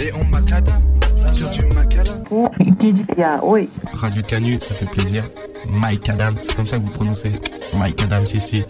[0.00, 0.82] et on macadam,
[1.32, 2.24] sur du macadam.
[3.94, 5.24] Radio Canu, ça fait plaisir.
[5.68, 7.32] Mike Adam, c'est comme ça que vous prononcez.
[7.78, 8.64] Mike Adam, si, si.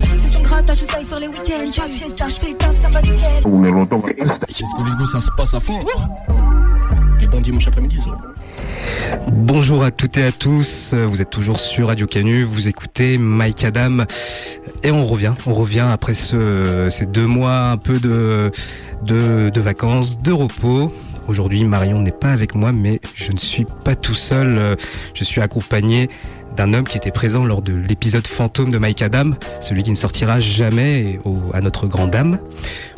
[0.00, 1.70] C'est son grattage, je sais faire les week-ends.
[1.76, 3.42] Pas de fiesta, je fais le taf, ça va nickel.
[4.46, 5.80] Qu'est-ce que les gars, ça se passe à fond?
[5.80, 5.86] Et
[7.30, 7.98] bon dimanche après-midi.
[9.28, 13.64] Bonjour à toutes et à tous, vous êtes toujours sur Radio Canu, vous écoutez Mike
[13.64, 14.04] Adam.
[14.82, 18.50] Et on revient, on revient après ce, ces deux mois un peu de,
[19.60, 20.92] vacances, de repos.
[21.26, 24.76] Aujourd'hui Marion n'est pas avec moi mais je ne suis pas tout seul,
[25.14, 26.08] je suis accompagné
[26.58, 29.96] d'un homme qui était présent lors de l'épisode fantôme de Mike Adam, celui qui ne
[29.96, 31.20] sortira jamais
[31.52, 32.40] à notre grande dame.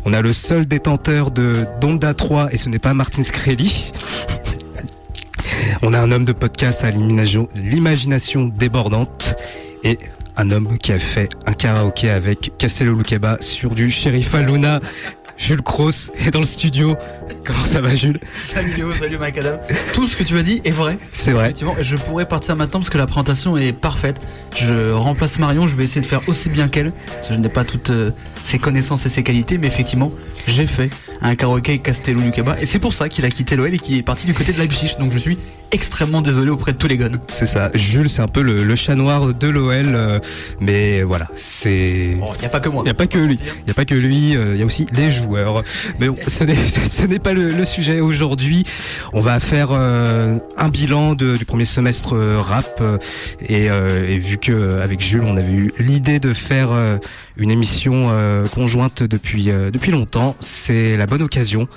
[0.07, 3.93] On a le seul détenteur de Donda 3 et ce n'est pas Martin Screlly.
[5.83, 9.37] On a un homme de podcast à l'imagination- débordante
[9.85, 9.99] et
[10.37, 14.81] un homme qui a fait un karaoké avec Castello Luqueba sur du Sheriff Luna.
[15.41, 16.97] Jules Cross est dans le studio.
[17.45, 18.21] Comment ça va Jules?
[18.37, 19.59] Salut Léo, salut Mike Adam.
[19.95, 20.99] Tout ce que tu as dit est vrai.
[21.15, 21.45] C'est vrai.
[21.45, 24.21] Effectivement, je pourrais partir maintenant parce que la présentation est parfaite.
[24.55, 26.93] Je remplace Marion, je vais essayer de faire aussi bien qu'elle.
[27.29, 28.11] Je n'ai pas toutes euh,
[28.43, 30.13] ses connaissances et ses qualités, mais effectivement,
[30.47, 30.91] j'ai fait
[31.23, 34.03] un karaoké Castello Lucaba et c'est pour ça qu'il a quitté l'OL et qu'il est
[34.03, 34.97] parti du côté de Leipzig.
[35.01, 35.39] Donc je suis
[35.73, 37.11] extrêmement désolé auprès de tous les guns.
[37.29, 37.71] C'est ça.
[37.75, 39.73] Jules, c'est un peu le, le chat noir de l'OL.
[39.87, 40.19] euh,
[40.61, 42.17] mais voilà, c'est...
[42.23, 42.83] Oh, il n'y a pas que moi.
[42.83, 43.39] Il n'y a pas que lui.
[43.41, 44.37] Il n'y a pas que lui.
[44.37, 45.63] euh, Il y a aussi les joueurs.
[45.99, 46.57] Mais bon, ce n'est
[46.89, 48.65] ce n'est pas le, le sujet aujourd'hui.
[49.13, 52.99] On va faire euh, un bilan de- du premier semestre euh, rap euh,
[53.49, 56.99] et, euh, et vu que euh, avec Jules, on avait eu l'idée de faire euh,
[57.37, 61.69] une émission euh, conjointe depuis euh, depuis longtemps, c'est la bonne occasion.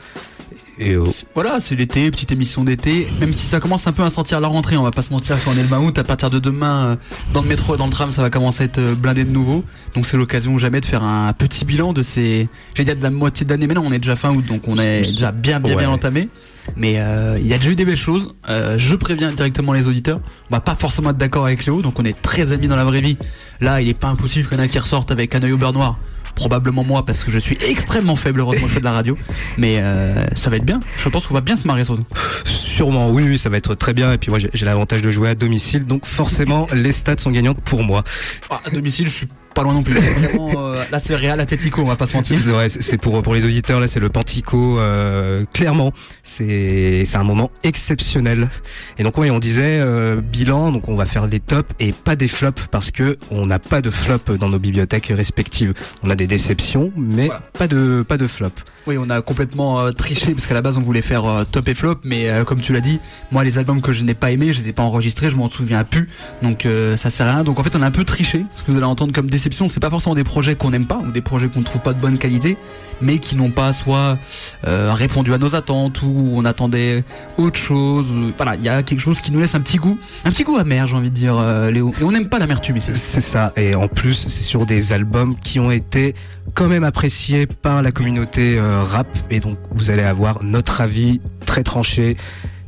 [0.79, 3.07] Et euh, Voilà, c'est l'été, petite émission d'été.
[3.19, 5.37] Même si ça commence un peu à sentir la rentrée, on va pas se mentir,
[5.37, 6.95] si on est le 20 août, à partir de demain, euh,
[7.33, 9.31] dans le métro et dans le tram, ça va commencer à être euh, blindé de
[9.31, 9.63] nouveau.
[9.93, 13.09] Donc c'est l'occasion jamais de faire un petit bilan de ces, j'ai dire de la
[13.09, 15.75] moitié d'année, mais non, on est déjà fin août, donc on est déjà bien bien
[15.75, 16.27] bien entamé.
[16.75, 18.33] Mais euh, il y a déjà eu des belles choses.
[18.49, 20.19] Euh, je préviens directement les auditeurs.
[20.49, 22.85] On va pas forcément être d'accord avec Léo, donc on est très amis dans la
[22.85, 23.17] vraie vie.
[23.61, 25.57] Là, il est pas impossible qu'il y en a qui ressortent avec un œil au
[25.57, 25.99] beurre noir.
[26.35, 29.17] Probablement moi, parce que je suis extrêmement faible, heureusement je fais de la radio.
[29.57, 30.79] Mais euh, ça va être bien.
[30.97, 31.97] Je pense qu'on va bien se marrer sur
[32.45, 34.11] sûrement, oui, oui, ça va être très bien.
[34.13, 37.31] Et puis moi, j'ai j'ai l'avantage de jouer à domicile, donc forcément, les stats sont
[37.31, 38.03] gagnantes pour moi.
[38.49, 39.93] Ah, à domicile, je suis pas loin non plus.
[39.99, 42.39] Vraiment, euh, là, c'est Real Atletico, on va pas se mentir.
[42.69, 44.79] C'est pour pour les auditeurs là, c'est le Pantico.
[44.79, 45.93] euh, clairement,
[46.23, 48.49] c'est c'est un moment exceptionnel.
[48.97, 52.15] Et donc oui, on disait euh, bilan, donc on va faire les tops et pas
[52.15, 55.73] des flops parce que on n'a pas de flop dans nos bibliothèques respectives.
[56.03, 57.41] On a des déceptions, mais Voilà.
[57.53, 58.49] pas de pas de flop.
[58.85, 61.69] Oui, on a complètement euh, triché parce qu'à la base, on voulait faire euh, top
[61.69, 62.99] et flop, mais euh, comme tu l'as dit,
[63.31, 65.47] moi, les albums que je n'ai pas aimés, je les ai pas enregistrés, je m'en
[65.47, 66.09] souviens plus,
[66.41, 66.67] donc
[66.97, 67.43] ça sert à rien.
[67.43, 68.45] Donc en fait, on a un peu triché.
[68.55, 70.97] Ce que vous allez entendre comme déception, c'est pas forcément des projets qu'on n'aime pas
[70.97, 72.57] ou des projets qu'on trouve pas de bonne qualité,
[73.03, 74.17] mais qui n'ont pas soit
[74.65, 77.03] euh, répondu à nos attentes ou on attendait
[77.37, 78.13] autre chose.
[78.37, 80.57] Voilà, il y a quelque chose qui nous laisse un petit goût, un petit goût
[80.57, 81.93] amer, j'ai envie de dire, euh, Léo.
[81.99, 82.91] Et on n'aime pas l'amertume ici.
[82.93, 83.51] C'est ça.
[83.57, 86.15] Et en plus, c'est sur des albums qui ont été
[86.53, 89.07] quand même appréciés par la communauté euh, rap.
[89.29, 92.17] Et donc, vous allez avoir notre avis très tranché,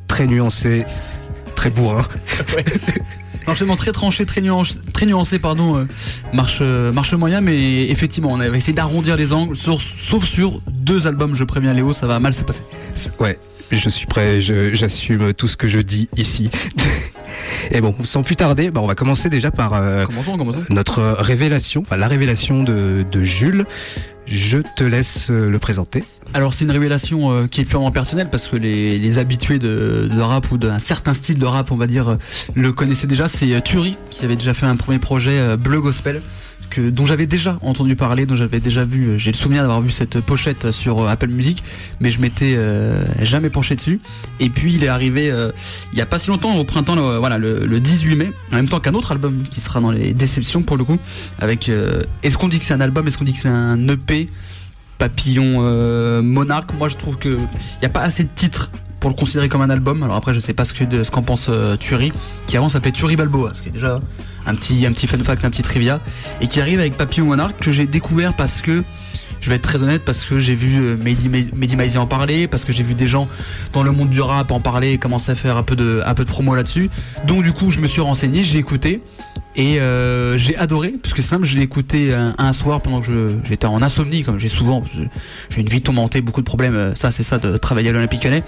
[0.08, 0.86] très nuancé,
[1.56, 2.06] très bourrin.
[3.48, 5.86] Enchaînement très tranché, très nuancé, très nuancé pardon, euh,
[6.34, 10.62] marche, euh, marche moyen, mais effectivement, on avait essayé d'arrondir les angles, sur- sauf sur
[10.72, 12.64] deux albums, je préviens Léo, ça va mal se passer.
[13.20, 13.38] Ouais,
[13.72, 16.50] je suis prêt, j'assume tout ce que je dis ici.
[17.72, 20.64] Et bon, sans plus tarder, bah, on va commencer déjà par euh, Commençons, commençons.
[20.70, 23.66] notre révélation, enfin la révélation de, de Jules.
[24.28, 26.04] Je te laisse euh, le présenter.
[26.34, 30.52] Alors c'est une révélation euh, qui est purement personnelle parce que les, habitués de, rap
[30.52, 32.16] ou d'un certain style de rap, on va dire, euh,
[32.56, 33.28] le connaissaient déjà.
[33.28, 36.22] C'est Turi qui avait déjà fait un premier projet Bleu Gospel.
[36.80, 39.92] Dont j'avais déjà entendu parler, dont j'avais déjà vu, euh, j'ai le souvenir d'avoir vu
[39.92, 41.64] cette pochette sur euh, Apple Music,
[42.00, 44.00] mais je m'étais euh, jamais penché dessus.
[44.40, 45.52] Et puis il est arrivé euh,
[45.94, 48.56] il y a pas si longtemps, au printemps, le, voilà, le, le 18 mai, en
[48.56, 50.98] même temps qu'un autre album qui sera dans les déceptions pour le coup,
[51.40, 53.88] avec euh, est-ce qu'on dit que c'est un album, est-ce qu'on dit que c'est un
[53.88, 54.30] EP
[54.98, 56.74] Papillon euh, Monarque?
[56.78, 57.38] Moi, je trouve que
[57.80, 60.04] il y a pas assez de titres pour le considérer comme un album.
[60.04, 61.78] Alors après, je sais pas ce que ce qu'en pense euh,
[62.48, 64.02] qui avant s'appelait Thury Balboa, ce qui est déjà
[64.46, 66.00] un petit un fun fact, un petit trivia,
[66.42, 68.84] et qui arrive avec Papillon Monarque que j'ai découvert parce que
[69.42, 72.66] Je vais être très honnête parce que j'ai vu euh, Mehdi, Mehdi en parler, parce
[72.66, 73.28] que j'ai vu des gens
[73.74, 76.14] dans le monde du rap en parler et commencer à faire un peu de, un
[76.16, 76.90] peu de promo là-dessus.
[77.28, 79.02] Donc du coup, je me suis renseigné, j'ai écouté
[79.58, 83.38] et euh, j'ai adoré, parce que c'est simple, je l'ai écouté un, soir pendant que
[83.44, 84.84] j'étais en insomnie, comme j'ai souvent,
[85.50, 88.24] j'ai une vie tourmentée, beaucoup de problèmes, euh, ça c'est ça de travailler à l'Olympique
[88.24, 88.44] Lyonnais.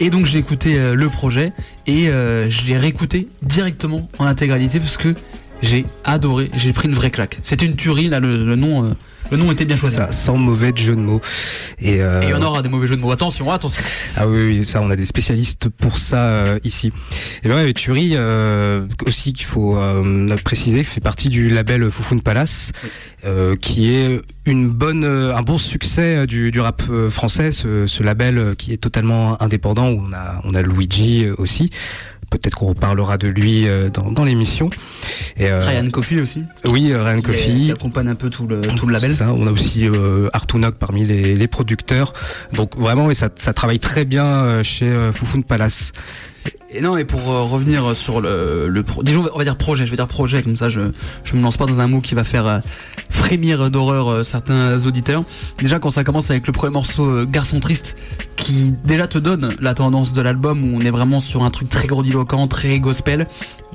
[0.00, 1.52] Et donc j'ai écouté le projet
[1.86, 5.14] et je l'ai réécouté directement en intégralité parce que
[5.62, 7.38] j'ai adoré, j'ai pris une vraie claque.
[7.44, 8.94] C'était une tuerie, là le, nom
[9.30, 9.96] le nom était bien choisi.
[9.96, 11.20] Ça, sans mauvais jeu de mots.
[11.80, 12.20] Et, euh...
[12.22, 13.12] il y en aura des mauvais jeux de mots.
[13.12, 13.82] Attention, attention.
[14.16, 16.92] Ah oui, ça, on a des spécialistes pour ça euh, ici.
[17.42, 22.20] Et ben ouais, Thury euh, aussi qu'il faut euh, préciser, fait partie du label Foufoune
[22.20, 22.72] Palace,
[23.24, 27.52] euh, qui est une bonne, un bon succès du, du rap français.
[27.52, 31.70] Ce, ce, label qui est totalement indépendant où on a, on a Luigi aussi
[32.38, 34.70] peut-être qu'on reparlera de lui euh, dans, dans l'émission.
[35.36, 36.44] Et, euh, Ryan Coffey aussi.
[36.64, 37.42] Oui, euh, Ryan Coffey.
[37.42, 39.14] Qui accompagne un peu tout le, tout le label.
[39.14, 42.12] Ça, on a aussi euh, Artunok parmi les, les, producteurs.
[42.54, 45.92] Donc vraiment, et ça, ça travaille très bien chez Foufoun Palace.
[46.74, 49.90] Et non, et pour euh, revenir sur le, le déjà on va dire projet, je
[49.90, 50.80] vais dire projet comme ça, je
[51.22, 52.60] je me lance pas dans un mot qui va faire euh,
[53.10, 55.22] frémir d'horreur euh, certains auditeurs.
[55.58, 57.98] Déjà quand ça commence avec le premier morceau Garçon triste,
[58.36, 61.68] qui déjà te donne la tendance de l'album où on est vraiment sur un truc
[61.68, 63.26] très grandiloquent, très gospel.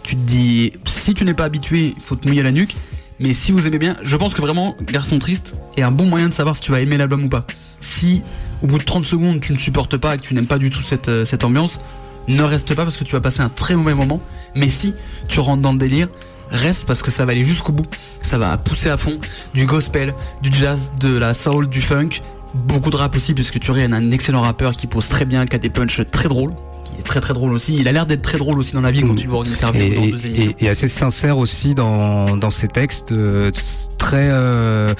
[0.01, 2.75] Tu te dis, si tu n'es pas habitué, il faut te mouiller la nuque.
[3.19, 6.29] Mais si vous aimez bien, je pense que vraiment Garçon triste est un bon moyen
[6.29, 7.45] de savoir si tu vas aimer l'album ou pas.
[7.79, 8.23] Si
[8.63, 10.71] au bout de 30 secondes tu ne supportes pas et que tu n'aimes pas du
[10.71, 11.79] tout cette, cette ambiance,
[12.27, 14.21] ne reste pas parce que tu vas passer un très mauvais moment.
[14.55, 14.93] Mais si
[15.27, 16.09] tu rentres dans le délire,
[16.49, 17.87] reste parce que ça va aller jusqu'au bout.
[18.21, 19.19] Ça va pousser à fond
[19.53, 22.21] du gospel, du jazz, de la soul, du funk.
[22.53, 25.55] Beaucoup de rap aussi, puisque tu est un excellent rappeur qui pose très bien, qui
[25.55, 26.53] a des punchs très drôles
[26.85, 27.75] qui est très très drôle aussi.
[27.75, 29.81] Il a l'air d'être très drôle aussi dans la vie quand tu vois une interview
[29.81, 33.51] et, et, assez sincère aussi dans, dans ses textes, euh,
[33.97, 34.93] très euh,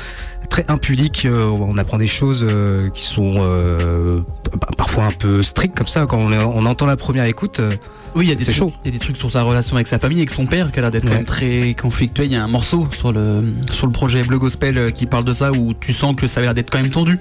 [0.49, 1.25] très impudique.
[1.25, 4.21] Euh, on apprend des choses euh, qui sont euh,
[4.77, 6.05] parfois un peu strictes comme ça.
[6.05, 7.61] Quand on, entend la première écoute,
[8.15, 8.71] oui, il y a des chaud.
[8.83, 10.79] Il y a des trucs sur sa relation avec sa famille, avec son père, qui
[10.79, 12.27] a l'air d'être quand même très conflictuel.
[12.27, 15.33] Il y a un morceau sur le sur le projet Bleu Gospel qui parle de
[15.33, 17.19] ça où tu sens que ça a l'air d'être quand même tendu.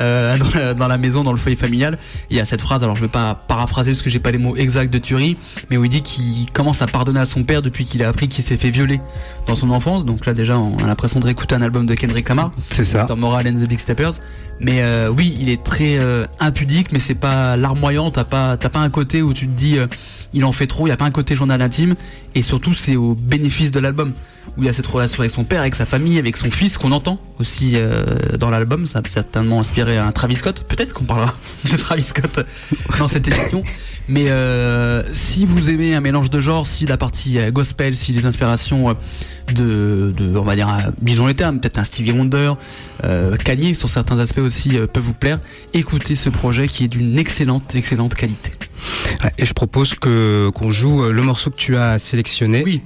[0.00, 0.36] Euh,
[0.74, 1.98] dans, la, maison, dans le foyer familial.
[2.30, 4.38] Il y a cette phrase, alors je vais pas paraphraser parce que j'ai pas les
[4.38, 5.36] mots exacts de Thury,
[5.70, 8.28] mais où il dit qu'il commence à pardonner à son père depuis qu'il a appris
[8.28, 9.00] qu'il s'est fait violer
[9.46, 10.04] dans son enfance.
[10.04, 12.52] Donc là déjà, on a l'impression de réécouter un album de Kendrick Lamar.
[12.70, 13.06] C'est ça.
[13.16, 14.12] Moral and the Big Steppers.
[14.60, 18.10] Mais euh, oui, il est très euh, impudique, mais c'est pas larmoyant.
[18.10, 19.78] T'as pas, t'as pas un côté où tu te dis,
[20.34, 20.86] il en fait trop.
[20.86, 21.94] Il y a pas un côté journal intime.
[22.34, 24.12] Et surtout, c'est au bénéfice de l'album
[24.56, 26.76] où il y a cette relation avec son père, avec sa famille, avec son fils
[26.76, 27.76] qu'on entend aussi
[28.38, 28.86] dans l'album.
[28.86, 30.64] Ça a certainement inspiré un Travis Scott.
[30.68, 31.34] Peut-être qu'on parlera
[31.70, 32.40] de Travis Scott
[32.98, 33.62] dans cette édition.
[34.08, 38.12] Mais euh, si vous aimez un mélange de genres, si la partie euh, gospel, si
[38.12, 38.96] les inspirations
[39.54, 42.54] de, de on va dire, disons les termes, peut-être un Stevie Wonder,
[43.04, 45.40] euh, Kanye sur certains aspects aussi peuvent vous plaire,
[45.74, 48.52] écoutez ce projet qui est d'une excellente, excellente qualité.
[49.36, 52.62] Et je propose que qu'on joue le morceau que tu as sélectionné.
[52.64, 52.82] Oui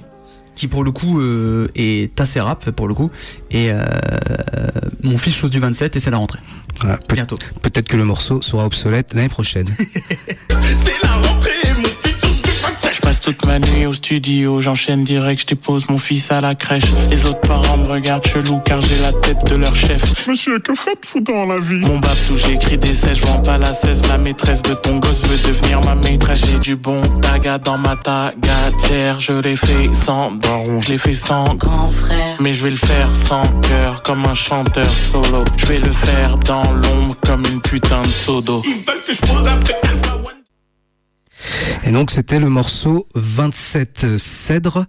[0.55, 3.11] qui pour le coup euh, est assez rap pour le coup
[3.51, 3.83] et euh,
[5.03, 6.39] mon fils chose du 27 et c'est la rentrée.
[7.09, 7.37] Bientôt.
[7.61, 9.67] Peut-être que le morceau sera obsolète l'année prochaine.
[13.23, 16.83] toute ma nuit au studio, j'enchaîne direct, je dépose mon fils à la crèche.
[17.09, 20.27] Les autres parents me regardent chelou car j'ai la tête de leur chef.
[20.27, 21.79] Monsieur, que faites-vous dans la vie?
[21.85, 24.07] Mon babtou, j'écris des 16, je pas la 16.
[24.09, 26.41] La maîtresse de ton gosse veut devenir ma maîtresse.
[26.45, 29.21] J'ai du bon taga dans ma tagatière.
[29.21, 32.35] Je l'ai fait sans baron, je l'ai fait sans grand frère.
[32.41, 35.45] Mais je vais le faire sans cœur, comme un chanteur solo.
[35.55, 38.61] Je vais le faire dans l'ombre, comme une putain de sodo.
[38.65, 39.47] Ils veulent que je pose
[41.85, 44.85] et donc c'était le morceau 27 Cèdre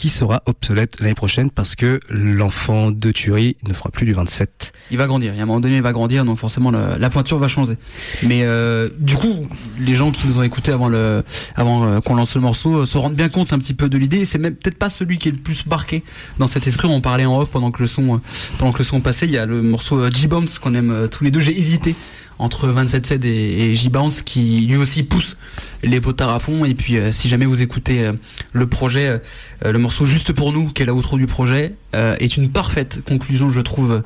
[0.00, 4.72] qui sera obsolète l'année prochaine parce que l'enfant de Thury ne fera plus du 27.
[4.90, 7.10] Il va grandir, il y a un moment donné il va grandir donc forcément la,
[7.10, 7.76] pointure va changer.
[8.22, 9.46] Mais euh, du coup,
[9.78, 13.14] les gens qui nous ont écoutés avant euh, qu'on lance le morceau euh, se rendent
[13.14, 14.24] bien compte un petit peu de l'idée.
[14.24, 16.02] C'est même peut-être pas celui qui est le plus marqué
[16.38, 18.22] dans cet esprit, on parlait en off pendant que le son
[18.56, 21.30] pendant que le son passait, il y a le morceau G-Bounce qu'on aime tous les
[21.30, 21.94] deux, j'ai hésité
[22.40, 25.36] entre 27 Ced et, J-Bounce qui lui aussi pousse
[25.82, 26.64] les potards à fond.
[26.64, 28.12] Et puis euh, si jamais vous écoutez euh,
[28.52, 29.18] le projet, euh,
[29.64, 33.60] le morceau Juste pour nous, qui est l'outro du projet, est une parfaite conclusion, je
[33.60, 34.02] trouve,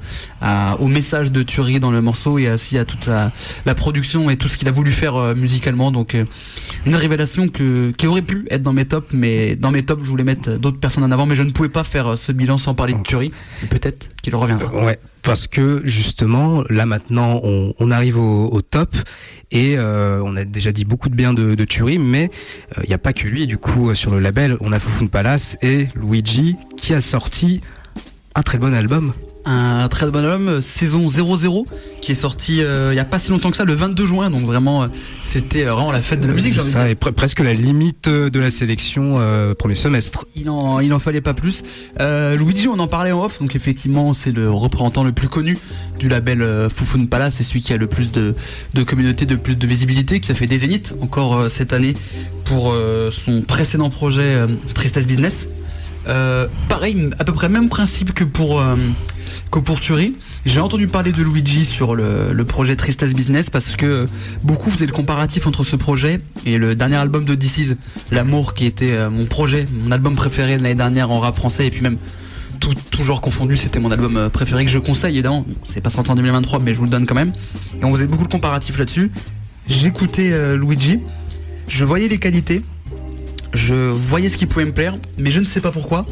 [0.78, 4.48] au message de Thury dans le morceau et aussi à toute la, production et tout
[4.48, 5.92] ce qu'il a voulu faire musicalement.
[5.92, 6.16] Donc
[6.86, 10.08] une révélation que, qui aurait pu être dans mes tops, mais dans mes tops, je
[10.08, 12.74] voulais mettre d'autres personnes en avant, mais je ne pouvais pas faire ce bilan sans
[12.74, 13.32] parler de Thury.
[13.70, 14.72] Peut-être qu'il reviendra.
[14.84, 18.94] Ouais, parce que justement, là maintenant, on, arrive au, top
[19.50, 22.30] et euh, on a déjà dit beaucoup de bien de, de Thury, mais
[22.76, 23.46] il euh, n'y a pas que lui.
[23.46, 27.60] Du coup, euh, sur le label, on a Foufoune Palace et Luigi qui a sorti
[28.34, 29.12] un très bon album.
[29.44, 31.66] Un très bon album, saison 00,
[32.00, 34.30] qui est sorti il n'y a pas si longtemps que ça, le 22 juin.
[34.30, 34.88] Donc vraiment,
[35.24, 36.60] c'était vraiment la fête de la musique.
[36.60, 39.14] ça, et presque la limite de la sélection
[39.58, 40.26] premier semestre.
[40.36, 41.62] Il en, il en fallait pas plus.
[41.98, 43.38] Luigi, on en parlait en off.
[43.40, 45.58] Donc effectivement, c'est le représentant le plus connu
[45.98, 47.34] du label Fufun Palace.
[47.36, 48.34] C'est celui qui a le plus de,
[48.74, 51.94] de communauté, de plus de visibilité, qui a fait des zéniths encore cette année
[52.44, 52.74] pour
[53.10, 54.38] son précédent projet
[54.74, 55.48] Tristesse Business.
[56.08, 58.62] Euh, pareil, à peu près même principe que pour,
[59.54, 60.16] euh, Turi.
[60.44, 64.06] J'ai entendu parler de Luigi sur le, projet Tristesse Business parce que
[64.42, 67.76] beaucoup faisaient le comparatif entre ce projet et le dernier album de DC's,
[68.10, 71.66] L'amour, qui était euh, mon projet, mon album préféré de l'année dernière en rap français
[71.66, 71.98] et puis même
[72.60, 75.44] tout, toujours confondu, c'était mon album préféré que je conseille évidemment.
[75.64, 77.32] C'est pas sorti en 2023 mais je vous le donne quand même.
[77.80, 79.10] Et on faisait beaucoup de comparatifs là-dessus.
[79.66, 81.00] J'écoutais Luigi,
[81.68, 82.62] je voyais les qualités
[83.54, 86.06] je voyais ce qui pouvait me plaire, mais je ne sais pas pourquoi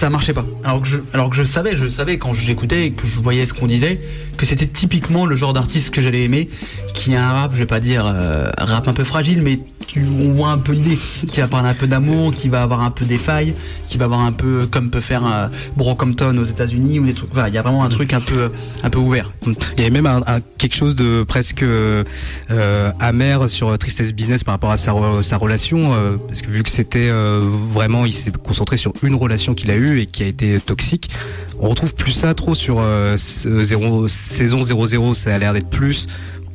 [0.00, 0.46] ça marchait pas.
[0.64, 3.52] Alors que je, alors que je savais, je savais quand j'écoutais que je voyais ce
[3.52, 4.00] qu'on disait,
[4.38, 6.48] que c'était typiquement le genre d'artiste que j'allais aimer,
[6.94, 9.60] qui a un rap, je vais pas dire euh, rap un peu fragile, mais
[9.96, 12.90] on voit un peu l'idée, qui va parler un peu d'amour, qui va avoir un
[12.90, 13.54] peu des failles,
[13.86, 17.32] qui va avoir un peu comme peut faire un Brockhampton aux États-Unis ou des trucs.
[17.32, 18.50] Voilà, il y a vraiment un truc un peu
[18.82, 19.32] un peu ouvert.
[19.46, 20.22] Il y avait même un,
[20.58, 22.04] quelque chose de presque euh,
[23.00, 26.70] amer sur Tristesse Business par rapport à sa, sa relation, euh, parce que vu que
[26.70, 30.26] c'était euh, vraiment, il s'est concentré sur une relation qu'il a eue et qui a
[30.26, 31.10] été toxique.
[31.58, 32.82] On retrouve plus ça trop sur
[33.16, 36.08] zéro, saison 00, ça a l'air d'être plus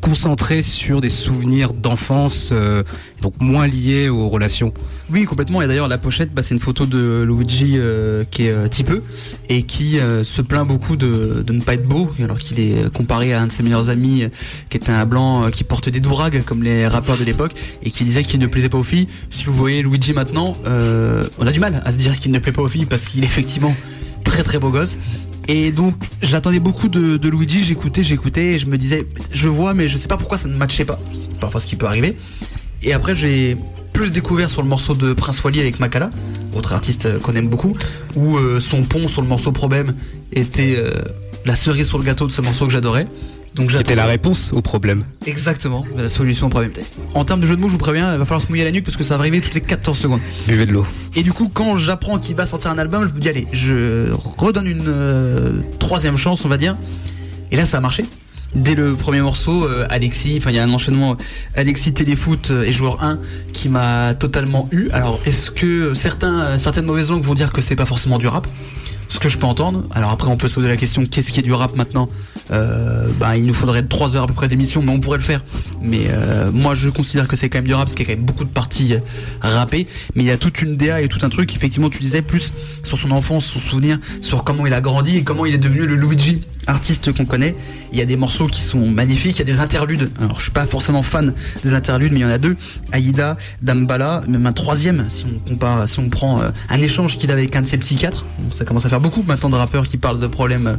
[0.05, 2.83] concentré sur des souvenirs d'enfance, euh,
[3.23, 4.71] donc moins liés aux relations.
[5.09, 5.63] Oui, complètement.
[5.63, 9.01] Et d'ailleurs, la pochette, bah, c'est une photo de Luigi euh, qui est euh, typeux
[9.49, 13.41] et qui se plaint beaucoup de, ne pas être beau, alors qu'il est comparé à
[13.41, 14.25] un de ses meilleurs amis
[14.69, 18.03] qui était un blanc qui porte des dourags comme les rappeurs de l'époque et qui
[18.03, 19.07] disait qu'il ne plaisait pas aux filles.
[19.31, 22.51] Si vous voyez Luigi maintenant, on a du mal à se dire qu'il ne plaît
[22.51, 23.75] pas aux filles parce qu'il est effectivement
[24.23, 24.97] très très beau gosse.
[25.47, 29.87] Et donc j'attendais beaucoup de, Luigi, j'écoutais, j'écoutais, et je me disais, je vois, mais
[29.87, 30.99] je sais pas pourquoi ça ne matchait pas.
[31.39, 32.17] Parfois ce qui peut arriver.
[32.83, 33.57] Et après j'ai
[33.93, 36.09] plus découvert sur le morceau de Prince Wally avec Makala,
[36.55, 37.77] autre artiste qu'on aime beaucoup,
[38.15, 39.95] où euh, son pont sur le morceau Problème
[40.33, 41.01] était euh,
[41.45, 43.07] la cerise sur le gâteau de ce morceau que j'adorais.
[43.55, 45.05] Donc C'était la réponse au problème.
[45.25, 46.71] Exactement, la solution au problème.
[47.13, 48.71] En termes de jeu de mots, je vous préviens, il va falloir se mouiller la
[48.71, 50.19] nuque parce que ça va arriver toutes les 14 secondes.
[50.45, 50.85] Buvez de l'eau.
[51.15, 54.11] Et du coup, quand j'apprends qu'il va sortir un album, je me dis allez, je
[54.11, 56.75] redonne une euh, troisième chance, on va dire.
[57.51, 58.03] Et là, ça a marché.
[58.55, 61.17] Dès le premier morceau, euh, Alexis, enfin il y a un enchaînement
[61.55, 63.19] Alexis Téléfoot euh, et joueur 1
[63.53, 64.89] qui m'a totalement eu.
[64.91, 68.47] Alors est-ce que certains, certaines mauvaises langues vont dire que c'est pas forcément du rap?
[69.09, 69.83] Ce que je peux entendre.
[69.91, 72.09] Alors après, on peut se poser la question qu'est-ce qui est du rap maintenant
[72.49, 75.43] bah, Il nous faudrait 3 heures à peu près d'émission, mais on pourrait le faire.
[75.81, 78.13] Mais euh, moi, je considère que c'est quand même du rap, parce qu'il y a
[78.13, 78.99] quand même beaucoup de parties euh,
[79.41, 79.87] rappées.
[80.15, 82.53] Mais il y a toute une DA et tout un truc, effectivement, tu disais plus
[82.83, 85.85] sur son enfance, son souvenir, sur comment il a grandi et comment il est devenu
[85.85, 87.55] le Luigi artiste qu'on connaît.
[87.91, 90.09] Il y a des morceaux qui sont magnifiques, il y a des interludes.
[90.19, 92.57] Alors je suis pas forcément fan des interludes, mais il y en a deux.
[92.91, 97.41] Aïda, Dambala, même un troisième si on compare, si on prend un échange qu'il avait
[97.41, 98.25] avec un de ses psychiatres.
[98.51, 100.77] ça commence à faire beaucoup maintenant de rappeurs qui parlent de problèmes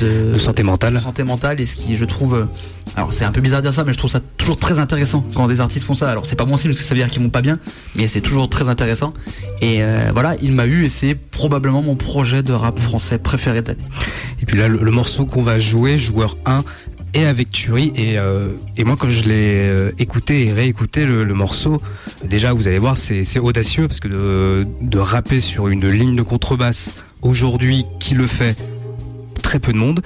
[0.00, 1.00] de, santé mentale.
[1.00, 2.46] santé mentale et ce qui je trouve
[2.94, 5.24] alors c'est un peu bizarre de dire ça mais je trouve ça toujours très intéressant
[5.34, 6.10] quand des artistes font ça.
[6.10, 7.58] Alors c'est pas bon signe parce que ça veut dire qu'ils vont pas bien
[7.94, 9.12] mais c'est toujours très intéressant
[9.60, 13.62] et euh, voilà, il m'a eu et c'est probablement mon projet de rap français préféré
[13.62, 13.84] de l'année.
[14.40, 16.62] Et puis là le, morceau qu'on va jouer joueur 1
[17.14, 18.48] et avec Turi et, euh,
[18.84, 21.82] moi quand je l'ai euh, écouté et réécouté le, morceau
[22.24, 26.94] déjà vous allez voir c'est audacieux parce que de rapper sur une ligne de contrebasse
[27.22, 28.56] aujourd'hui qui le fait
[29.46, 30.00] très peu de monde.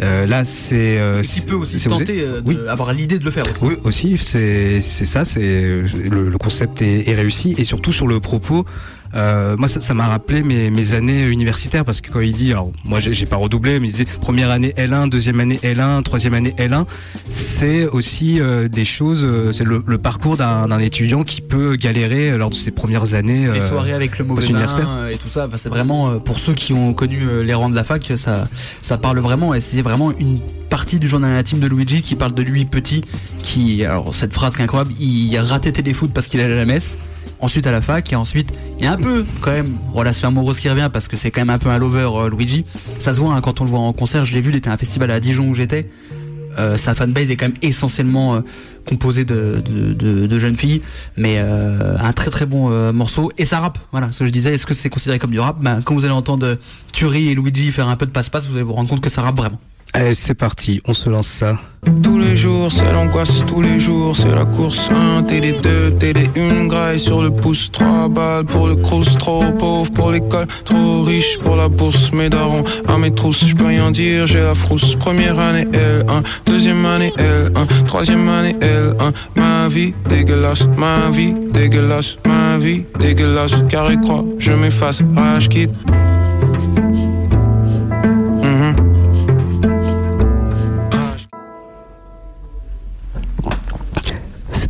[0.00, 0.98] Euh, là, c'est.
[0.98, 3.60] Euh, qui peut aussi tenter euh, avoir l'idée de le faire aussi.
[3.62, 8.64] Oui, aussi, c'est ça, c'est le, concept est, est, réussi et surtout sur le propos.
[9.16, 12.70] Euh, moi, ça m'a rappelé mes, mes, années universitaires parce que quand il dit, alors
[12.84, 16.54] moi j'ai pas redoublé, mais il disait première année L1, deuxième année L1, troisième année
[16.58, 16.84] L1,
[17.30, 22.36] c'est aussi euh, des choses, euh, c'est le, le, parcours d'un étudiant qui peut galérer
[22.36, 23.48] lors de ses premières années.
[23.52, 26.92] les soirées avec le mauvais bain et tout ça, c'est vraiment pour ceux qui ont
[26.92, 28.44] connu les rangs de la fac, ça,
[28.82, 32.34] ça parle vraiment et c'est vraiment une partie du journal intime de Luigi qui parle
[32.34, 33.02] de lui petit,
[33.42, 36.56] qui, alors cette phrase qui est incroyable, il a raté téléfoot parce qu'il allait à
[36.56, 36.98] la messe
[37.40, 40.60] ensuite à la fac et ensuite il y a un peu quand même relation amoureuse
[40.60, 42.64] qui revient parce que c'est quand même un peu un lover euh, Luigi.
[42.98, 44.70] Ça se voit hein, quand on le voit en concert je l'ai vu il était
[44.70, 45.88] à un festival à Dijon où j'étais.
[46.58, 48.40] Euh, sa fanbase est quand même essentiellement euh,
[48.86, 50.80] composée de, jeunes filles
[51.16, 53.32] mais un très très bon morceau.
[53.36, 54.54] Et ça rappe voilà ce que je disais.
[54.54, 55.56] Est-ce que c'est considéré comme du rap?
[55.60, 56.56] Ben, quand vous allez entendre
[56.92, 59.22] Turi et Luigi faire un peu de passe-passe vous allez vous rendre compte que ça
[59.22, 59.60] rappe vraiment
[59.92, 61.56] Allez, c'est parti, on se lance ça.
[62.02, 64.90] Tous les jours, c'est l'angoisse, tous les jours, c'est la course.
[64.90, 69.44] 1, télé 2, télé 1, graille sur le pouce, 3 balles pour le crous, trop
[69.52, 73.66] pauvre pour l'école, trop riche pour la bourse, mes darons à mes trousses, je peux
[73.66, 79.68] rien dire, j'ai la frousse, première année L1, deuxième année L1, troisième année L1, ma
[79.68, 85.74] vie dégueulasse, ma vie dégueulasse, ma vie dégueulasse, carré croix, je m'efface, rage quitte.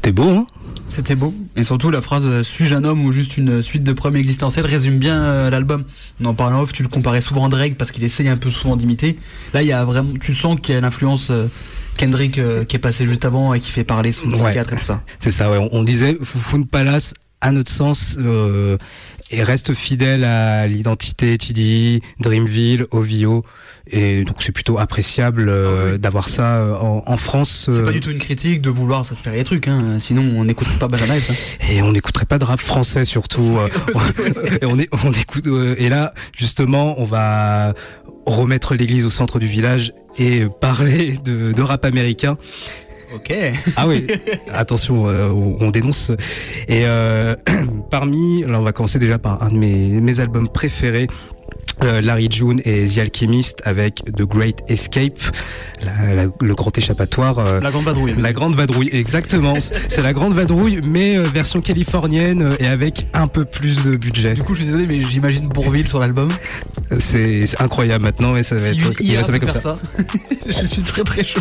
[0.06, 0.46] C'était beau, hein
[0.88, 1.34] C'était beau.
[1.56, 4.64] Et surtout, la phrase euh, Suis-je un homme ou juste une suite de problèmes existentiels
[4.64, 5.82] résume bien euh, l'album.
[6.24, 8.76] En parlant off, tu le comparais souvent à Drake parce qu'il essaye un peu souvent
[8.76, 9.18] d'imiter.
[9.52, 11.48] Là, il y a vraiment, tu sens qu'il y a l'influence euh,
[11.96, 12.34] Kendrick
[12.68, 14.56] qui est passé juste avant et qui fait parler sous le ouais.
[14.56, 15.02] et tout ça.
[15.18, 15.68] C'est ça, ouais.
[15.72, 18.16] On, disait Foufoune Palace, à notre sens,
[19.32, 23.44] et reste fidèle à l'identité TDI, Dreamville, OVO.
[23.90, 27.68] Et donc c'est plutôt appréciable euh, ah d'avoir ça euh, en, en, France.
[27.70, 29.98] C'est pas euh, du tout une critique de vouloir s'inspirer des trucs, hein.
[30.00, 31.34] sinon on n'écouterait pas Banana hein.
[31.70, 33.58] Et on n'écouterait pas de rap français surtout.
[34.60, 35.46] et on, est, on écoute.
[35.78, 37.74] et là justement, on va
[38.26, 42.36] remettre l'église au centre du village et parler de, de rap américain.
[43.14, 43.32] Ok.
[43.76, 44.06] Ah oui.
[44.52, 46.10] Attention, on dénonce.
[46.68, 47.36] Et euh,
[47.90, 51.06] parmi, là, on va commencer déjà par un de mes, mes albums préférés.
[51.84, 55.20] Euh, Larry June et The Alchemist avec The Great Escape,
[56.40, 57.38] le grand échappatoire.
[57.38, 58.14] Euh, la grande vadrouille.
[58.18, 59.54] La grande vadrouille, exactement.
[59.60, 64.32] c'est la grande vadrouille, mais euh, version californienne et avec un peu plus de budget.
[64.32, 66.30] Du coup, je suis désolé, mais j'imagine Bourville sur l'album.
[66.98, 69.60] C'est incroyable maintenant et ça va être, il, va comme ça.
[69.60, 69.78] ça.
[70.46, 71.40] je suis très très chaud.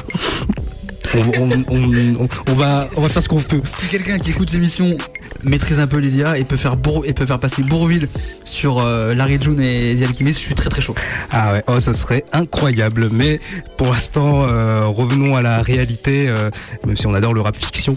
[1.39, 3.62] On, on, on, va, on va faire ce qu'on peut.
[3.80, 4.98] Si quelqu'un qui écoute l'émission
[5.45, 6.75] maîtrise un peu les IA et peut faire,
[7.05, 8.07] et peut faire passer Bourville
[8.45, 10.95] sur euh, Larry June et The Alchemist, je suis très très chaud.
[11.31, 13.09] Ah ouais, oh ça serait incroyable.
[13.11, 13.39] Mais
[13.77, 16.49] pour l'instant, euh, revenons à la réalité, euh,
[16.85, 17.95] même si on adore le rap fiction.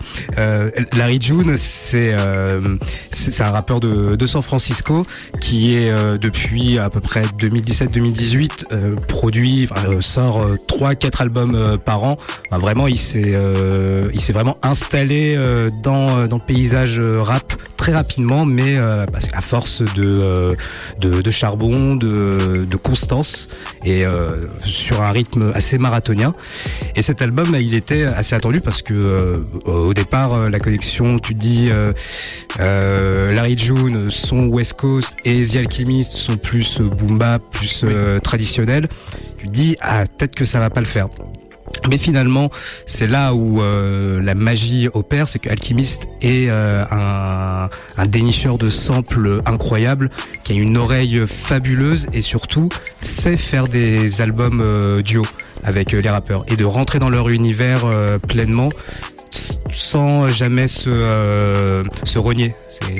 [0.97, 5.07] Larry June, c'est un rappeur de, San Francisco
[5.41, 9.69] qui est depuis à peu près 2017-2018 produit,
[10.01, 12.19] sort 3-4 albums par an.
[12.51, 13.35] vraiment, il s'est
[14.13, 15.39] il s'est vraiment installé
[15.83, 17.38] dans dans le paysage rap
[17.77, 18.77] très rapidement, mais
[19.13, 20.57] parce qu'à force de
[21.01, 23.49] de, charbon, de, constance
[23.85, 26.35] et euh, sur un rythme assez marathonien.
[26.97, 31.19] Et cet album, il était assez attendu parce que euh, au départ, euh, la collection,
[31.19, 31.71] tu dis
[32.59, 37.19] Larry June sont West Coast et The Alchemist sont plus boom
[37.51, 37.85] plus
[38.23, 38.89] traditionnel.
[39.39, 41.09] Tu dis ah peut-être que ça va pas le faire.
[41.89, 42.51] Mais finalement,
[42.87, 48.69] c'est là où euh, la magie opère, c'est que Alchemist est euh, un, dénicheur de
[48.69, 50.11] samples incroyable,
[50.45, 52.69] qui a une oreille fabuleuse et surtout
[53.01, 55.23] sait faire des albums euh, duo
[55.65, 57.85] avec les rappeurs et de rentrer dans leur univers
[58.29, 58.69] pleinement
[59.73, 62.55] sans jamais se, se renier.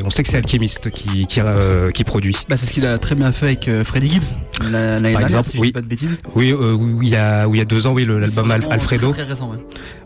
[0.05, 2.37] On sait que c'est Alchemist qui, qui, euh, qui produit.
[2.49, 4.35] Bah, c'est ce qu'il a très bien fait avec euh, Freddie Gibbs
[4.71, 5.73] l'année Par exemple, si oui.
[5.73, 6.17] pas de bêtises.
[6.35, 9.11] Oui, où il y a où il y a deux ans, oui, l'album Alfredo.
[9.13, 9.59] Très, récent, ouais.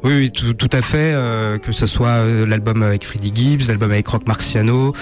[0.02, 1.14] Oui, oui, tout, tout à fait.
[1.62, 4.92] que ce soit l'album avec Freddie Gibbs, l'album avec Rock Marciano,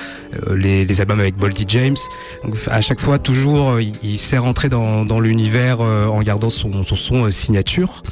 [0.55, 1.97] les, les albums avec Boldy James.
[2.45, 6.83] Donc, à chaque fois, toujours, il, il sait rentrer dans, dans l'univers en gardant son,
[6.85, 8.03] son son signature.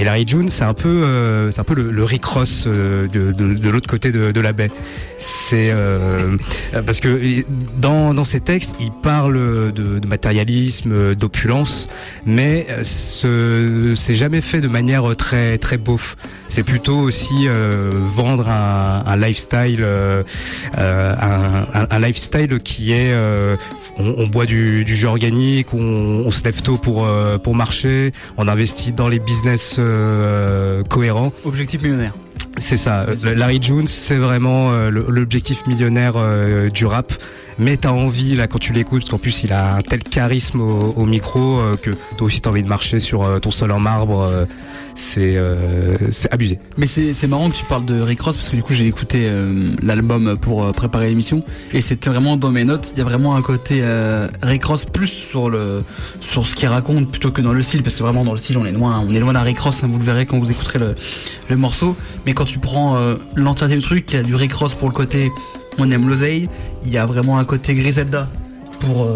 [0.00, 3.06] Et Larry June, c'est un peu, euh, c'est un peu le, le Rick Ross euh,
[3.06, 4.70] de, de, de l'autre côté de, de, la baie.
[5.20, 6.36] C'est euh,
[6.86, 7.44] parce que
[7.78, 11.88] dans, dans ses textes, il parle de, de matérialisme, d'opulence,
[12.24, 16.16] mais ce c'est jamais fait de manière très très beauf.
[16.48, 17.46] C'est plutôt aussi
[18.14, 20.24] vendre un, un lifestyle, un,
[20.78, 23.14] un, un, lifestyle qui est
[24.00, 28.92] on, boit du, jus organique, on, se lève tôt pour, euh, pour marcher, on investit
[28.92, 31.32] dans les business euh, cohérents.
[31.44, 32.14] Objectif millionnaire.
[32.58, 33.06] C'est ça.
[33.22, 36.14] Larry Jones, c'est vraiment euh, l'objectif millionnaire
[36.70, 37.12] du rap.
[37.60, 40.60] Mais t'as envie là quand tu l'écoutes, parce qu'en plus il a un tel charisme
[40.60, 44.46] au, micro que toi aussi t'as envie de marcher sur ton sol en marbre
[45.00, 46.58] c'est euh, c'est abusé.
[46.76, 49.24] Mais c'est marrant que tu parles de Rick Ross parce que du coup j'ai écouté
[49.26, 51.42] euh, l'album pour euh, préparer l'émission
[51.72, 53.82] et c'était vraiment dans mes notes, il y a vraiment un côté
[54.42, 55.82] Rick Ross plus sur le
[56.20, 58.58] sur ce qu'il raconte plutôt que dans le style parce que vraiment dans le style
[58.58, 60.50] on est loin on est loin d'un Rick Ross, hein, vous le verrez quand vous
[60.50, 60.94] écouterez le,
[61.48, 61.96] le morceau,
[62.26, 62.98] mais quand tu prends
[63.34, 65.30] l'entièreté du truc, il y a du Rick Ross pour le côté
[65.78, 66.48] on aime l'oseille,
[66.84, 68.28] il y a vraiment un côté Griselda
[68.80, 69.08] pour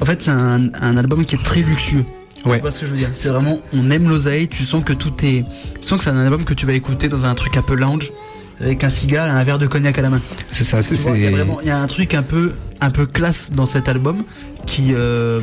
[0.00, 2.04] en fait c'est un, un album qui est très luxueux
[2.46, 2.56] Ouais.
[2.56, 3.10] Tu vois ce que je veux dire?
[3.14, 5.44] C'est vraiment, on aime l'oseille, tu sens que tout est.
[5.80, 7.74] Tu sens que c'est un album que tu vas écouter dans un truc un peu
[7.74, 8.12] lounge,
[8.60, 10.20] avec un cigare et un verre de cognac à la main.
[10.52, 10.94] C'est ça, c'est.
[10.94, 13.66] Il y a vraiment, il y a un truc un peu, un peu classe dans
[13.66, 14.24] cet album
[14.64, 14.92] qui.
[14.92, 15.42] Euh,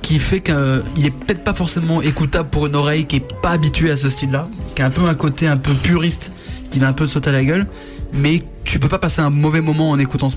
[0.00, 3.92] qui fait qu'il est peut-être pas forcément écoutable pour une oreille qui est pas habituée
[3.92, 6.32] à ce style-là, qui a un peu un côté un peu puriste,
[6.70, 7.68] qui va un peu sauter à la gueule,
[8.12, 10.36] mais tu peux pas passer un mauvais moment en écoutant ce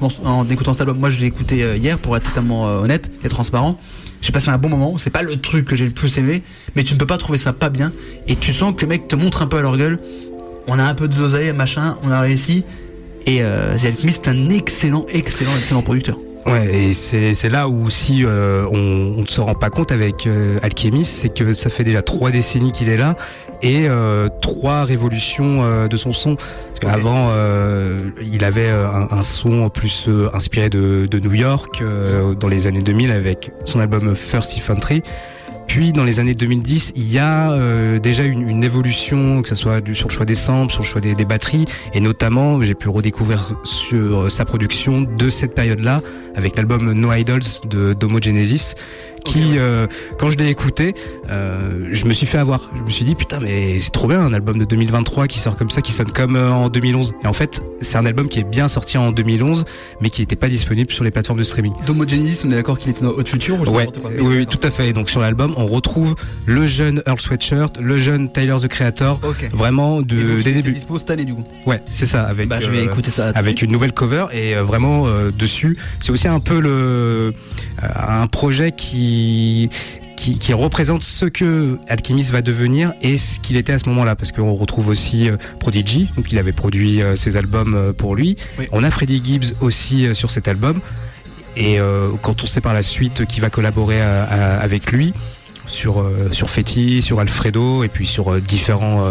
[0.81, 0.97] album.
[0.97, 3.77] Moi, je l'ai écouté euh, hier pour être totalement euh, honnête et transparent.
[4.21, 4.97] J'ai passé un bon moment.
[4.97, 6.41] C'est pas le truc que j'ai le plus aimé,
[6.75, 7.91] mais tu ne peux pas trouver ça pas bien.
[8.27, 9.99] Et tu sens que les mecs te montrent un peu à leur gueule.
[10.67, 12.63] On a un peu de l'oseille, machin, on a réussi.
[13.27, 16.17] Et euh, The c'est un excellent, excellent, excellent producteur.
[16.45, 20.59] Ouais, et c'est là où si euh, on, ne se rend pas compte avec euh,
[20.61, 23.15] Alchemist, c'est que ça fait déjà trois décennies qu'il est là
[23.63, 26.35] et euh, trois révolutions euh, de son son.
[26.35, 27.31] Parce qu'avant,
[28.21, 31.81] il avait un, un, son plus inspiré de, de, New York
[32.37, 35.01] dans les années 2000 avec son album First Infantry.
[35.67, 39.55] Puis dans les années 2010, il y a euh, déjà une, une, évolution, que ce
[39.55, 42.89] soit sur le choix des samples, sur le choix des, batteries, et notamment j'ai pu
[42.89, 45.97] redécouvrir sur sa production de cette période-là
[46.35, 48.75] avec l'album No Idols de d'Homo Genesis
[49.25, 50.95] qui, euh, quand je l'ai écouté,
[51.29, 52.69] euh, je me suis fait avoir.
[52.77, 55.57] Je me suis dit putain mais c'est trop bien un album de 2023 qui sort
[55.57, 57.15] comme ça, qui sonne comme euh, en 2011.
[57.23, 59.65] Et en fait, c'est un album qui est bien sorti en 2011,
[59.99, 61.73] mais qui n'était pas disponible sur les plateformes de streaming.
[62.07, 63.87] Genesis, on est d'accord qu'il était dans Hot Future ouais,
[64.19, 64.93] oui, oui, tout à fait.
[64.93, 69.19] donc sur l'album, on retrouve le jeune Earl Sweatshirt, le jeune Tyler the Creator,
[69.51, 70.71] vraiment de, des débuts.
[70.71, 71.43] Dispo cette année du coup.
[71.65, 72.23] Ouais, c'est ça.
[72.23, 73.29] Avec bah, je vais écouter ça.
[73.33, 77.33] Avec une nouvelle cover et vraiment dessus, c'est aussi un peu le
[77.81, 79.14] un projet qui
[80.15, 84.15] qui, représente ce que Alchemist va devenir et ce qu'il était à ce moment-là.
[84.15, 88.15] Parce qu'on retrouve aussi euh, Prodigy, donc il avait produit euh, ses albums euh, pour
[88.15, 88.35] lui.
[88.71, 90.81] On a Freddie Gibbs aussi sur cet album.
[91.57, 91.79] Et
[92.21, 95.13] quand on sait par la suite qu'il va collaborer avec lui
[95.65, 99.05] sur, sur Fetty, sur Alfredo et puis sur différents,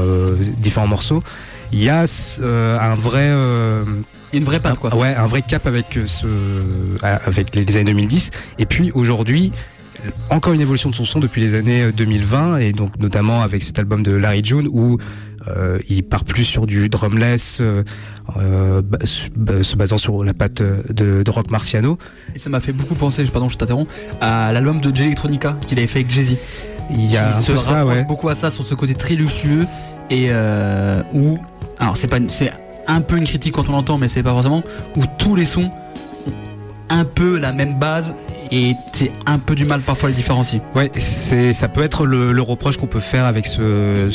[0.58, 1.22] différents morceaux,
[1.72, 2.04] il y a
[2.42, 3.32] un vrai
[4.34, 4.94] une vraie patte quoi.
[4.94, 6.26] Ouais, un vrai cap avec ce
[7.00, 9.50] avec les années 2010 et puis aujourd'hui
[10.30, 13.78] encore une évolution de son son depuis les années 2020 et donc notamment avec cet
[13.78, 14.98] album de Larry June où
[15.48, 17.82] euh, il part plus sur du drumless, euh,
[18.36, 21.98] euh se basant sur la patte de, de Rock Marciano.
[22.34, 25.78] Et ça m'a fait beaucoup penser, pardon, je t'interromps, à l'album de J Electronica qu'il
[25.78, 26.36] avait fait avec Jay-Z.
[26.90, 28.04] Il y a se ça, ouais.
[28.04, 29.66] beaucoup à ça sur ce côté très luxueux
[30.10, 31.34] et euh, où,
[31.78, 32.52] alors c'est pas, c'est
[32.86, 34.62] un peu une critique quand on l'entend, mais c'est pas forcément
[34.96, 35.70] où tous les sons
[36.26, 36.32] ont
[36.90, 38.14] un peu la même base
[38.50, 40.60] et c'est un peu du mal parfois à le différencier.
[40.74, 44.10] Ouais, c'est ça peut être le, reproche qu'on peut faire avec ce,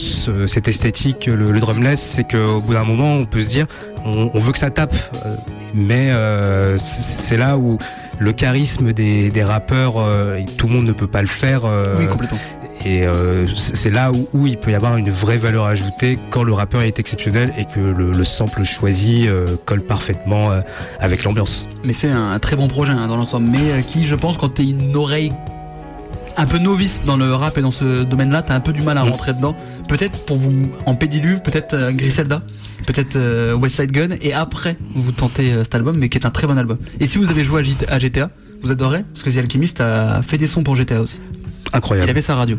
[0.48, 3.65] cette esthétique, le, drumless, c'est qu'au bout d'un moment, on peut se dire,
[4.06, 5.36] on, veut que ça tape, euh,
[5.74, 7.78] mais euh, c'est là où
[8.20, 11.63] le charisme des, des rappeurs, euh, tout le monde ne peut pas le faire.
[11.98, 12.38] oui, complètement.
[12.86, 16.54] Et euh, c'est là où, il peut y avoir une vraie valeur ajoutée quand le
[16.54, 20.62] rappeur est exceptionnel et que le, sample choisi euh, colle parfaitement euh,
[21.00, 21.68] avec l'ambiance.
[21.84, 24.63] Mais c'est un, très bon projet hein, dans l'ensemble, mais qui, je pense, quand t'es
[24.63, 25.34] une oreille
[26.38, 28.98] un peu novice dans le rap et dans ce domaine-là, t'as un peu du mal
[28.98, 29.10] à mm.
[29.10, 29.56] rentrer dedans.
[29.89, 32.44] Peut-être pour vous en pédiluve, peut-être Griselda,
[32.86, 36.48] peut-être West Side Gun, et après vous tentez cet album, mais qui est un très
[36.48, 36.78] bon album.
[37.00, 38.30] Et si vous avez joué à GTA,
[38.62, 41.20] vous adorez, parce que The Alchemist a fait des sons pour GTA aussi.
[41.74, 42.08] Incroyable.
[42.08, 42.58] Il avait sa radio.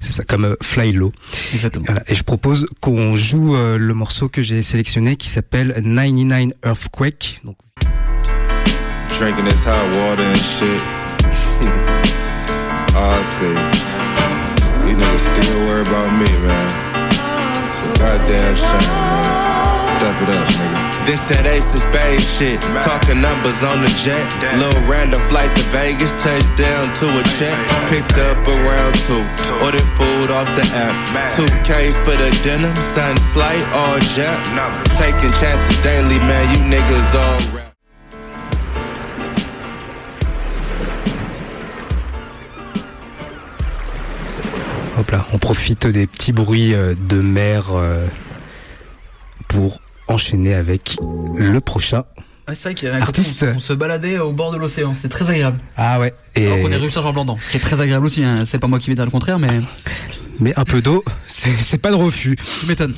[0.00, 1.12] C'est ça, comme euh, Fly Low.
[1.52, 1.86] Exactement.
[2.08, 7.40] Et je propose qu'on joue euh, le morceau que j'ai sélectionné qui s'appelle 99 Earthquake.
[7.44, 7.56] Donc...
[9.18, 10.80] Drinking this hot water and shit.
[12.96, 13.54] I see.
[14.86, 16.70] These niggas still worry about me, man.
[17.68, 19.88] It's a goddamn shame, man.
[19.88, 20.69] Step it up, nigga.
[21.10, 22.62] This that ace of spade shit.
[22.86, 24.22] Talking numbers on the jet.
[24.54, 26.14] Little random flight to Vegas.
[26.22, 27.58] Touchdown to a check.
[27.90, 29.18] Picked up around two.
[29.58, 30.94] Ordered food off the app.
[31.34, 32.70] 2K for the dinner.
[32.94, 34.38] Sun slight all jet.
[34.94, 36.46] Taking chances daily, man.
[36.54, 37.74] You niggas all rap.
[44.94, 48.06] Hop là, on profite des petits bruits euh, de mer euh,
[49.48, 50.96] pour enchaîner avec
[51.36, 52.04] le prochain.
[52.48, 53.44] c'est vrai qu'il y avait un artiste.
[53.54, 55.58] on, se baladait au bord de l'océan, c'est très agréable.
[55.76, 56.14] Ah ouais.
[56.36, 58.24] Et Alors qu'on est rue Sergent Blandan, ce qui est très agréable aussi.
[58.24, 58.44] Hein.
[58.44, 59.60] C'est pas moi qui vais dire le contraire, mais.
[60.40, 62.36] Mais un peu d'eau, c'est pas de refus.
[62.60, 62.94] Tu m'étonnes.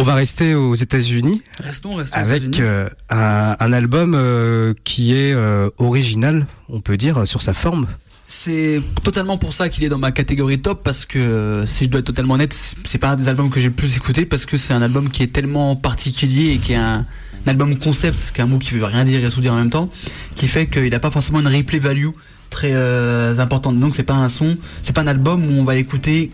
[0.00, 1.42] On va rester aux États-Unis.
[1.58, 7.42] Restons, restons avec euh, un, album euh, qui est euh, original, on peut dire, sur
[7.42, 7.86] sa forme.
[8.32, 11.98] C'est totalement pour ça qu'il est dans ma catégorie top parce que si je dois
[11.98, 14.56] être totalement honnête, c'est pas un des albums que j'ai le plus écouté parce que
[14.56, 17.06] c'est un album qui est tellement particulier et qui est un,
[17.48, 19.68] album concept, qui est un mot qui veut rien dire et tout dire en même
[19.68, 19.90] temps,
[20.36, 22.10] qui fait qu'il n'a pas forcément une replay value
[22.50, 23.80] très euh, importante.
[23.80, 26.30] Donc c'est pas un son, c'est pas un album où on va écouter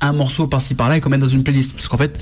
[0.00, 2.18] un morceau par-ci par-là et qu'on met dans une playlist parce qu'en fait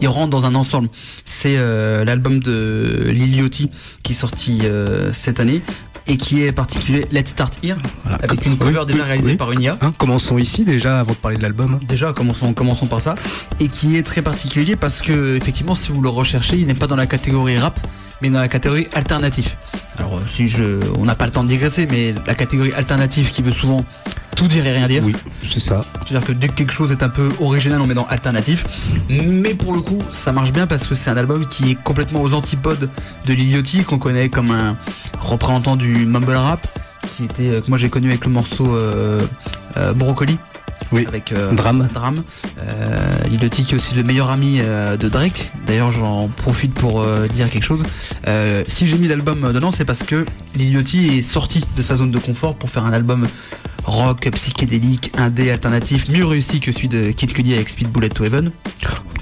[0.00, 0.90] il rentre dans un ensemble.
[1.24, 3.68] C'est euh, l'album de Liliotti
[4.04, 5.60] qui est sorti euh, cette année
[6.06, 7.76] et qui est particulier Let's Start Here,
[8.22, 9.78] avec une cover déjà réalisée par une IA.
[9.80, 11.80] Hein, commençons ici déjà avant de parler de l'album.
[11.88, 13.14] Déjà, commençons, commençons par ça.
[13.60, 16.86] Et qui est très particulier parce que, effectivement, si vous le recherchez, il n'est pas
[16.86, 17.80] dans la catégorie rap,
[18.20, 19.56] mais dans la catégorie alternatif.
[19.98, 23.42] Alors, si je, on n'a pas le temps de digresser, mais la catégorie alternative qui
[23.42, 23.84] veut souvent
[24.34, 25.02] tout dire et rien dire.
[25.04, 25.14] Oui,
[25.46, 25.80] c'est ça.
[26.04, 28.64] C'est-à-dire que dès que quelque chose est un peu original, on met dans alternatif.
[29.08, 32.22] Mais pour le coup, ça marche bien parce que c'est un album qui est complètement
[32.22, 32.88] aux antipodes
[33.26, 34.76] de Liliotti, qu'on connaît comme un
[35.20, 36.66] représentant du mumble rap,
[37.16, 39.20] qui était, euh, que moi j'ai connu avec le morceau euh,
[39.76, 40.38] euh, Brocoli.
[40.92, 41.88] Oui, avec Drame.
[41.92, 42.22] Drame.
[43.28, 45.50] Liliotti qui est aussi le meilleur ami de Drake.
[45.66, 47.82] D'ailleurs, j'en profite pour dire quelque chose.
[48.68, 50.24] si j'ai mis l'album dedans, c'est parce que
[50.56, 53.26] Liliotti est sorti de sa zone de confort pour faire un album
[53.84, 58.24] rock, psychédélique, indé, alternatif, mieux réussi que celui de Kid Cudi avec Speed Bullet to
[58.24, 58.50] Heaven.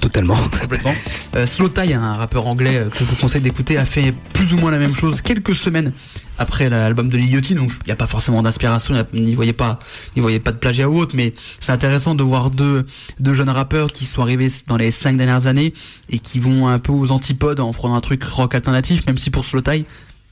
[0.01, 0.35] Totalement.
[0.59, 0.93] Complètement.
[1.35, 4.53] Euh, Slow Tie, un rappeur anglais euh, que je vous conseille d'écouter, a fait plus
[4.53, 5.93] ou moins la même chose quelques semaines
[6.37, 9.79] après l'album de Liliotti, donc il n'y a pas forcément d'inspiration, n'y voyez pas,
[10.15, 12.85] n'y voyez pas de plagiat ou autre, mais c'est intéressant de voir deux,
[13.19, 15.73] deux jeunes rappeurs qui sont arrivés dans les cinq dernières années
[16.09, 19.29] et qui vont un peu aux antipodes en prenant un truc rock alternatif, même si
[19.29, 19.85] pour Slow Tie,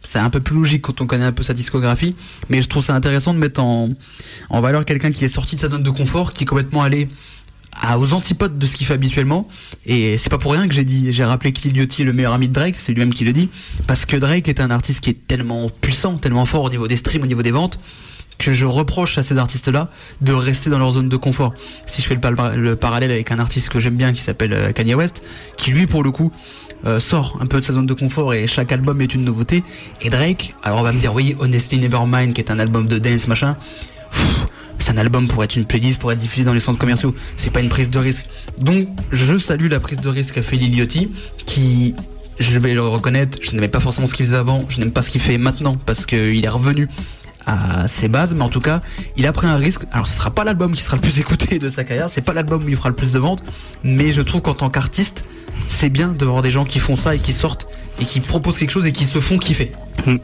[0.04, 2.16] c'est un peu plus logique quand on connaît un peu sa discographie,
[2.50, 3.90] mais je trouve ça intéressant de mettre en,
[4.50, 7.10] valeur quelqu'un qui est sorti de sa zone de confort, qui est complètement allé
[7.98, 9.48] aux antipodes de ce qu'il fait habituellement.
[9.86, 12.48] Et c'est pas pour rien que j'ai dit, j'ai rappelé qu'il est le meilleur ami
[12.48, 13.50] de Drake, c'est lui-même qui le dit,
[13.88, 16.98] parce que Drake est un artiste qui est tellement puissant, tellement fort au niveau des
[16.98, 17.80] streams, au niveau des ventes,
[18.42, 19.90] que je reproche à ces artistes-là
[20.22, 21.54] de rester dans leur zone de confort.
[21.86, 24.72] Si je fais le, le parallèle avec un artiste que j'aime bien qui s'appelle euh,
[24.72, 25.22] Kanye West,
[25.58, 26.32] qui lui pour le coup
[26.86, 29.64] euh, sort un peu de sa zone de confort et chaque album est une nouveauté.
[30.02, 32.98] Et Drake, alors on va me dire oui, Honesty Nevermind qui est un album de
[32.98, 33.56] dance machin.
[34.80, 37.14] C'est un album pour être une playlist, pour être diffusé dans les centres commerciaux.
[37.38, 38.26] C'est pas une prise de risque.
[38.58, 41.12] Donc je salue la prise de risque qu'a fait Liliotti,
[41.46, 41.94] qui
[42.40, 45.02] je vais le reconnaître, je n'aimais pas forcément ce qu'il faisait avant, je n'aime pas
[45.02, 46.90] ce qu'il fait maintenant parce qu'il est revenu
[47.46, 48.82] à ses bases, mais en tout cas,
[49.18, 49.84] il a pris un risque.
[49.92, 52.34] Alors, ce sera pas l'album qui sera le plus écouté de sa carrière, c'est pas
[52.34, 53.44] l'album où il fera le plus de ventes,
[53.84, 55.24] mais je trouve qu'en tant qu'artiste,
[55.68, 57.68] c'est bien de voir des gens qui font ça et qui sortent
[58.00, 59.72] et qui proposent quelque chose et qui se font kiffer.
[60.06, 60.18] Hmm.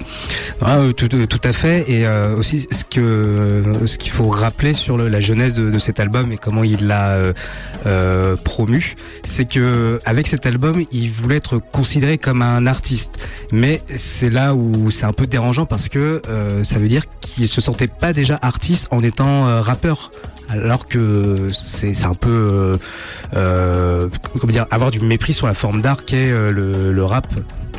[0.61, 1.89] Ah, euh, tout, à fait.
[1.89, 5.99] Et euh, aussi ce que euh, ce qu'il faut rappeler sur la jeunesse de, cet
[5.99, 7.21] album et comment il l'a
[8.43, 13.17] promu, c'est que avec cet album, il voulait être considéré comme un artiste.
[13.51, 16.21] Mais c'est là où c'est un peu dérangeant parce que
[16.63, 20.11] ça veut dire qu'il se sentait pas déjà artiste en étant rappeur
[20.49, 22.77] alors que c'est un peu euh,
[23.36, 27.27] euh, comment dire avoir du mépris sur la forme d'art qu'est euh, le, le rap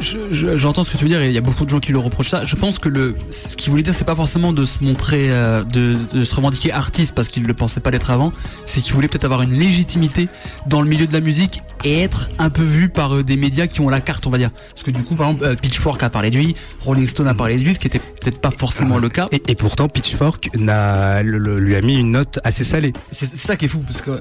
[0.01, 1.99] J'entends ce que tu veux dire et il y a beaucoup de gens qui le
[1.99, 2.45] reprochent ça.
[2.45, 5.65] Je pense que le, ce qu'il voulait dire, c'est pas forcément de se montrer, euh,
[5.65, 8.33] de, de, se revendiquer artiste parce qu'il ne le pensait pas l'être avant.
[8.67, 10.29] C'est qu'il voulait peut-être avoir une légitimité
[10.67, 13.67] dans le milieu de la musique et être un peu vu par euh, des médias
[13.67, 14.51] qui ont la carte, on va dire.
[14.71, 17.35] Parce que du coup, par exemple, euh, Pitchfork a parlé de lui, Rolling Stone a
[17.35, 19.01] parlé de lui, ce qui était peut-être pas forcément ah.
[19.01, 19.29] le cas.
[19.33, 22.93] Et, pourtant, Pitchfork lui a mis une note assez salée.
[23.13, 24.21] C'est ça qui est fou parce que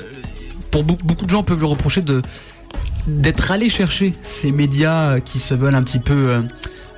[0.71, 2.21] pour beaucoup de gens peuvent le reprocher de
[3.08, 6.41] d'être allé chercher ces médias qui se veulent un petit peu euh,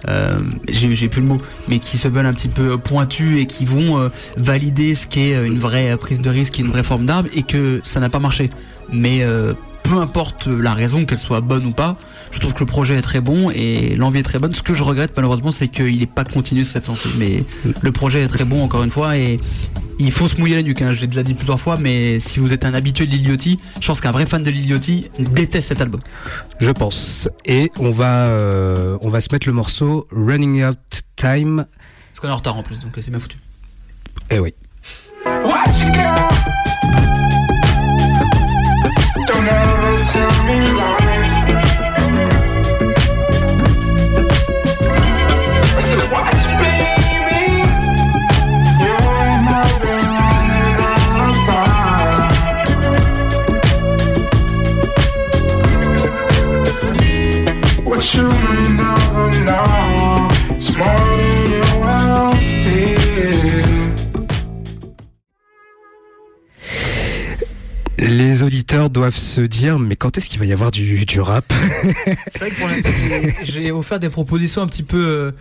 [0.08, 3.66] euh, j'ai plus le mot, mais qui se veulent un petit peu pointus et qui
[3.66, 7.44] vont euh, valider ce qu'est une vraie prise de risque, une vraie forme d'arbre et
[7.44, 8.50] que ça n'a pas marché.
[8.92, 9.24] Mais
[9.84, 11.96] peu importe la raison, qu'elle soit bonne ou pas,
[12.32, 14.56] je trouve que le projet est très bon et l'envie est très bonne.
[14.56, 17.10] Ce que je regrette malheureusement, c'est qu'il n'est pas continué cette lancée.
[17.20, 17.44] Mais
[17.82, 19.38] le projet est très bon encore une fois et
[20.00, 20.82] il faut se mouiller la nuque.
[20.82, 20.94] Hein.
[20.94, 23.88] Je l'ai déjà dit plusieurs fois, mais si vous êtes un habitué de Liliotti, je
[23.88, 26.00] pense qu'un vrai fan de Liliotti déteste cet album.
[26.60, 27.30] Je pense.
[27.46, 31.66] Et on va, euh, on va se mettre le morceau Running Out Time.
[32.12, 33.38] Parce qu'on est en retard en plus, donc c'est bien foutu.
[34.32, 34.54] Eh oui.
[40.12, 40.99] tell me
[68.00, 71.46] les auditeurs doivent se dire mais quand est-ce qu'il va y avoir du, rap
[72.06, 72.90] C'est vrai que pour l'instant
[73.44, 75.32] j'ai offert des propositions un petit peu euh,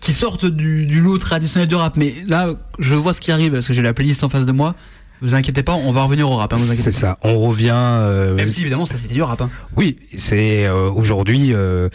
[0.00, 3.66] qui sortent du, lot traditionnel du rap, mais là je vois ce qui arrive parce
[3.66, 4.74] que j'ai la playlist en face de moi.
[5.22, 6.52] Vous inquiétez pas, on va revenir au rap.
[6.52, 7.72] Hein, c'est ça, on revient.
[7.72, 9.40] Euh, Même si évidemment ça c'était du rap.
[9.40, 9.50] Hein.
[9.74, 11.90] Oui, c'est euh, aujourd'hui le,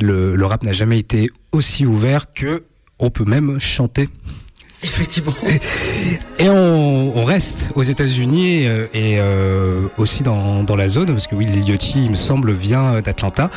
[0.00, 2.64] le rap n'a jamais été aussi ouvert que
[2.98, 4.08] on peut même chanter
[4.82, 5.34] Effectivement.
[6.38, 11.34] Et on, reste aux États-Unis euh, et euh, aussi dans, dans, la zone, parce que
[11.34, 13.50] oui, Liliotti, il me semble, vient d'Atlanta.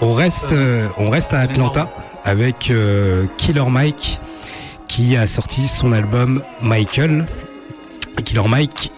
[0.00, 1.88] On reste, euh, on reste à Atlanta
[2.24, 2.72] avec
[3.38, 4.18] Killer Mike
[4.88, 7.26] qui a sorti son album Michael.
[8.22, 8.92] Killer Mike,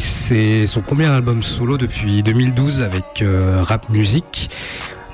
[0.00, 3.24] c'est son premier album solo depuis 2012 avec
[3.62, 4.50] rap music.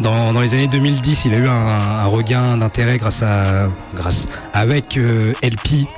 [0.01, 4.97] Dans, les années 2010, il a eu un, un regain d'intérêt grâce à grâce avec
[4.97, 5.89] euh, LP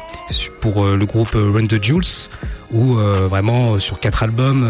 [0.63, 2.29] pour euh, le groupe Run the Jules
[2.73, 4.69] où euh, vraiment sur quatre albums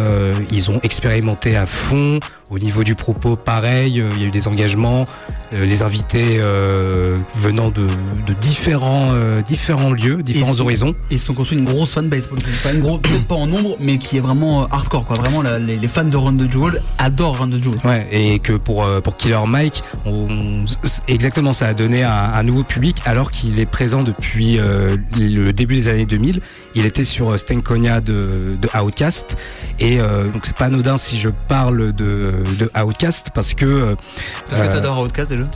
[0.51, 2.21] ils ont expérimenté à fond.
[2.51, 5.05] Au niveau du propos pareil il y a eu des engagements.
[5.53, 6.41] Les invités
[7.37, 7.87] venant de,
[8.27, 9.13] de différents
[9.47, 10.93] différents lieux différents horizons.
[11.11, 12.29] et ils sont construits une grosse fanbase
[12.63, 15.17] pas une grosse pas en nombre mais qui est vraiment hardcore quoi.
[15.17, 17.79] Vraiment les, les, fans de Run the Jewel adorent Run the Jewel.
[17.85, 20.65] Ouais et que pour pour Killer Mike on,
[21.09, 24.61] exactement ça a donné un, un nouveau public alors qu'il est présent depuis
[25.19, 26.41] le début des années 2000
[26.75, 29.37] il était sur Stenkonia de, de Outcast.
[29.79, 33.97] Et euh, donc c'est pas anodin si je parle de, de Outcast parce que
[34.49, 35.47] parce que t'adores Outcast déjà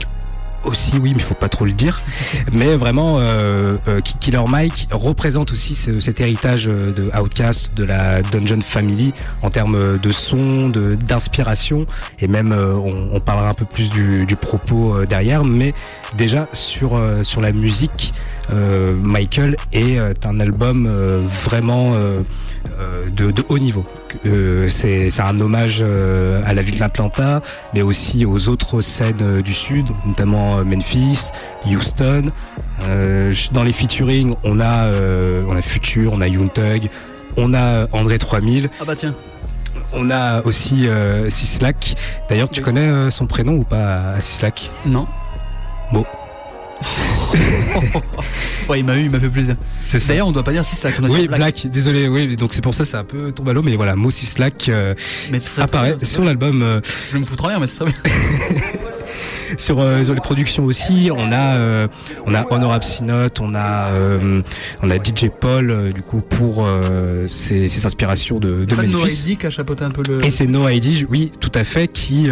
[0.65, 2.01] aussi oui mais il faut pas trop le dire.
[2.51, 8.21] Mais vraiment euh, euh, Killer Mike représente aussi ce, cet héritage de Outcast de la
[8.21, 11.85] Dungeon Family en termes de son de d'inspiration.
[12.19, 15.43] Et même euh, on, on, parlera un peu plus du, du propos euh, derrière.
[15.43, 15.73] Mais
[16.17, 18.13] déjà sur euh, sur la musique
[18.51, 20.87] Michael est un album
[21.43, 21.93] vraiment
[23.15, 23.81] de, de, haut niveau.
[24.25, 27.41] Euh, c'est un hommage à la ville d'Atlanta,
[27.73, 31.31] mais aussi aux autres scènes du sud, notamment Memphis,
[31.65, 32.31] Houston.
[32.83, 36.89] Euh, dans les featuring, on a euh, on a Future, on a Young Thug,
[37.37, 38.69] on a André 3000.
[38.79, 39.15] Ah bah tiens.
[39.93, 41.95] On a aussi euh, Sislak.
[42.29, 45.07] D'ailleurs, tu connais euh, son prénom ou pas, Sislak Non.
[45.91, 46.05] Bon.
[48.69, 49.55] ouais, il m'a eu, il m'a fait plaisir.
[49.83, 50.09] C'est ça.
[50.09, 50.95] D'ailleurs, on doit pas dire Sislak.
[51.01, 51.39] On a oui, Black.
[51.39, 51.67] Black.
[51.71, 52.35] Désolé, oui.
[52.35, 54.93] Donc c'est pour ça, c'est un peu tombé à l'eau, mais voilà, mot Sislak euh,
[55.57, 56.61] apparaît sur l'album.
[56.61, 56.81] Euh...
[57.11, 57.95] Je me foutre rien, mais c'est très bien.
[59.57, 61.87] sur, euh, sur les productions aussi, on a euh,
[62.25, 64.41] on a Honor Synod, on a euh,
[64.81, 66.67] on a DJ Paul du coup pour
[67.27, 69.29] ses, ses inspirations de, de Memphis.
[69.29, 70.23] No qui a chapeauté un peu le.
[70.23, 72.29] Et c'est No ID, oui, tout à fait, qui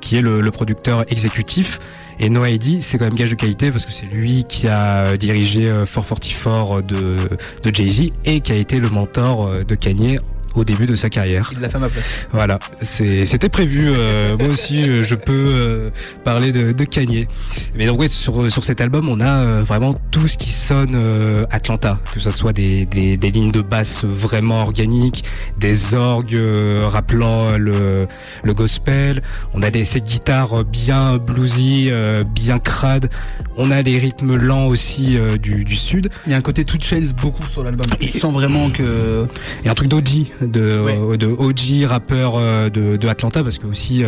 [0.00, 1.78] qui est le, le producteur exécutif.
[2.20, 5.16] Et No ID, c'est quand même gage de qualité parce que c'est lui qui a
[5.16, 7.16] dirigé euh, 444 de,
[7.62, 10.20] de Jay-Z et qui a été le mentor euh, de Kanye
[10.54, 11.50] au début de sa carrière.
[11.52, 12.04] Il l'a fait à ma place.
[12.32, 13.88] Voilà, c'était prévu.
[13.88, 15.90] Euh, moi aussi, euh, je peux euh,
[16.24, 17.26] parler de, de Kanye.
[17.74, 20.94] Mais donc, ouais, sur, sur cet album, on a euh, vraiment tout ce qui sonne
[20.94, 25.24] euh, Atlanta, que ce soit des, des, des, lignes de basse vraiment organiques,
[25.58, 28.06] des orgues euh, rappelant le,
[28.42, 29.18] le gospel.
[29.54, 31.90] On a des, ces guitares bien bluesy,
[32.34, 33.08] bien crades.
[33.56, 36.10] On a les rythmes lents aussi du, du sud.
[36.26, 37.86] Il y a un côté tout chains beaucoup sur l'album.
[38.00, 39.26] Tu sens vraiment que.
[39.62, 41.16] Il y a un truc d'Oji de, ouais.
[41.16, 42.38] de OG rappeur
[42.70, 44.04] de, de, Atlanta parce que aussi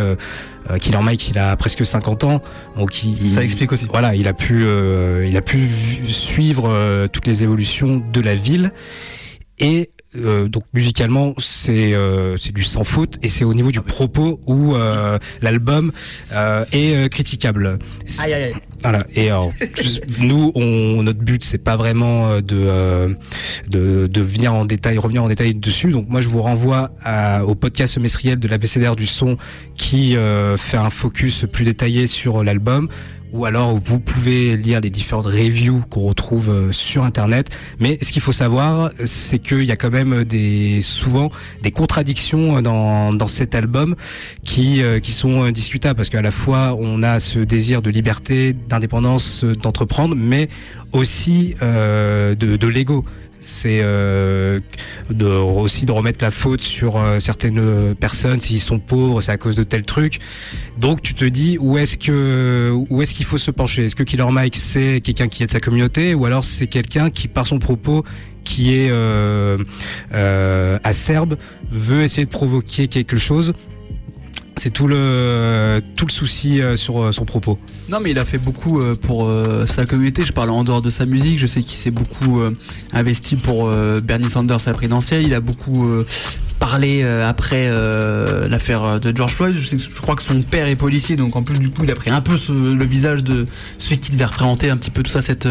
[0.71, 2.41] euh, Killer Mike il a presque 50 ans.
[2.75, 3.87] Donc il, ça explique aussi.
[3.89, 5.69] voilà il a pu euh, il a pu
[6.07, 8.71] suivre euh, toutes les évolutions de la ville.
[9.59, 13.81] Et euh, donc musicalement c'est euh, c'est du sans faute et c'est au niveau du
[13.81, 15.91] propos où euh, l'album
[16.71, 17.77] est critiquable.
[18.19, 18.53] Aïe, aïe, aïe.
[18.81, 19.29] Voilà et
[20.19, 23.15] nous on notre but c'est pas vraiment de,
[23.67, 27.43] de de venir en détail revenir en détail dessus donc moi je vous renvoie à,
[27.45, 29.37] au podcast semestriel de l'ABCDR du son
[29.75, 30.15] qui
[30.57, 32.87] fait un focus plus détaillé sur l'album
[33.31, 37.49] ou alors vous pouvez lire les différentes reviews qu'on retrouve sur internet.
[37.79, 42.61] Mais ce qu'il faut savoir c'est qu'il y a quand même des souvent des contradictions
[42.61, 43.95] dans, dans cet album
[44.43, 49.43] qui qui sont discutables parce qu'à la fois on a ce désir de liberté d'indépendance
[49.43, 50.49] d'entreprendre mais
[50.93, 53.05] aussi euh, de, de l'ego
[53.39, 54.59] c'est euh,
[55.09, 59.37] de aussi de remettre la faute sur euh, certaines personnes s'ils sont pauvres c'est à
[59.37, 60.19] cause de tel truc.
[60.77, 63.85] Donc tu te dis où est-ce que où est-ce qu'il faut se pencher?
[63.85, 67.09] Est-ce que Killer Mike c'est quelqu'un qui est de sa communauté ou alors c'est quelqu'un
[67.09, 68.03] qui par son propos
[68.43, 69.57] qui est euh,
[70.13, 71.37] euh, acerbe
[71.71, 73.53] veut essayer de provoquer quelque chose?
[74.57, 77.59] C'est tout le tout le souci euh, sur son propos.
[77.89, 80.81] Non mais il a fait beaucoup euh, pour euh, sa communauté, je parle en dehors
[80.81, 82.49] de sa musique, je sais qu'il s'est beaucoup euh,
[82.91, 86.03] investi pour euh, Bernie Sanders à la présidentielle, il a beaucoup euh,
[86.59, 87.69] parlé après
[88.49, 91.15] l'affaire de George Floyd, je, crois que son père est policier.
[91.15, 93.45] Donc en plus du coup il a pris un peu le visage de
[93.77, 95.47] celui qui devait représenter un petit peu tout ça cette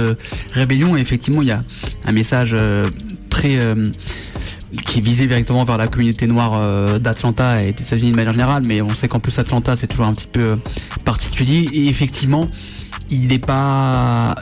[0.52, 0.96] rébellion.
[0.96, 1.62] Et effectivement il y a
[2.06, 2.56] un message
[3.30, 3.56] très
[4.84, 8.32] qui est visé directement vers la communauté noire euh, d'Atlanta et des États-Unis de manière
[8.32, 10.58] générale, mais on sait qu'en plus Atlanta c'est toujours un petit peu
[11.04, 11.68] particulier.
[11.72, 12.48] Et effectivement
[13.10, 14.34] il n'est pas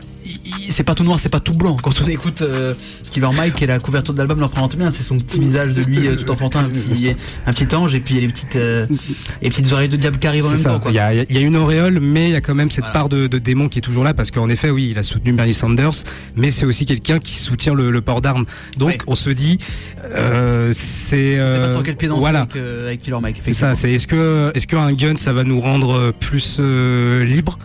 [0.71, 1.77] c'est pas tout noir, c'est pas tout blanc.
[1.83, 2.75] Quand on écoute euh,
[3.11, 5.83] Killer Mike et la couverture de l'album le représente bien, c'est son petit visage de
[5.83, 7.15] lui tout enfantin, un petit,
[7.47, 10.19] un petit ange et puis il y a les petites, les petites oreilles de diable
[10.19, 10.81] qui arrivent en même temps.
[10.89, 13.09] Il y a, y a, une auréole, mais il y a quand même cette part
[13.09, 15.55] de, de, démon qui est toujours là parce qu'en effet, oui, il a soutenu Bernie
[15.55, 16.05] Sanders,
[16.37, 18.45] mais c'est aussi quelqu'un qui soutient le, port d'armes.
[18.77, 19.59] Donc on se dit,
[20.03, 20.73] c'est.
[20.73, 22.43] c'est pas sur quel pied danser voilà.
[22.43, 23.43] avec, avec Killer Mike.
[23.45, 23.75] C'est ça.
[23.75, 27.59] C'est est-ce que est-ce qu'un gun ça va nous rendre plus libre?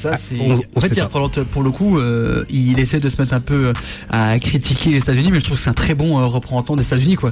[0.00, 0.40] Ça, ah, c'est.
[0.40, 3.72] en fait, pour le coup, euh, il essaie de se mettre un peu euh,
[4.08, 6.82] à critiquer les États-Unis, mais je trouve que c'est un très bon euh, représentant des
[6.82, 7.30] États-Unis, quoi.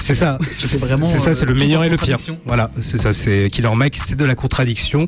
[0.00, 0.36] C'est ça.
[0.58, 1.06] C'est vraiment.
[1.06, 2.18] C'est ça, c'est le meilleur et le pire.
[2.46, 3.12] Voilà, c'est ça.
[3.12, 4.98] C'est Killer Mike, c'est de la contradiction.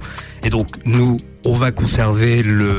[0.45, 2.77] Et donc, nous, on va conserver le.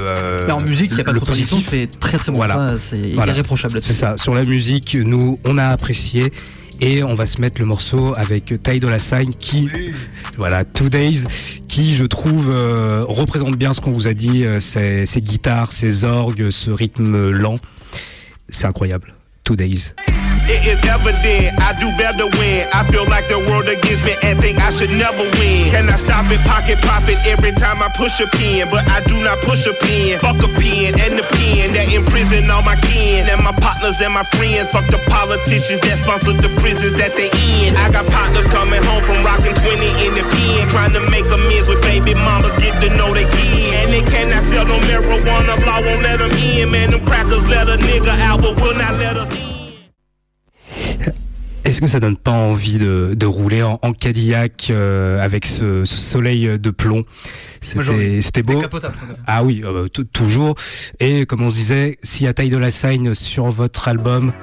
[0.50, 2.38] en musique, il n'y a pas de contradiction, c'est très très bon.
[2.38, 2.76] Voilà.
[2.80, 3.80] C'est irréprochable.
[3.82, 4.18] C'est ça.
[4.18, 6.32] Sur la musique, nous, on a apprécié
[6.82, 8.98] et on va se mettre le morceau avec Ty Dolla
[9.40, 9.70] qui
[10.38, 11.24] voilà Two Days
[11.68, 16.04] qui je trouve euh, représente bien ce qu'on vous a dit euh, ces guitares ces
[16.04, 17.56] orgues ce rythme lent.
[18.50, 19.14] C'est incroyable.
[19.44, 19.94] Two Days
[20.52, 24.36] It is evident I do better when I feel like the world against me and
[24.36, 25.72] think I should never win.
[25.72, 26.44] Can I stop it?
[26.44, 28.68] pocket profit every time I push a pen?
[28.68, 30.20] But I do not push a pen.
[30.20, 34.12] Fuck a pen and the pen that imprison all my kin and my partners and
[34.12, 34.68] my friends.
[34.76, 37.72] Fuck the politicians that sponsor the prisons that they in.
[37.80, 41.72] I got partners coming home from rocking 20 in the pen, trying to make amends
[41.72, 43.72] with baby mamas, get to know they kids.
[43.80, 46.68] And they cannot sell no marijuana, law won't let them in.
[46.76, 49.51] Man, them crackers let a nigga out, but will not let us in.
[51.64, 55.86] Est-ce que ça donne pas envie de, de rouler en, en Cadillac euh, avec ce,
[55.86, 57.06] ce, soleil de plomb?
[57.62, 58.60] C'était beau.
[59.28, 60.56] Ah oui, euh, toujours.
[61.00, 64.34] Et comme on se disait, s'il y a taille de la Sign sur votre album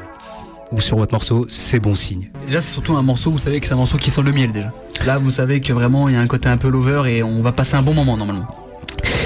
[0.71, 2.31] ou sur votre morceau, c'est bon signe.
[2.47, 4.53] Déjà, c'est surtout un morceau, vous savez que c'est un morceau qui sent le miel
[4.53, 4.73] déjà.
[5.05, 7.43] Là, vous savez que vraiment, il y a un côté un peu lover et on
[7.43, 8.47] va passer un bon moment normalement.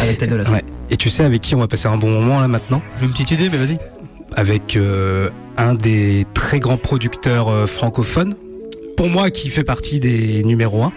[0.00, 0.50] Avec Taille de la.
[0.50, 0.64] Ouais.
[0.90, 2.80] Et tu sais avec qui on va passer un bon moment là maintenant?
[2.98, 3.78] J'ai une petite idée, mais vas-y
[4.34, 8.34] avec euh, un des très grands producteurs euh, francophones,
[8.96, 10.92] pour moi qui fait partie des numéros 1.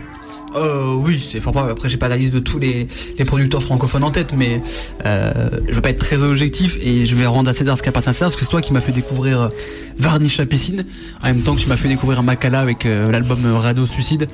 [0.56, 1.72] Euh, oui, c'est fort probable.
[1.74, 2.88] Après, j'ai pas la liste de tous les,
[3.26, 4.62] producteurs francophones en tête, mais
[5.06, 7.89] euh, je veux pas être très objectif et je vais rendre à César ce qui
[7.89, 9.49] appartient à parce que c'est toi qui m'as fait découvrir euh,
[9.97, 10.85] Varnish la piscine,
[11.21, 14.27] en même temps que tu m'as fait découvrir Makala avec euh, l'album Radio Suicide,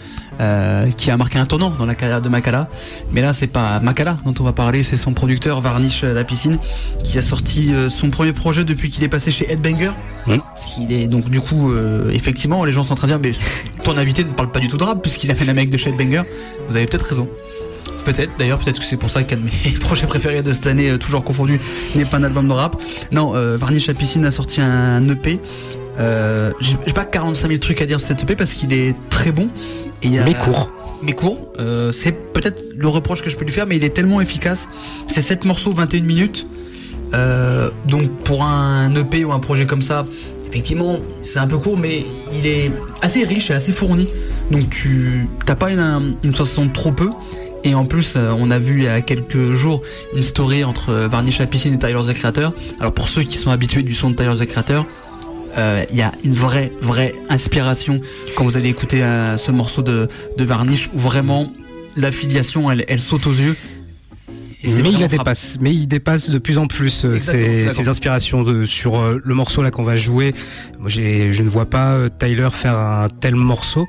[0.97, 2.67] qui a marqué un tournant dans la carrière de Makala.
[3.11, 6.57] Mais là, c'est pas Makala dont on va parler, c'est son producteur Varnish la piscine,
[7.03, 9.91] qui a sorti son premier projet depuis qu'il est passé chez Headbanger.
[10.25, 10.37] Mmh.
[10.89, 11.71] Est donc du coup,
[12.11, 14.67] effectivement, les gens sont en train de dire, mais ton invité ne parle pas du
[14.67, 16.23] tout de rap puisqu'il a fait la mec de chez Headbanger
[16.71, 17.27] vous avez peut-être raison.
[18.05, 20.89] Peut-être, d'ailleurs, peut-être que c'est pour ça qu'un de mes projets préférés de cette année,
[20.89, 21.59] euh, toujours confondu,
[21.95, 22.75] n'est pas un album de rap.
[23.11, 25.39] Non, euh, Varnish la piscine a sorti un EP.
[25.99, 29.31] Euh, J'ai pas 45 000 trucs à dire sur cet EP parce qu'il est très
[29.31, 29.49] bon.
[30.03, 30.71] Et mais court.
[31.03, 31.51] Mais court.
[31.59, 34.67] Euh, c'est peut-être le reproche que je peux lui faire, mais il est tellement efficace.
[35.07, 36.47] C'est 7 morceaux, 21 minutes.
[37.87, 40.05] donc pour un EP ou un projet comme ça,
[40.47, 42.71] effectivement, c'est un peu court, mais il est
[43.01, 44.07] assez riche et assez fourni.
[44.49, 47.09] Donc tu t'as pas une, une sensation de trop peu.
[47.63, 49.81] Et en plus, euh, on a vu il y a quelques jours
[50.15, 52.53] une story entre euh, Varnish la piscine et Tyler the Creator.
[52.79, 54.85] Alors pour ceux qui sont habitués du son de Tyler the Creator,
[55.57, 58.01] euh, il y a une vraie, vraie inspiration
[58.35, 59.03] quand vous allez écouter
[59.37, 60.07] ce morceau de,
[60.39, 61.51] Varnish où vraiment
[61.97, 63.55] l'affiliation elle saute aux yeux
[64.63, 68.65] mais il la dépasse, mais il dépasse de plus en plus euh, ses, inspirations de,
[68.65, 70.33] sur euh, le morceau là qu'on va jouer.
[70.79, 73.87] Moi, je ne vois pas euh, Tyler faire un tel morceau.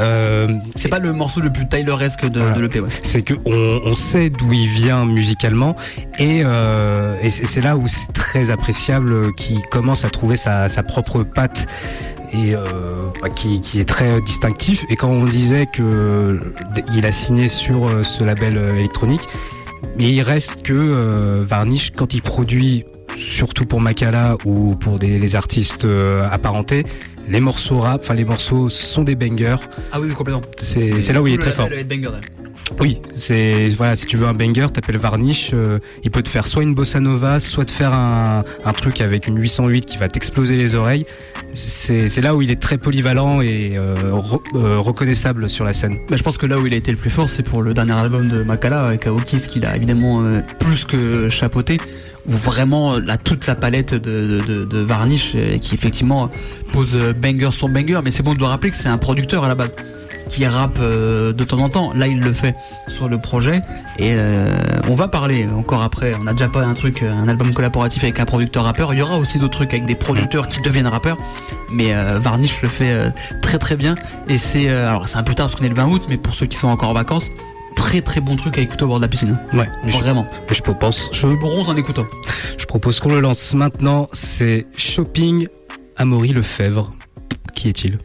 [0.00, 2.80] Euh, c'est pas le morceau le plus Tyleresque de, de l'EP.
[2.80, 2.88] Ouais.
[3.02, 5.76] C'est que on, on sait d'où il vient musicalement
[6.18, 10.82] et, euh, et c'est là où c'est très appréciable qu'il commence à trouver sa, sa
[10.82, 11.66] propre patte
[12.32, 12.62] et euh,
[13.22, 14.84] bah, qui, qui, est très distinctif.
[14.90, 16.40] Et quand on disait que
[16.94, 19.22] il a signé sur ce label électronique,
[19.98, 22.84] mais il reste que euh, Varnish, quand il produit,
[23.16, 26.84] surtout pour Makala ou pour des les artistes euh, apparentés,
[27.28, 29.56] les morceaux rap, enfin les morceaux sont des bangers.
[29.92, 30.42] Ah oui, complètement.
[30.56, 31.68] C'est là où il est très fort.
[32.80, 36.64] Oui, c'est si tu veux un banger, t'appelles Varnish, euh, il peut te faire soit
[36.64, 38.42] une bossa nova, soit te faire un,
[38.72, 41.06] truc avec une 808 qui va t'exploser les oreilles.
[41.54, 43.94] C'est là où il est très polyvalent et euh,
[44.54, 45.98] euh, reconnaissable sur la scène.
[46.10, 47.92] je pense que là où il a été le plus fort, c'est pour le dernier
[47.92, 50.22] album de Makala avec Aokis qu'il a évidemment
[50.58, 51.78] plus que chapeauté
[52.28, 56.30] où vraiment là, toute la palette de Varnish qui effectivement
[56.72, 59.48] pose banger sur banger mais c'est bon de le rappeler que c'est un producteur à
[59.48, 59.70] la base
[60.28, 61.92] qui rappe euh, de temps en temps.
[61.94, 62.54] Là, il le fait
[62.88, 63.62] sur le projet
[63.98, 64.50] et euh,
[64.88, 66.12] on va parler encore après.
[66.20, 68.92] On a déjà pas un truc, un album collaboratif avec un producteur rappeur.
[68.92, 71.16] Il y aura aussi d'autres trucs avec des producteurs qui deviennent rappeurs.
[71.72, 73.12] Mais euh, Varnish le fait
[73.42, 73.94] très très bien
[74.28, 76.34] et c'est alors c'est un peu tard parce qu'on est le 20 août, mais pour
[76.34, 77.30] ceux qui sont encore en vacances,
[77.76, 79.38] très très bon truc à écouter au bord de la piscine.
[79.52, 80.26] Ouais, vraiment.
[80.48, 81.10] Je, je propose.
[81.12, 82.06] Je bronze en écoutant.
[82.58, 84.06] Je propose qu'on le lance maintenant.
[84.12, 85.48] C'est Shopping
[85.96, 86.92] Amaury Lefebvre.
[87.54, 87.98] Qui est-il?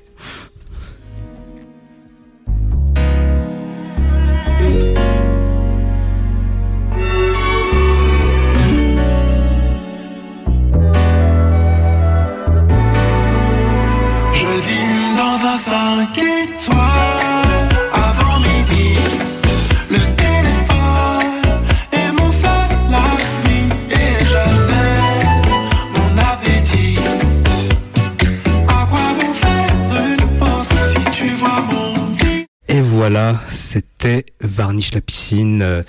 [32.82, 35.84] Voilà, c'était Varnish la piscine.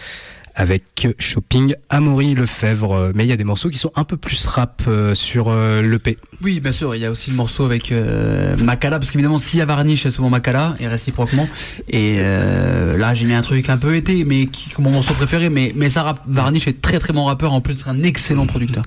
[0.59, 3.11] Euh, avec Shopping Amaury Lefebvre.
[3.15, 5.83] Mais il y a des morceaux qui sont un peu plus rap euh, sur euh,
[5.83, 6.19] l'EP.
[6.43, 6.95] Oui, bien sûr.
[6.95, 10.07] Il y a aussi le morceau avec euh, Makala, parce qu'évidemment, s'il y a Varnish,
[10.07, 11.49] a souvent Makala, et réciproquement.
[11.89, 15.51] Et là, j'ai mis un truc un peu été, mais qui comme mon morceau préféré.
[15.51, 18.85] Mais, mais ça, Varnish est très très bon rappeur, en plus un excellent producteur.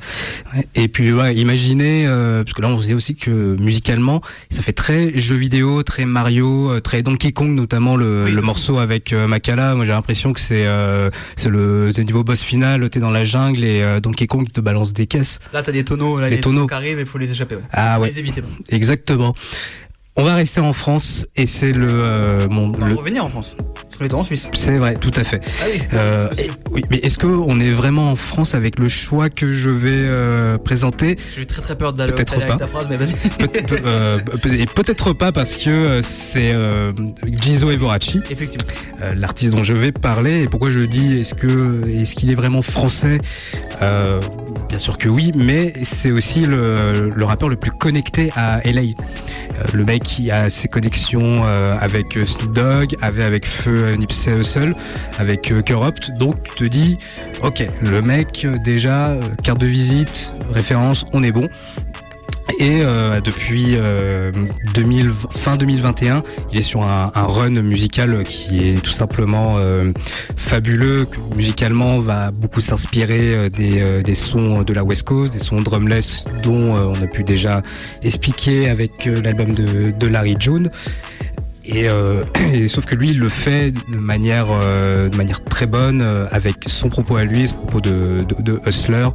[0.75, 4.73] Et puis, ouais, imaginez, parce que là, on se dit aussi que musicalement, ça fait
[4.73, 9.75] très jeu vidéo, très Mario, très Donkey Kong, notamment le, le morceau avec Makala.
[9.75, 10.65] Moi, j'ai l'impression que c'est
[11.37, 11.54] c'est le,
[12.03, 15.39] niveau boss final, t'es dans la jungle et euh, Donkey Kong te balance des caisses.
[15.53, 17.57] Là, t'as des tonneaux, là, les tonneaux qui arrivent, il faut les échapper.
[17.71, 18.09] Ah ouais.
[18.09, 18.41] Les éviter.
[18.69, 19.35] Exactement.
[20.17, 21.89] On va rester en France et c'est le.
[21.89, 23.53] Euh, mon, on va revenir en France.
[24.13, 24.49] en Suisse.
[24.53, 25.41] C'est vrai, tout à fait.
[25.61, 25.81] Ah oui.
[25.93, 26.29] Euh,
[26.71, 30.57] oui mais est-ce qu'on est vraiment en France avec le choix que je vais euh,
[30.57, 31.17] présenter?
[31.35, 32.55] J'ai eu très très peur d'aller peut-être pas.
[32.55, 32.97] ta phrase, mais.
[33.47, 34.19] Peut euh,
[34.57, 36.93] et peut-être pas parce que c'est euh,
[37.25, 38.21] Gizo Evorachi.
[38.29, 38.67] Effectivement.
[39.17, 40.43] L'artiste dont je vais parler.
[40.43, 43.17] Et pourquoi je dis est-ce que est-ce qu'il est vraiment français?
[44.69, 48.81] Bien sûr que oui, mais c'est aussi le, le rappeur le plus connecté à LA.
[49.73, 51.43] Le mec qui a ses connexions
[51.79, 54.75] avec Snoop Dogg, avec Feu Nipsey Hussle,
[55.17, 56.11] avec Corrupt.
[56.17, 56.97] Donc tu te dis,
[57.41, 61.47] ok, le mec déjà carte de visite, référence, on est bon.
[62.59, 63.75] Et euh, depuis
[64.73, 69.91] 2000, euh, fin 2021, il est sur un, run musical qui est tout simplement euh,
[70.37, 71.07] fabuleux.
[71.35, 76.75] Musicalement, va beaucoup s'inspirer des, des, sons de la West Coast, des sons drumless dont
[76.75, 77.61] on a pu déjà
[78.03, 80.69] expliquer avec l'album de, de Larry June.
[81.67, 86.89] Et, sauf que lui, il le fait de manière, de manière très bonne, avec son
[86.89, 89.07] propos à lui, son propos de, de, de hustler,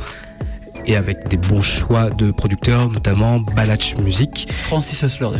[0.90, 4.48] et avec des bons choix de producteurs, notamment Balach Music.
[4.64, 5.30] Francis Hustler.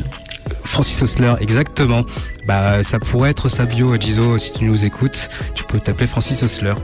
[0.65, 2.05] Francis Hustler, exactement.
[2.47, 5.29] Bah, ça pourrait être sa bio, Gizo, si tu nous écoutes.
[5.55, 6.75] Tu peux t'appeler Francis Hustler.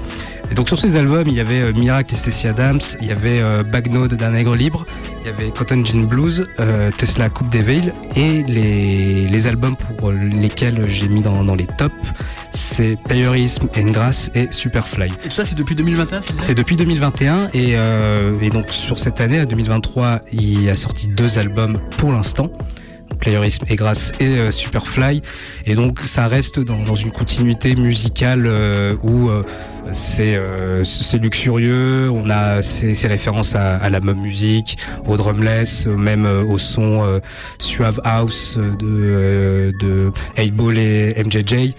[0.50, 3.10] Et donc sur ces albums, il y avait euh, Miracle et Stacey Adams, il y
[3.10, 4.84] avait euh, Bagnode d'un nègre libre,
[5.20, 9.74] il y avait Cotton Gin Blues, euh, Tesla Coupe des Veils et les, les albums
[9.76, 11.94] pour lesquels j'ai mis dans, dans les tops,
[12.56, 15.10] c'est Playerism, Engrass et Superfly.
[15.24, 19.20] Et tout ça, c'est depuis 2021 C'est depuis 2021 et, euh, et, donc sur cette
[19.20, 22.50] année, à 2023, il a sorti deux albums pour l'instant.
[23.20, 25.22] Playerism et et euh, Superfly
[25.64, 29.42] et donc ça reste dans, dans une continuité musicale euh, où euh,
[29.92, 30.38] c'est
[30.84, 36.58] c'est luxurieux on a ces, références à, à, la même musique au drumless même au
[36.58, 37.20] son
[37.60, 41.74] suave house de de 8 Ball et MJJ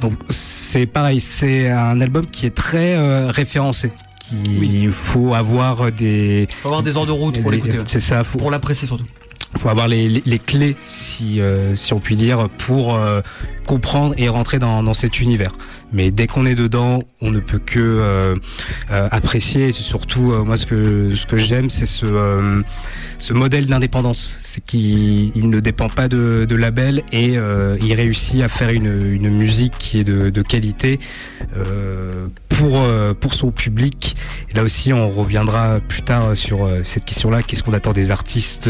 [0.00, 3.92] donc c'est pareil, c'est un album qui est très euh, référencé.
[4.32, 6.46] Il faut avoir des.
[6.62, 7.78] Faut avoir des ordres de route pour l'écouter.
[7.86, 8.24] C'est ça.
[8.24, 9.06] Faut, pour l'apprécier surtout.
[9.56, 13.22] Faut avoir les, les, clés, si, euh, si on peut dire, pour euh,
[13.66, 15.52] comprendre et rentrer dans, dans cet univers.
[15.90, 18.38] Mais dès qu'on est dedans, on ne peut que
[18.90, 19.68] apprécier.
[19.68, 22.04] Et c'est surtout moi ce que ce que j'aime, c'est ce
[23.18, 24.36] ce modèle d'indépendance.
[24.40, 29.74] C'est qu'il ne dépend pas de, label et euh, il réussit à faire une, musique
[29.78, 30.98] qui est de, qualité
[31.56, 34.16] euh, pour, euh, pour son public.
[34.54, 37.42] Là aussi, on reviendra plus tard sur cette question-là.
[37.42, 38.68] Qu'est-ce qu'on attend des artistes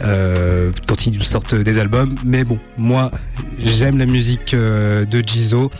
[0.00, 3.10] quand ils nous sortent des albums Mais bon, moi,
[3.58, 5.70] j'aime la musique de Jizo.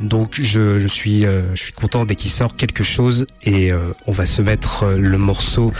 [0.00, 3.72] Donc je suis, je suis content dès qu'il sort quelque chose et
[4.06, 5.72] on va se mettre le morceau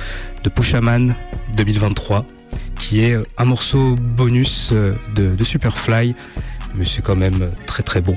[0.47, 1.13] de Pushaman
[1.57, 2.25] 2023,
[2.79, 6.15] qui est un morceau bonus euh, de, de Superfly,
[6.77, 8.17] mais c'est quand même très très bon.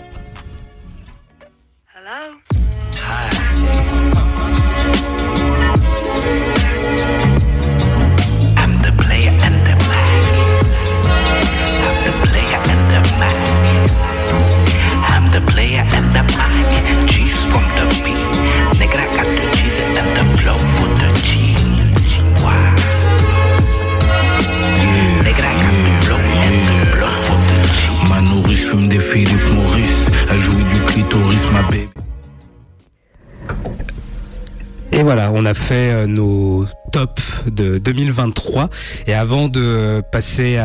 [35.00, 38.70] Et voilà, on a fait euh, nos tops de 2023.
[39.08, 40.62] Et avant de passer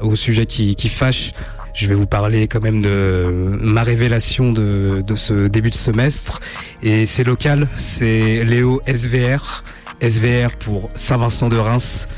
[0.00, 1.34] au sujet qui, qui fâche,
[1.74, 6.40] je vais vous parler quand même de ma révélation de, de ce début de semestre.
[6.82, 9.62] Et c'est local, c'est Léo SVR.
[10.00, 12.08] SVR pour Saint-Vincent de Reims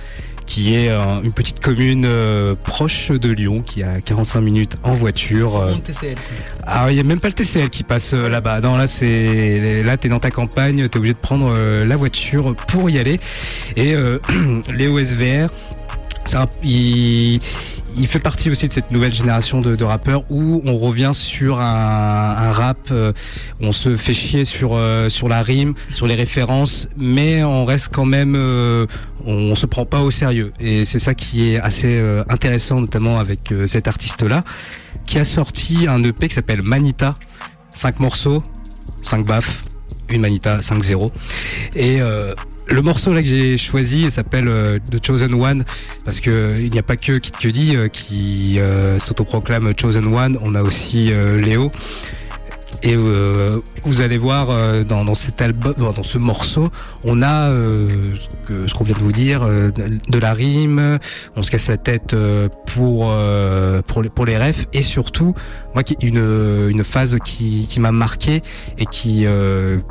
[0.46, 4.92] qui est euh, une petite commune euh, proche de Lyon, qui a 45 minutes en
[4.92, 5.56] voiture.
[5.56, 5.74] Euh.
[5.74, 6.16] TCL.
[6.66, 8.60] Ah, il n'y a même pas le TCL qui passe là-bas.
[8.60, 12.90] Non, là, c'est là, t'es dans ta campagne, t'es obligé de prendre la voiture pour
[12.90, 13.20] y aller.
[13.76, 13.94] Et
[14.72, 15.48] les OSVR,
[16.34, 17.40] un, il,
[17.96, 21.60] il fait partie aussi de cette nouvelle génération de, de rappeurs où on revient sur
[21.60, 23.12] un, un rap, euh,
[23.60, 27.88] on se fait chier sur euh, sur la rime, sur les références, mais on reste
[27.92, 28.86] quand même, euh,
[29.24, 30.52] on, se prend pas au sérieux.
[30.60, 34.40] Et c'est ça qui est assez intéressant, notamment avec cet artiste-là,
[35.06, 37.14] qui a sorti un EP qui s'appelle Manita,
[37.70, 38.42] cinq morceaux,
[39.02, 39.64] cinq baffes,
[40.10, 41.12] une Manita, 5-0.
[41.76, 42.00] Et
[42.68, 45.64] le morceau là que j'ai choisi s'appelle euh, The Chosen One
[46.04, 48.58] parce que euh, il n'y a pas que Kid Cudi euh, qui
[48.98, 51.68] s'autoproclame Chosen One, on a aussi Léo
[52.84, 56.68] et euh, vous allez voir euh, dans, cet album, dans ce morceau,
[57.02, 57.88] on a euh,
[58.66, 60.98] ce qu'on vient de vous dire, de, la rime,
[61.34, 62.14] on se casse la tête
[62.66, 63.12] pour
[63.86, 65.34] pour les refs et surtout
[65.74, 68.42] moi une une phase qui qui m'a marqué
[68.78, 69.26] et qui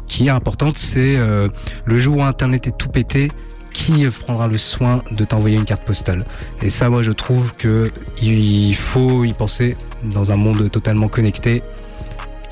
[0.07, 1.17] qui est importante, c'est
[1.85, 3.29] le jour où Internet est tout pété
[3.73, 6.23] qui prendra le soin de t'envoyer une carte postale?
[6.61, 7.91] Et ça, moi, je trouve que
[8.21, 11.63] il faut y penser dans un monde totalement connecté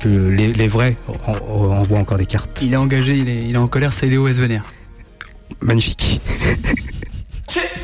[0.04, 0.96] les, vrais
[1.28, 2.50] envoient encore des cartes.
[2.62, 4.60] Il est engagé, il est, il est en colère, c'est Léo Esvener.
[5.60, 6.20] Magnifique.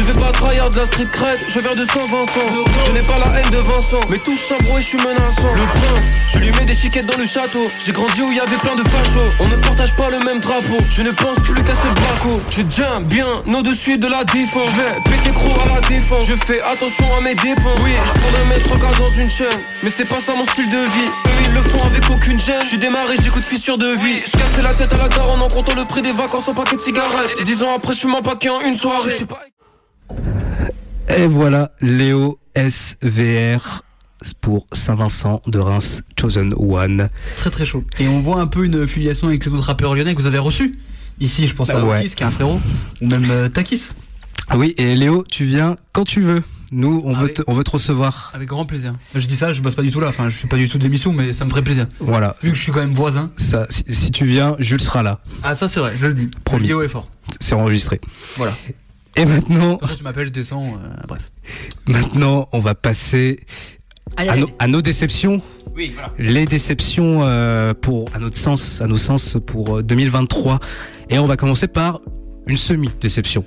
[0.00, 2.64] Je vais pas trahir de la street cred, je viens de Saint-Vincent.
[2.86, 5.52] Je n'ai pas la haine de Vincent, mais un bro et je suis menaçant.
[5.54, 7.68] Le prince, je lui mets des chiquettes dans le château.
[7.84, 9.30] J'ai grandi où il y avait plein de fachos.
[9.40, 10.78] On ne partage pas le même drapeau.
[10.90, 12.40] Je ne pense plus qu'à ce braco.
[12.48, 14.68] Je tiens bien au-dessus de la défense.
[14.74, 16.24] Je vais péter gros à la défense.
[16.26, 17.80] Je fais attention à mes dépenses.
[17.84, 19.60] Oui, je pourrais mettre un dans une chaîne.
[19.82, 21.10] Mais c'est pas ça mon style de vie.
[21.44, 22.62] Ils le font avec aucune gêne.
[22.62, 24.22] Je suis démarré, j'écoute fissure de vie.
[24.24, 26.76] Je cassais la tête à la daronne en comptant le prix des vacances en paquet
[26.76, 27.36] de cigarettes.
[27.38, 29.12] Et dix ans après je suis paquet en une soirée
[31.08, 33.82] et voilà, Léo SVR
[34.40, 37.08] pour Saint-Vincent de Reims, Chosen One.
[37.36, 37.84] Très très chaud.
[37.98, 40.38] Et on voit un peu une filiation avec les autres rappeurs lyonnais que vous avez
[40.38, 40.78] reçus.
[41.20, 42.06] Ici, je pense à ouais.
[42.06, 42.60] qui est un frérot,
[43.02, 43.90] ou même euh, Takis.
[44.48, 46.42] Ah oui, et Léo, tu viens quand tu veux.
[46.72, 48.30] Nous, on, ah veut te, on veut te recevoir.
[48.32, 48.94] Avec grand plaisir.
[49.14, 50.08] Je dis ça, je bosse pas du tout là.
[50.08, 51.88] Enfin, je suis pas du tout de l'émission, mais ça me ferait plaisir.
[51.98, 52.36] Voilà.
[52.42, 53.30] Vu que je suis quand même voisin.
[53.36, 55.20] Ça, si, tu viens, Jules sera là.
[55.42, 56.30] Ah, ça c'est vrai, je le dis.
[56.44, 56.68] Promis.
[56.68, 57.08] Le est fort.
[57.40, 58.00] C'est enregistré.
[58.36, 58.56] Voilà.
[59.16, 59.78] Et maintenant.
[59.96, 61.30] tu m'appelles, je descends, euh, bref.
[61.86, 63.40] Maintenant, on va passer
[64.16, 65.42] à, nos déceptions.
[65.74, 66.12] Oui, voilà.
[66.18, 70.54] Les déceptions euh, pour, à notre sens, à nos sens pour 2023.
[70.54, 70.58] Euh,
[71.10, 72.00] Et on va commencer par
[72.46, 73.44] une semi-déception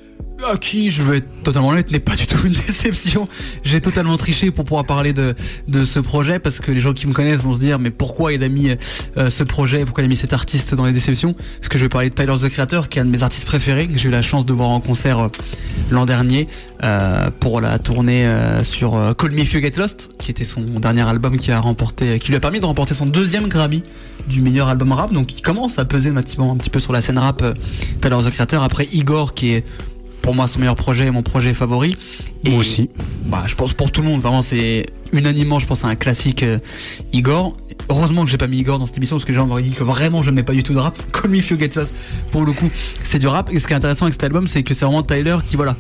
[0.60, 3.28] qui, je vais être totalement honnête, n'est pas du tout une déception.
[3.64, 5.36] J'ai totalement triché pour pouvoir parler de,
[5.68, 8.34] de ce projet parce que les gens qui me connaissent vont se dire mais pourquoi
[8.34, 8.70] il a mis
[9.18, 11.34] euh, ce projet, pourquoi il a mis cet artiste dans les déceptions?
[11.34, 13.46] Parce que je vais parler de Tyler the Creator qui est un de mes artistes
[13.46, 15.28] préférés, que j'ai eu la chance de voir en concert euh,
[15.90, 16.48] l'an dernier
[16.84, 18.30] euh, pour la tournée
[18.64, 22.20] sur Call Me If You Get Lost, qui était son dernier album qui a remporté,
[22.20, 23.84] qui lui a permis de remporter son deuxième Grammy
[24.28, 25.12] du meilleur album rap.
[25.12, 27.44] Donc il commence à peser un petit peu sur la scène rap
[28.02, 28.64] Tyler the Creator.
[28.64, 29.66] Après Igor qui est
[30.24, 31.96] pour moi son meilleur projet, mon projet favori.
[32.46, 32.90] moi aussi.
[33.26, 36.42] Bah, je pense pour tout le monde, vraiment c'est unanimement, je pense à un classique
[36.42, 36.58] euh,
[37.12, 37.56] Igor.
[37.90, 39.72] Heureusement que j'ai pas mis Igor dans cette émission parce que les gens m'auraient dit
[39.72, 40.98] que vraiment je ne mets pas du tout de rap.
[41.12, 41.94] Call Me If You Get Lost,
[42.32, 42.70] pour le coup,
[43.04, 43.52] c'est du rap.
[43.52, 45.76] Et ce qui est intéressant avec cet album, c'est que c'est vraiment Tyler qui voilà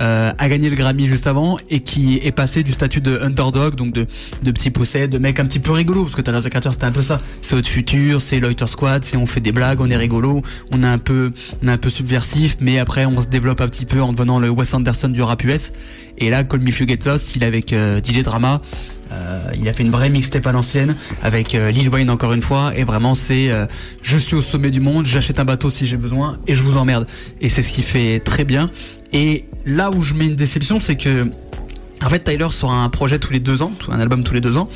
[0.00, 3.74] euh, a gagné le Grammy juste avant et qui est passé du statut de underdog,
[3.74, 4.06] donc de,
[4.42, 6.92] de petit pousset, de mec un petit peu rigolo, parce que Tyler The c'était un
[6.92, 7.20] peu ça.
[7.42, 10.42] C'est Haute Futur, c'est Loiter Squad, c'est on fait des blagues, on est rigolo,
[10.72, 11.32] on est un peu,
[11.62, 14.38] on est un peu subversif, mais après on se développe un petit peu en devenant
[14.38, 15.72] le Wes Anderson du rap US.
[16.18, 18.60] Et là, Call Me If You Get Lost, il est avec euh, DJ Drama.
[19.12, 22.42] Euh, il a fait une vraie mixtape à l'ancienne avec euh, Lil Wayne encore une
[22.42, 23.52] fois et vraiment c'est
[24.02, 26.76] je suis au sommet du monde, j'achète un bateau si j'ai besoin et je vous
[26.76, 27.06] emmerde
[27.40, 28.68] et c'est ce qui fait très bien
[29.12, 31.30] et là où je mets une déception, c'est que
[32.04, 34.56] en fait Tyler sort un projet tous les deux ans, un album tous les deux
[34.56, 34.68] ans.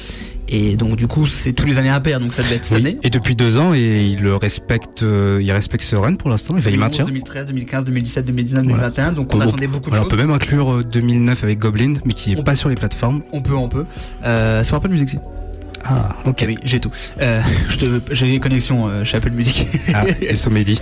[0.53, 2.79] Et donc du coup c'est tous les années à perdre, donc ça devait être cette
[2.79, 2.99] année.
[3.03, 6.57] Et depuis deux ans, et il le respecte, euh, il respecte ce run pour l'instant,
[6.57, 7.07] il va y maintenir.
[7.07, 10.05] 2013, 2015, 2017, 2019, 2021, donc on attendait beaucoup de choses.
[10.05, 13.23] On peut même inclure 2009 euh, avec Goblin, mais qui est pas sur les plateformes.
[13.33, 13.87] On peut, on peut.
[14.25, 15.19] Euh, sur Apple Music, si.
[15.85, 16.45] Ah, ok.
[16.47, 16.91] Oui, j'ai tout.
[17.21, 17.41] Euh,
[18.11, 19.67] j'ai une connexion euh, chez Apple Music.
[19.95, 20.79] Ah, et Somédi.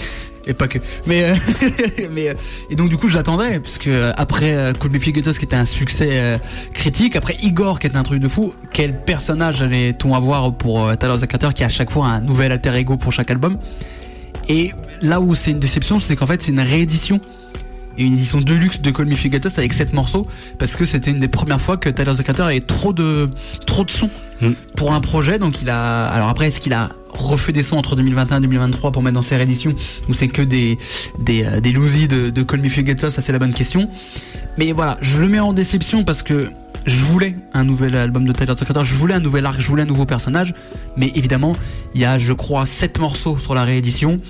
[0.48, 0.78] Et pas que.
[1.06, 1.34] Mais, euh,
[2.10, 2.34] mais
[2.70, 6.40] et donc du coup j'attendais parce que après Cool Me Figuetos qui était un succès
[6.72, 11.18] critique, après Igor qui était un truc de fou, quel personnage allait-on avoir pour Tyler
[11.18, 13.58] Zakater qui a à chaque fois un nouvel alter ego pour chaque album?
[14.48, 14.72] Et
[15.02, 17.20] là où c'est une déception, c'est qu'en fait c'est une réédition
[17.98, 20.26] et une édition de luxe de Call Me avec 7 morceaux
[20.58, 23.28] parce que c'était une des premières fois que Tyler the Creator avait trop de
[23.66, 24.50] trop de sons mm.
[24.76, 27.96] pour un projet donc il a alors après est-ce qu'il a refait des sons entre
[27.96, 29.74] 2021 et 2023 pour mettre dans ses rééditions
[30.08, 30.78] ou c'est que des
[31.18, 32.60] des, euh, des de, de Call
[33.10, 33.88] ça c'est la bonne question
[34.56, 36.50] mais voilà je le mets en déception parce que
[36.86, 39.82] je voulais un nouvel album de Tyler Creator, je voulais un nouvel arc, je voulais
[39.82, 40.54] un nouveau personnage,
[40.96, 41.54] mais évidemment,
[41.94, 44.20] il y a, je crois, 7 morceaux sur la réédition.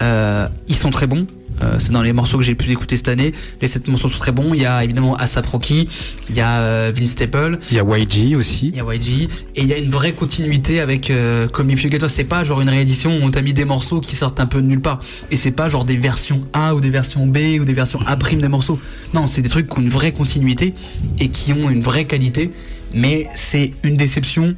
[0.00, 1.26] Euh, ils sont très bons,
[1.62, 3.32] euh, c'est dans les morceaux que j'ai pu écouter cette année.
[3.60, 4.54] Les sept morceaux sont très bons.
[4.54, 5.88] Il y a évidemment Asap Rocky,
[6.28, 8.68] il y a euh, Vince Staple, il y a YG aussi.
[8.68, 11.82] Il y a YG et il y a une vraie continuité avec euh, Comme If
[11.84, 14.40] You Get C'est pas genre une réédition où on t'a mis des morceaux qui sortent
[14.40, 15.00] un peu de nulle part.
[15.30, 18.16] Et c'est pas genre des versions A ou des versions B ou des versions A'
[18.16, 18.78] des morceaux.
[19.12, 20.74] Non, c'est des trucs qui ont une vraie continuité
[21.18, 22.50] et qui ont une vraie qualité
[22.94, 24.54] mais c'est une déception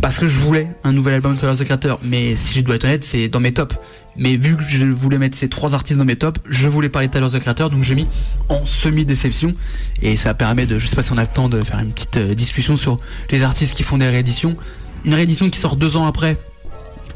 [0.00, 2.74] parce que je voulais un nouvel album de Tyler the Creator mais si je dois
[2.74, 3.76] être honnête c'est dans mes tops
[4.18, 7.08] mais vu que je voulais mettre ces trois artistes dans mes tops, je voulais parler
[7.08, 8.06] Tyler the Creator, donc j'ai mis
[8.48, 9.54] en semi-déception.
[10.02, 11.92] Et ça permet de, je sais pas si on a le temps de faire une
[11.92, 12.98] petite euh, discussion sur
[13.30, 14.56] les artistes qui font des rééditions.
[15.04, 16.36] Une réédition qui sort deux ans après,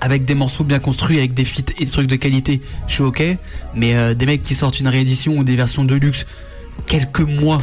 [0.00, 3.02] avec des morceaux bien construits, avec des feats et des trucs de qualité, je suis
[3.02, 3.22] ok.
[3.74, 6.26] Mais euh, des mecs qui sortent une réédition ou des versions de luxe
[6.86, 7.62] quelques mois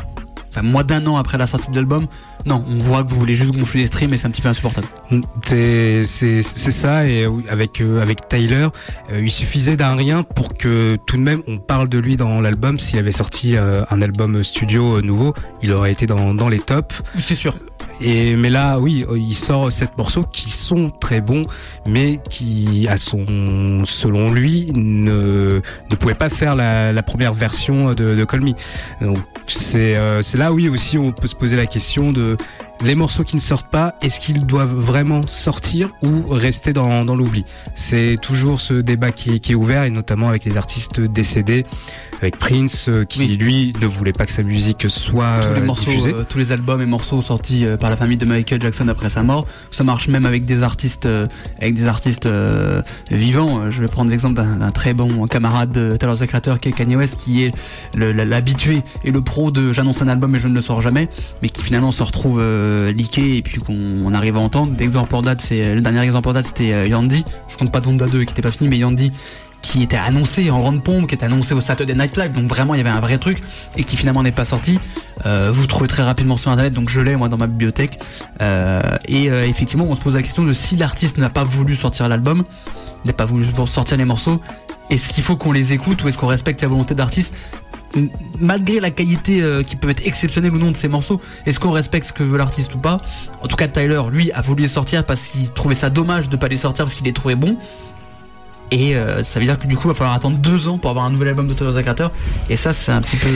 [0.50, 2.08] enfin moins d'un an après la sortie de l'album,
[2.46, 4.50] non, on voit que vous voulez juste gonfler les streams et c'est un petit peu
[4.50, 4.88] insupportable.
[5.12, 8.68] Mm, c'est ça, et avec, euh, avec Tyler,
[9.12, 12.40] euh, il suffisait d'un rien pour que tout de même on parle de lui dans
[12.42, 12.80] l'album.
[12.80, 17.02] S'il avait sorti euh, un album studio nouveau, il aurait été dans, dans les tops.
[17.20, 17.56] C'est sûr.
[18.02, 21.44] Et mais là, oui, il sort sept morceaux qui sont très bons,
[21.88, 28.16] mais qui, à son, selon lui, ne ne pouvaient pas faire la, première version de,
[28.16, 28.26] de.
[29.02, 32.38] Donc c'est euh, c'est là, oui, aussi, on peut se poser la question de
[32.82, 37.16] les morceaux qui ne sortent pas, est-ce qu'ils doivent vraiment sortir ou rester dans, dans
[37.16, 37.44] l'oubli?
[37.76, 41.66] C'est toujours ce débat qui, qui, est ouvert et notamment avec les artistes décédés,
[42.22, 46.08] avec Prince euh, qui lui ne voulait pas que sa musique soit tous les morceaux,
[46.08, 49.10] euh, tous les albums et morceaux sortis euh, par la famille de Michael Jackson après
[49.10, 49.46] sa mort.
[49.72, 51.08] Ça marche même avec des artistes,
[51.60, 52.28] avec des artistes
[53.12, 53.72] vivants.
[53.72, 56.96] Je vais prendre l'exemple d'un très bon camarade de Taylor the Creator qui est Kanye
[56.96, 57.52] West, qui est
[57.96, 61.10] l'habitué et le pro de j'annonce un album et je ne le sors jamais,
[61.42, 64.74] mais qui finalement se retrouve euh, et puis qu'on arrive à entendre.
[64.80, 67.26] L'exemple en date, c'est le dernier exemple en date, c'était euh, Yandy.
[67.48, 69.12] Je compte pas Donda 2 qui était pas fini, mais Yandy
[69.62, 72.76] qui était annoncé en grande pompe, qui était annoncé au Saturday Night Live, donc vraiment
[72.76, 73.44] il y avait un vrai truc
[73.76, 74.80] et qui finalement n'est pas sorti.
[75.26, 78.00] Euh, vous trouvez très rapidement sur internet, donc je l'ai moi dans ma bibliothèque.
[78.42, 82.08] Euh, et effectivement, on se pose la question de si l'artiste n'a pas voulu sortir
[82.08, 82.46] l'album,
[83.04, 84.42] n'a pas voulu sortir les morceaux,
[84.90, 87.34] est-ce qu'il faut qu'on les écoute ou est-ce qu'on respecte la volonté d'artiste
[88.40, 91.72] malgré la qualité euh, qui peut être exceptionnelle ou non de ces morceaux, est-ce qu'on
[91.72, 93.02] respecte ce que veut l'artiste ou pas?
[93.42, 96.38] En tout cas, Tyler, lui, a voulu les sortir parce qu'il trouvait ça dommage de
[96.38, 97.58] pas les sortir parce qu'il les trouvait bons.
[98.72, 100.92] Et euh, ça veut dire que du coup, il va falloir attendre deux ans pour
[100.92, 102.12] avoir un nouvel album de Tyler Creator.
[102.50, 103.28] Et ça, c'est un petit peu,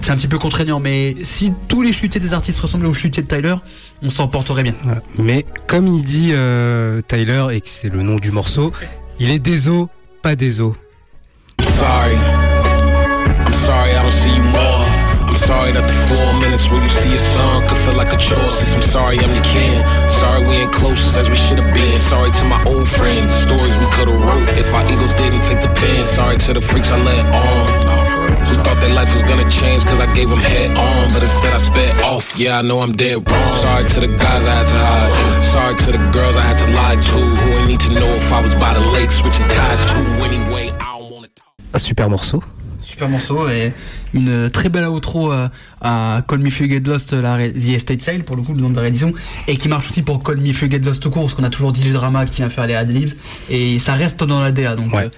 [0.00, 0.80] c'est un petit peu contraignant.
[0.80, 3.56] Mais si tous les chutiers des artistes ressemblaient aux chutiers de Tyler,
[4.02, 4.74] on s'en porterait bien.
[5.18, 8.72] Mais comme il dit euh, Tyler et que c'est le nom du morceau,
[9.18, 9.88] il est des os,
[10.22, 10.74] pas des os.
[11.60, 12.41] Sorry.
[13.62, 14.82] Sorry I don't see you more.
[15.30, 18.18] I'm sorry that the four minutes where you see a song could feel like a
[18.18, 18.50] chore.
[18.58, 19.78] Since I'm sorry I'm the king.
[20.18, 21.98] Sorry we ain't close as we should have been.
[22.10, 23.30] Sorry to my old friends.
[23.46, 26.04] Stories we could have wrote if our egos didn't take the pen.
[26.04, 28.02] Sorry to the freaks I let on.
[28.50, 31.54] Who thought their life was gonna change cause I gave them head on But instead
[31.54, 34.68] I sped off, yeah I know I'm dead wrong Sorry to the guys I had
[34.68, 37.92] to hide Sorry to the girls I had to lie to Who ain't need to
[37.94, 41.54] know if I was by the lake Switching ties to anyway I don't wanna talk
[41.72, 42.42] Un super morceau
[42.82, 43.72] super morceau et
[44.14, 45.48] une très belle outro euh,
[45.80, 48.60] à Call Me If You Get Lost, la The Estate Sale pour le coup, le
[48.60, 49.12] nom de la réédition,
[49.48, 51.44] et qui marche aussi pour Call Me If You Get Lost tout court, parce qu'on
[51.44, 53.12] a toujours dit le drama qui vient faire les adlibs,
[53.48, 54.76] et ça reste dans la DA.
[54.76, 55.08] Donc, euh,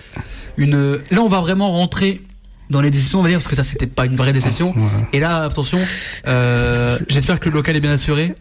[0.57, 2.23] une, là, on va vraiment rentrer
[2.71, 4.75] dans les déceptions, on va dire, parce que ça, c'était pas une vraie déception.
[5.12, 5.81] Et là, attention,
[6.27, 8.35] euh, j'espère que le local est bien assuré.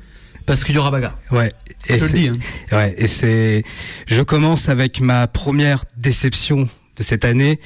[0.46, 1.18] Parce qu'il y aura bagarre.
[1.32, 1.48] Ouais.
[1.88, 2.28] Et je le dis.
[2.28, 2.36] Hein.
[2.74, 2.94] Ouais.
[2.98, 3.64] Et c'est.
[4.08, 6.68] Je commence avec ma première déception
[6.98, 7.60] de cette année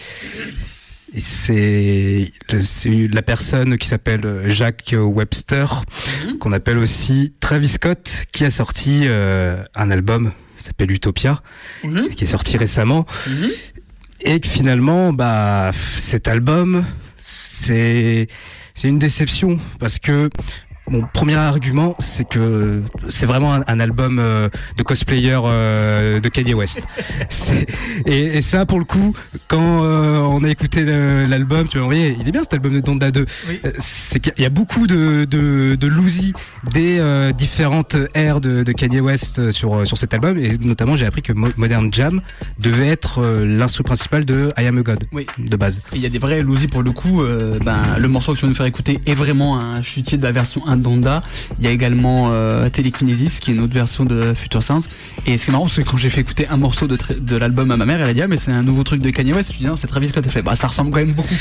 [1.17, 2.31] c'est
[3.11, 5.83] la personne qui s'appelle Jacques Webster,
[6.25, 6.37] mhm.
[6.37, 11.41] qu'on appelle aussi Travis Scott, qui a sorti euh, un album qui s'appelle Utopia,
[11.83, 12.09] mhm.
[12.09, 13.05] qui est sorti récemment.
[13.27, 13.49] Mhm.
[14.21, 16.85] Et que finalement, bah, cet album,
[17.17, 18.27] c'est
[18.73, 20.29] c'est une déception parce que
[20.89, 26.53] mon premier argument, c'est que c'est vraiment un, album euh, de cosplayer euh, de Kanye
[26.53, 26.81] West.
[28.05, 29.13] Et, et, ça, pour le coup,
[29.47, 32.79] quand euh, on a écouté l'album, tu vois, voyez, il est bien cet album de
[32.79, 33.25] Donda 2.
[33.79, 35.91] C'est qu'il y a beaucoup de de, de
[36.71, 41.21] des différentes ères de, de, Kanye West sur sur cet album, et notamment j'ai appris
[41.21, 42.21] que Modern Jam
[42.59, 45.25] devait être l'instru principal de I Am a God, oui.
[45.37, 45.81] de base.
[45.93, 47.23] Il y a des vrais Louzy pour le coup.
[47.63, 50.31] ben, le morceau que tu vas nous faire écouter est vraiment un chutier de la
[50.31, 51.23] version 1 Donda.
[51.59, 54.87] Il y a également euh, Telekinesis, qui est une autre version de Future Sounds.
[55.25, 57.35] Et ce qui est marrant, c'est que quand j'ai fait écouter un morceau de, de
[57.35, 59.33] l'album à ma mère, elle a dit ah, mais c'est un nouveau truc de Kanye
[59.33, 59.53] West.
[59.53, 60.23] Je dis non, c'est Travis Scott.
[60.25, 61.35] Elle fait bah ça ressemble quand même beaucoup.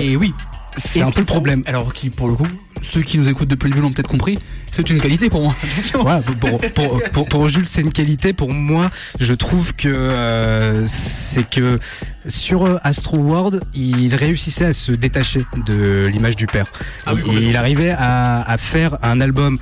[0.00, 0.32] Et oui.
[0.78, 1.62] C'est un peu le problème.
[1.66, 2.46] Alors qui, pour le coup,
[2.82, 4.38] ceux qui nous écoutent depuis le début l'ont peut-être compris,
[4.72, 5.54] c'est une qualité pour moi.
[7.12, 8.32] pour, Jules, c'est une qualité.
[8.32, 11.78] Pour moi, je trouve que euh, c'est que
[12.26, 16.66] sur euh, Astro World, il réussissait à se détacher de l'image du père.
[17.06, 19.58] Ah il arrivait à, faire un album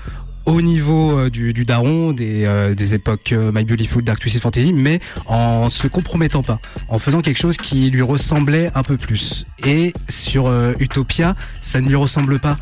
[0.47, 5.69] au niveau euh, du, daron des, des époques My Beautiful Dark Twisted Fantasy, mais en
[5.71, 9.47] se compromettant pas, en faisant quelque chose qui lui ressemblait un peu plus.
[9.67, 12.57] Et sur Utopia, ça ne lui ressemble pas.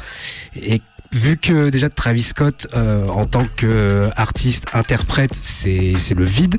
[0.60, 0.80] Et
[1.14, 6.56] vu que déjà Travis Scott euh, en tant qu'artiste interprète c'est c'est le vide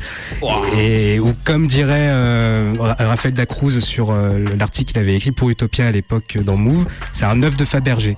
[0.78, 5.88] et ou comme dirait euh, Raphaël Dacruz sur euh, l'article qu'il avait écrit pour Utopia
[5.88, 8.16] à l'époque dans Move c'est un œuf de Fabergé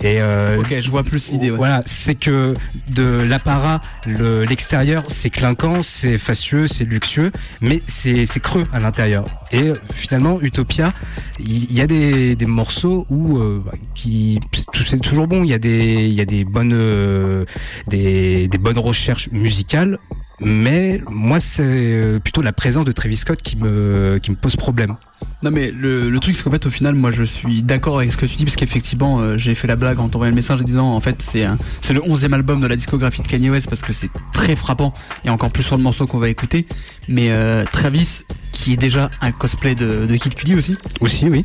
[0.00, 1.50] et euh, ok, je vois plus l'idée.
[1.50, 2.54] Voilà, c'est que
[2.90, 7.30] de l'apparat, l'extérieur, c'est clinquant, c'est fastueux, c'est luxueux,
[7.60, 9.24] mais c'est creux à l'intérieur.
[9.52, 10.92] Et finalement, Utopia,
[11.38, 13.62] il y, a des, des morceaux où euh,
[13.94, 14.40] qui
[14.82, 15.44] c'est toujours bon.
[15.44, 17.44] Il y a des il y a des bonnes euh,
[17.86, 19.98] des, des bonnes recherches musicales
[20.44, 24.56] mais moi c'est euh, plutôt la présence de Travis Scott qui me qui me pose
[24.56, 24.96] problème.
[25.42, 28.12] Non mais le, le truc c'est qu'en fait au final moi je suis d'accord avec
[28.12, 30.60] ce que tu dis parce qu'effectivement euh, j'ai fait la blague en t'envoyant le message
[30.60, 31.46] en disant en fait c'est
[31.80, 34.92] c'est le 11e album de la discographie de Kanye West parce que c'est très frappant
[35.24, 36.66] et encore plus sur le morceau qu'on va écouter
[37.08, 38.22] mais euh, Travis
[38.52, 40.76] qui est déjà un cosplay de, de Kid Cudi aussi.
[41.00, 41.44] Aussi oui.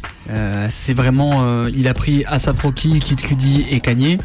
[0.70, 4.18] c'est vraiment il a pris Asap Rocky, Kid Cudi et Kanye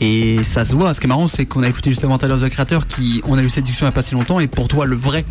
[0.00, 0.94] et ça se voit.
[0.94, 3.42] Ce qui est marrant, c'est qu'on a écouté justement Tyler the Creator, qui, on a
[3.42, 5.24] eu cette discussion il n'y a pas si longtemps, et pour toi, le vrai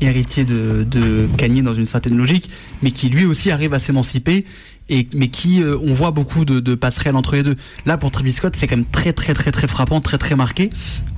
[0.00, 2.50] héritier de, de Kanye dans une certaine logique,
[2.82, 4.44] mais qui lui aussi arrive à s'émanciper
[4.88, 7.56] et mais qui euh, on voit beaucoup de, passerelles entre les deux.
[7.86, 10.70] Là pour Travis Scott c'est quand même très très très très frappant, très très marqué.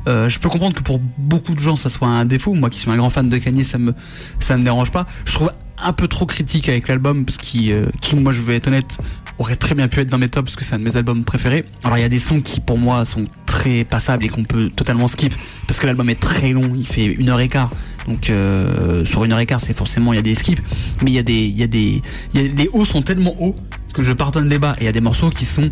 [0.07, 2.55] Euh, je peux comprendre que pour beaucoup de gens ça soit un défaut.
[2.55, 3.95] Moi qui suis un grand fan de Kanye ça me
[4.41, 5.07] ça me dérange pas.
[5.27, 5.51] Je trouve
[5.83, 8.99] un peu trop critique avec l'album parce qui, euh, qui moi je vais être honnête
[9.39, 11.25] aurait très bien pu être dans mes tops parce que c'est un de mes albums
[11.25, 11.65] préférés.
[11.85, 14.69] Alors il y a des sons qui pour moi sont très passables et qu'on peut
[14.69, 15.35] totalement skip
[15.67, 17.71] parce que l'album est très long, il fait une heure et quart.
[18.07, 20.61] Donc euh, sur une heure et quart c'est forcément il y a des skips,
[21.05, 22.03] mais il y a des il y a des
[22.35, 23.55] y a, les hauts sont tellement hauts
[23.95, 25.71] que je pardonne les bas et il y a des morceaux qui sont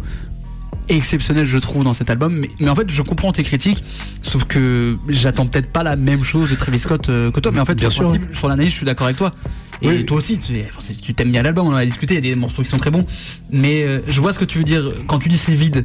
[0.89, 3.83] exceptionnels je trouve dans cet album mais, mais en fait je comprends tes critiques
[4.23, 7.59] sauf que j'attends peut-être pas la même chose de Travis Scott euh, que toi mais
[7.59, 8.21] en fait Bien sur, sûr.
[8.31, 9.35] sur l'analyse je suis d'accord avec toi
[9.83, 12.41] et toi aussi, tu, t'aimes bien l'album, on en a discuté, il y a des
[12.41, 13.07] morceaux qui sont très bons.
[13.51, 15.85] Mais euh, je vois ce que tu veux dire quand tu dis c'est vide.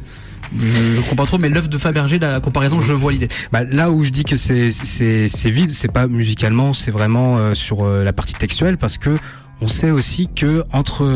[0.58, 3.28] Je, comprends trop, mais l'œuvre de Fabergé, la comparaison, je vois l'idée.
[3.52, 7.54] Bah, là où je dis que c'est c'est vide, c'est pas musicalement, c'est vraiment euh,
[7.54, 9.14] sur euh, la partie textuelle, parce que
[9.60, 11.06] on sait aussi que entre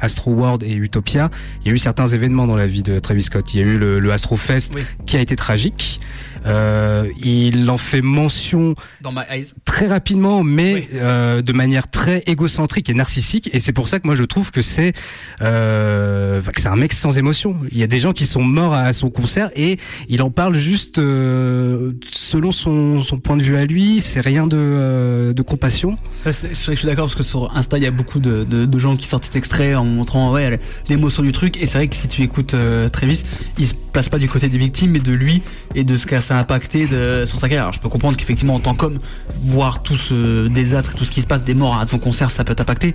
[0.00, 3.22] Astro World et Utopia, il y a eu certains événements dans la vie de Travis
[3.22, 3.52] Scott.
[3.54, 4.72] Il y a eu le, le Astro Fest
[5.04, 6.00] qui a été tragique.
[6.46, 9.46] Euh, il en fait mention Dans my eyes.
[9.64, 13.50] très rapidement, mais euh, de manière très égocentrique et narcissique.
[13.52, 14.92] Et c'est pour ça que moi je trouve que c'est
[15.40, 17.56] euh, que c'est un mec sans émotion.
[17.70, 19.78] Il y a des gens qui sont morts à son concert et
[20.08, 24.00] il en parle juste euh, selon son, son, point de vue à lui.
[24.00, 25.98] C'est rien de, euh, de compassion.
[26.26, 28.96] je suis d'accord parce que sur Insta il y a beaucoup de, de, de, gens
[28.96, 31.56] qui sortent cet extrait en montrant ouais l'émotion du truc.
[31.62, 33.24] Et c'est vrai que si tu écoutes euh, Travis,
[33.58, 35.42] il se place pas du côté des victimes, mais de lui
[35.74, 37.64] et de ce qu'a impacté de, sur sa carrière.
[37.64, 38.98] Alors je peux comprendre qu'effectivement en tant qu'homme,
[39.44, 42.44] voir tout ce désastre, tout ce qui se passe, des morts à ton concert, ça
[42.44, 42.94] peut t'impacter.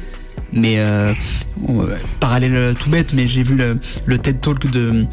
[0.54, 1.14] Mais euh,
[2.20, 5.06] parallèle tout bête, mais j'ai vu le, le, TED Talk de,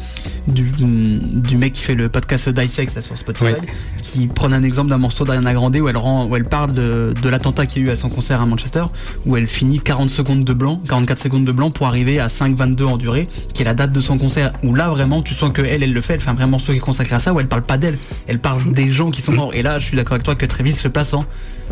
[0.47, 3.53] du, du, mec qui fait le podcast Dissect sur Spotify,
[4.01, 7.13] qui prend un exemple d'un morceau d'Ariana Grande où elle, rend, où elle parle de,
[7.21, 8.85] de l'attentat qu'il y a eu à son concert à Manchester,
[9.25, 12.83] où elle finit 40 secondes de blanc, 44 secondes de blanc pour arriver à 5,22
[12.85, 15.61] en durée, qui est la date de son concert, où là vraiment tu sens que
[15.61, 17.39] elle, elle le fait, elle fait un vrai morceau qui est consacré à ça, où
[17.39, 17.97] elle parle pas d'elle,
[18.27, 19.53] elle parle des gens qui sont morts.
[19.53, 21.23] Et là, je suis d'accord avec toi que Travis se place en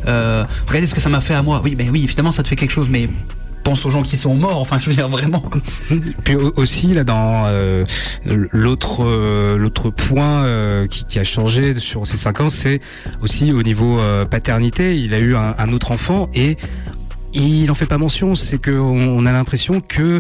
[0.08, 1.62] euh, regardez ce que ça m'a fait à moi.
[1.64, 3.08] Oui, mais oui, évidemment, ça te fait quelque chose, mais
[3.64, 4.60] pense aux gens qui sont morts.
[4.60, 5.42] Enfin, je veux dire vraiment.
[6.24, 7.84] Puis aussi là dans euh,
[8.52, 12.82] l'autre euh, l'autre point euh, qui, a changé sur ces cinq ans, c'est
[13.22, 14.00] aussi au niveau
[14.30, 14.96] paternité.
[14.96, 16.58] Il a eu un autre enfant et
[17.34, 20.20] il n'en fait pas mention, c'est qu'on on a l'impression que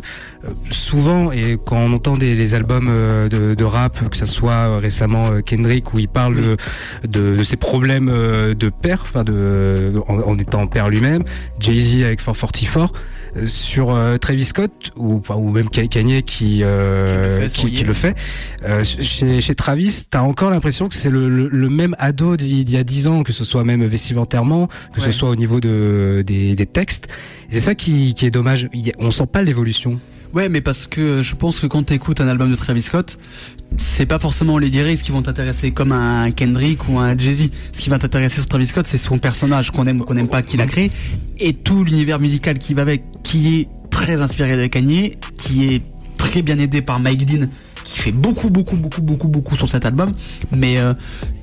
[0.70, 5.42] souvent, et quand on entend des, les albums de, de, rap, que ce soit récemment
[5.46, 6.58] Kendrick, où il parle de,
[7.38, 11.24] de, ses problèmes de père, enfin de, en, étant père lui-même,
[11.60, 12.94] Jay-Z avec 444,
[13.46, 18.16] sur Travis Scott, ou, ou même Kanye qui, euh, qui, qui, le fait,
[18.84, 22.84] chez, chez Travis, t'as encore l'impression que c'est le, le, même ado d'il y a
[22.84, 26.66] 10 ans, que ce soit même vestimentairement, que ce soit au niveau de, des, des
[26.66, 27.03] textes.
[27.50, 28.70] C'est ça qui, est dommage.
[29.00, 30.00] On sent pas l'évolution.
[30.34, 33.20] Ouais, mais parce que je pense que quand tu écoutes un album de Travis Scott,
[33.78, 37.50] c'est pas forcément les lyrics qui vont t'intéresser comme un Kendrick ou un Jay-Z.
[37.72, 40.30] Ce qui va t'intéresser sur Travis Scott, c'est son personnage qu'on aime ou qu'on n'aime
[40.30, 40.92] pas qu'il a créé
[41.38, 45.82] et tout l'univers musical qui va avec, qui est très inspiré de Kanye, qui est
[46.18, 47.48] très bien aidé par Mike Dean
[47.84, 50.12] qui fait beaucoup, beaucoup, beaucoup, beaucoup, beaucoup sur cet album.
[50.52, 50.94] Mais euh,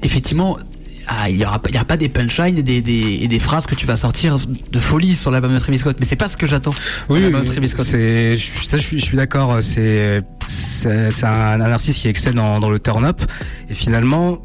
[0.02, 0.58] effectivement,
[1.06, 3.86] ah, il n'y aura, y pas des punchlines et des, des, des, phrases que tu
[3.86, 5.96] vas sortir de folie sur l'album de Travis Scott.
[5.98, 6.74] Mais c'est pas ce que j'attends.
[7.08, 7.86] Oui, oui Travis Scott.
[7.86, 9.58] C'est, ça, je suis, je suis d'accord.
[9.60, 13.22] C'est, c'est, un, un, artiste qui excelle dans, dans le turn-up.
[13.68, 14.38] Et finalement,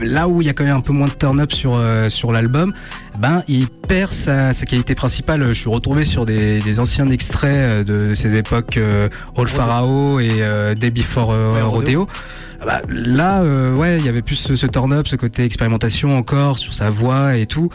[0.00, 2.32] là où il y a quand même un peu moins de turn-up sur, euh, sur
[2.32, 2.72] l'album,
[3.18, 5.44] ben, il perd sa, sa, qualité principale.
[5.48, 10.20] Je suis retrouvé sur des, des anciens extraits euh, de ces époques euh, All Pharaoh
[10.20, 12.08] et euh, Day Before euh, Rodeo.
[12.62, 16.16] Ah bah, là, euh, ouais, il y avait plus ce, ce turn-up, ce côté expérimentation
[16.16, 17.70] encore sur sa voix et tout.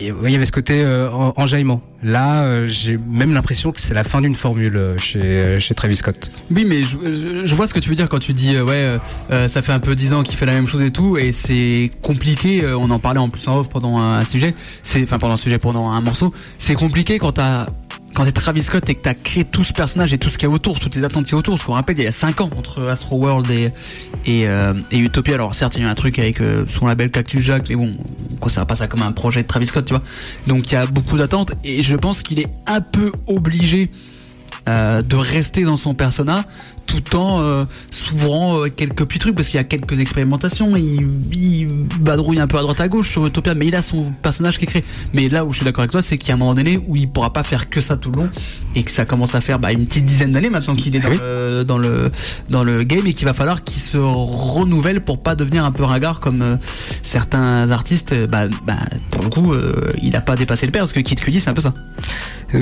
[0.00, 1.82] Il y avait ce côté euh, enjaillement.
[2.04, 5.96] Là, euh, j'ai même l'impression que c'est la fin d'une formule euh, chez, chez Travis
[5.96, 6.30] Scott.
[6.52, 8.98] Oui, mais je, je, vois ce que tu veux dire quand tu dis ouais,
[9.48, 11.90] ça fait un peu dix ans qu'il fait la même chose et tout, et c'est
[12.02, 12.64] compliqué.
[12.64, 14.54] on en parlait en plus en off pendant un, sujet,
[15.02, 16.32] enfin pendant un sujet pendant un morceau.
[16.58, 17.66] C'est compliqué quand t'as
[18.18, 20.48] quand t'es Travis Scott et que t'as créé tout ce personnage et tout ce qu'il
[20.48, 22.06] y a autour, toutes les attentes qu'il y a autour, ce qu'on rappelle, il y
[22.08, 23.70] a 5 ans entre Astro World et,
[24.26, 25.34] et, euh, Utopia.
[25.34, 27.96] Alors certes, il y a un truc avec euh, son label Cactus Jack, mais bon,
[28.32, 30.02] on considère pas ça comme un projet de Travis Scott, tu vois.
[30.48, 33.88] Donc il y a beaucoup d'attentes et je pense qu'il est un peu obligé
[34.68, 36.44] euh, de rester dans son persona
[36.88, 41.06] tout en euh, s'ouvrant euh, quelques petits trucs parce qu'il y a quelques expérimentations il,
[41.32, 41.68] il,
[42.00, 44.64] badrouille un peu à droite à gauche sur Utopia mais il a son personnage qui
[44.64, 46.38] est créé mais là où je suis d'accord avec toi c'est qu'il y a un
[46.38, 48.30] moment donné où il pourra pas faire que ça tout le long
[48.74, 51.10] et que ça commence à faire bah, une petite dizaine d'années maintenant qu'il est dans,
[51.10, 51.18] oui.
[51.20, 52.10] le, dans, le,
[52.48, 55.84] dans le game et qu'il va falloir qu'il se renouvelle pour pas devenir un peu
[55.84, 56.56] ringard comme euh,
[57.02, 58.78] certains artistes bah, bah,
[59.10, 61.50] pour le coup euh, il a pas dépassé le père parce que Kid Cudi c'est
[61.50, 61.74] un peu ça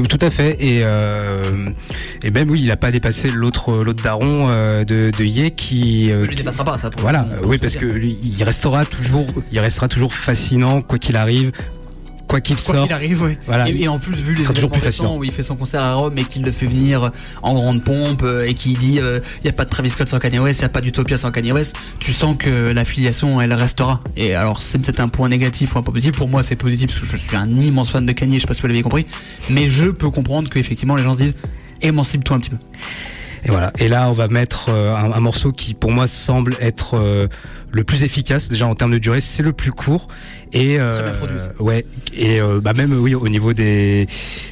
[0.08, 4.84] tout à fait et, et même oui il a pas dépassé l'autre l'autre daron euh,
[4.84, 6.90] de, de Ye qui euh, lui dépassera pas ça.
[6.98, 11.16] Voilà, euh, oui parce que lui, il restera toujours, il restera toujours fascinant quoi qu'il
[11.16, 11.52] arrive.
[12.28, 13.38] Quoi qu'il quoi sorte, qu arrive, ouais.
[13.46, 15.80] voilà, et, et, en plus vu les toujours plus fascinant où il fait son concert
[15.80, 19.20] à Rome et qu'il le fait venir en grande pompe et qui dit il euh,
[19.44, 21.30] y a pas de Travis Scott sans Kanye West, il y a pas d'Utopia sans
[21.30, 24.00] Kanye West, tu sens que l'affiliation elle restera.
[24.16, 26.16] Et alors c'est peut-être un point négatif ou un point positif.
[26.16, 28.48] Pour moi c'est positif parce que je suis un immense fan de Kanye, je sais
[28.48, 29.06] pas si vous l'avez compris,
[29.48, 31.34] mais je peux comprendre qu'effectivement les gens se disent
[31.80, 32.56] émancipe-toi un petit peu.
[33.44, 33.72] Et voilà.
[33.78, 37.28] Et là, on va mettre euh, un, un, morceau qui, pour moi, semble être euh,
[37.72, 39.20] le plus efficace déjà en termes de durée.
[39.20, 40.08] C'est le plus court
[40.52, 41.12] et euh,
[41.58, 41.84] ouais.
[42.14, 44.06] Et euh, bah même oui, au niveau des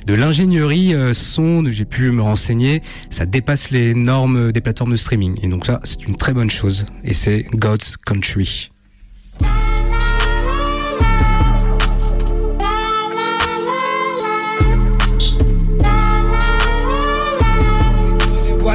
[0.06, 4.96] de l'ingénierie euh, son, j'ai pu me renseigner, ça dépasse les normes des plateformes de
[4.96, 5.38] streaming.
[5.42, 6.86] Et donc ça, c'est une très bonne chose.
[7.04, 8.70] Et c'est God's Country.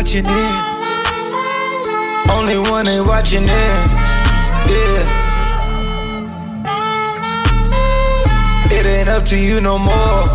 [0.10, 0.54] Watching it.
[2.32, 3.50] Only one ain't watching it.
[4.70, 5.04] Yeah.
[8.72, 10.28] It ain't up to you no more.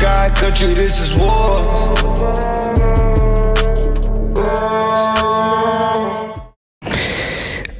[0.00, 1.60] God, country, this is war.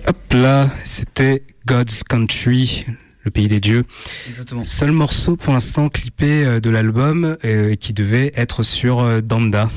[0.07, 2.87] Hop là, c'était God's Country,
[3.23, 3.85] le pays des dieux.
[4.29, 4.65] Exactement.
[4.65, 9.69] Seul morceau pour l'instant clippé euh, de l'album euh, qui devait être sur euh, Danda.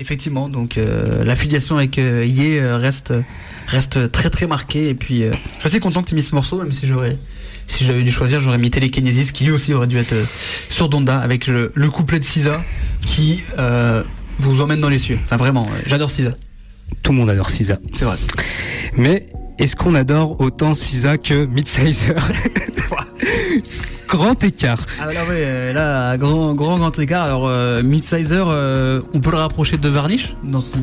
[0.00, 3.12] Effectivement, donc euh, l'affiliation avec Ye reste
[3.66, 6.62] reste très très marquée et puis je suis assez content que tu mis ce morceau
[6.62, 7.18] même si j'aurais
[7.66, 10.14] si j'avais dû choisir j'aurais mis Telekinesis qui lui aussi aurait dû être
[10.68, 12.62] sur Donda avec le, le couplet de Sisa
[13.00, 13.42] qui
[14.38, 15.18] vous emmène dans les cieux.
[15.24, 16.30] Enfin vraiment, j'adore Sisa.
[17.02, 17.78] Tout le monde adore Sisa.
[17.92, 18.16] C'est vrai.
[18.96, 19.26] Mais
[19.58, 22.16] est-ce qu'on adore autant Sisa que Midsizer?
[24.08, 24.86] Grand écart.
[25.00, 27.24] Ah là ouais, là grand grand grand écart.
[27.24, 30.78] Alors euh, Midsizer, euh, on peut le rapprocher de Varnish dans son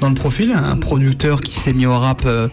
[0.00, 2.48] dans le profil, un producteur qui s'est mis au rap euh,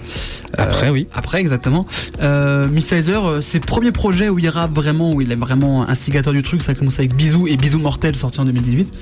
[0.57, 1.07] après oui.
[1.13, 1.85] Après exactement.
[2.21, 6.43] Euh, Midsizer, ses premiers projets où il rappe vraiment, où il est vraiment instigateur du
[6.43, 8.93] truc, ça a commencé avec Bisou et Bisou Mortel sorti en 2018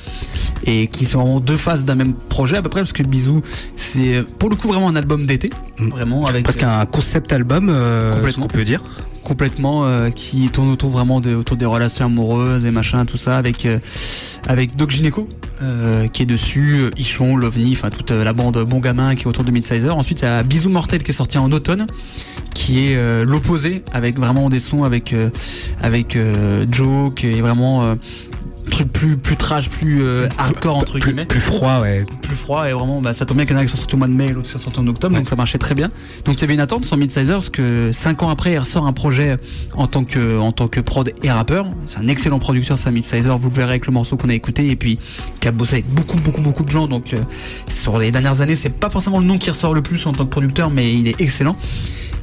[0.65, 3.41] et qui sont en deux phases d'un même projet à peu près parce que Bisou
[3.75, 5.49] c'est pour le coup vraiment un album d'été,
[5.79, 5.89] mmh.
[5.89, 8.81] vraiment avec parce qu'un concept album, euh, complètement on peut dire
[9.23, 13.67] complètement, qui tourne autour vraiment de, autour des relations amoureuses et machin, tout ça, avec
[14.47, 15.29] avec Doc Gineco
[16.11, 19.51] qui est dessus, Ichon, Lovni, enfin toute la bande Bon Gamin qui est autour de
[19.51, 19.95] Midsizer.
[19.95, 21.85] Ensuite, il y a Bisou Mortel qui est sorti en automne,
[22.53, 25.13] qui est l'opposé, avec vraiment des sons avec
[25.81, 26.17] avec
[26.71, 27.95] Joke et vraiment
[28.69, 31.25] truc plus plus trash, plus euh, hardcore entre guillemets.
[31.25, 32.03] Plus froid, ouais.
[32.21, 33.95] Plus froid et vraiment, bah, ça tombe bien qu'il y en a qui sont sortis
[33.95, 35.75] au mois de mai et l'autre qui sont sortis en octobre, donc ça marchait très
[35.75, 35.89] bien.
[36.25, 38.85] Donc il y avait une attente sur Midsizer parce que 5 ans après, il ressort
[38.85, 39.37] un projet
[39.73, 41.67] en tant que en tant que prod et rappeur.
[41.87, 43.37] C'est un excellent producteur, ça Midsizer.
[43.37, 44.99] Vous le verrez avec le morceau qu'on a écouté et puis
[45.39, 46.87] qui a bossé avec beaucoup beaucoup beaucoup de gens.
[46.87, 47.19] Donc euh,
[47.69, 50.25] sur les dernières années, c'est pas forcément le nom qui ressort le plus en tant
[50.25, 51.55] que producteur, mais il est excellent.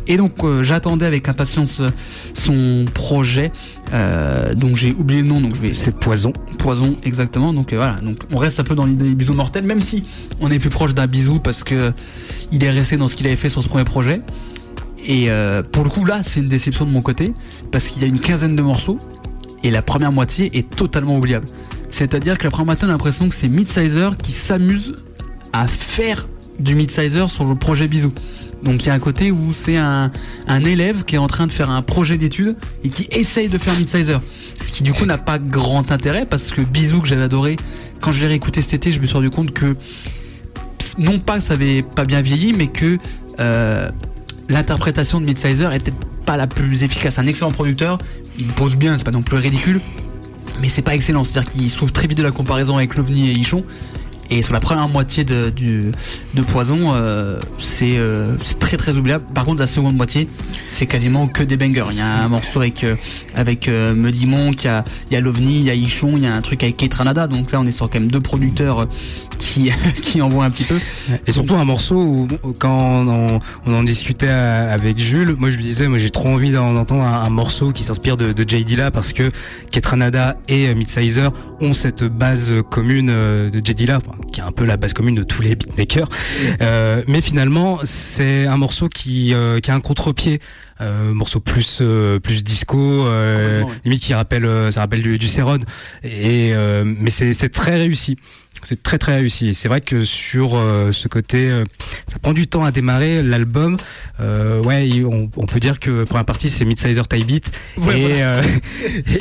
[0.08, 1.90] Et donc euh, j'attendais avec impatience euh,
[2.32, 3.52] son projet.
[3.92, 5.72] Euh, donc j'ai oublié le nom, donc je vais.
[5.74, 6.32] C'est Poison.
[6.58, 7.52] Poison, exactement.
[7.52, 7.98] Donc voilà.
[8.02, 10.04] Donc on reste un peu dans l'idée bisou mortel, même si
[10.40, 11.92] on est plus proche d'un bisou parce que
[12.50, 14.22] il est resté dans ce qu'il avait fait sur ce premier projet.
[15.06, 15.28] Et
[15.72, 17.32] pour le coup là, c'est une déception de mon côté
[17.70, 18.98] parce qu'il y a une quinzaine de morceaux
[19.62, 21.46] et la première moitié est totalement oubliable.
[21.90, 25.02] C'est-à-dire que la première moitié, on a l'impression que c'est Midsizer qui s'amuse
[25.52, 26.28] à faire
[26.58, 28.12] du Midsizer sur le projet Bisou.
[28.62, 30.10] Donc il y a un côté où c'est un,
[30.48, 33.74] élève qui est en train de faire un projet d'études et qui essaye de faire
[33.76, 34.20] Midsizer.
[34.56, 37.56] Ce qui du coup n'a pas grand intérêt parce que Bisou que j'avais adoré,
[38.00, 39.76] quand je l'ai réécouté cet été, je me suis rendu compte que
[40.98, 42.98] non pas que ça avait pas bien vieilli, mais que
[43.40, 43.90] euh,
[44.48, 45.92] l'interprétation de Midsizer était
[46.26, 47.18] pas la plus efficace.
[47.18, 47.98] Un excellent producteur,
[48.38, 49.80] il pose bien, c'est pas non plus ridicule,
[50.60, 51.24] mais c'est pas excellent.
[51.24, 53.64] C'est-à-dire qu'il souffre très vite de la comparaison avec Lovni et Ichon.
[54.30, 55.90] Et sur la première moitié de, du,
[56.34, 57.40] de Poison, euh,
[57.82, 59.24] euh, c'est très très oubliable.
[59.34, 60.28] Par contre, la seconde moitié,
[60.68, 61.86] c'est quasiment que des bangers.
[61.92, 62.96] Il y a un morceau avec, euh,
[63.34, 66.34] avec Medimon, il y a, y a l'OVNI, il y a Ichon, il y a
[66.34, 67.26] un truc avec Ketranada.
[67.26, 68.86] Donc là, on est sur quand même deux producteurs
[69.38, 69.70] qui,
[70.02, 70.78] qui envoient un petit peu.
[71.26, 75.64] Et surtout un morceau où, quand on, on, en discutait avec Jules, moi je lui
[75.64, 78.64] disais, moi j'ai trop envie d'entendre un, morceau qui s'inspire de, de J.
[78.64, 79.30] Dilla parce que
[79.70, 83.74] Ketranada et Midsizer ont cette base commune de J.
[83.74, 84.00] Dilla
[84.32, 86.08] qui est un peu la base commune de tous les beatmakers.
[86.60, 90.40] Euh, mais finalement, c'est un morceau qui, euh, qui a un contre-pied.
[90.80, 95.26] Euh, morceau plus euh, plus disco euh, limite qui rappelle euh, ça rappelle du, du
[96.04, 96.52] et
[96.84, 98.16] mais c'est c'est très réussi
[98.62, 99.48] c'est très très réussi.
[99.48, 101.64] Et c'est vrai que sur euh, ce côté, euh,
[102.06, 103.76] ça prend du temps à démarrer l'album.
[104.20, 107.52] Euh, ouais, on, on, peut dire que pour un partie c'est Midsizer Type Beat
[107.94, 108.20] et,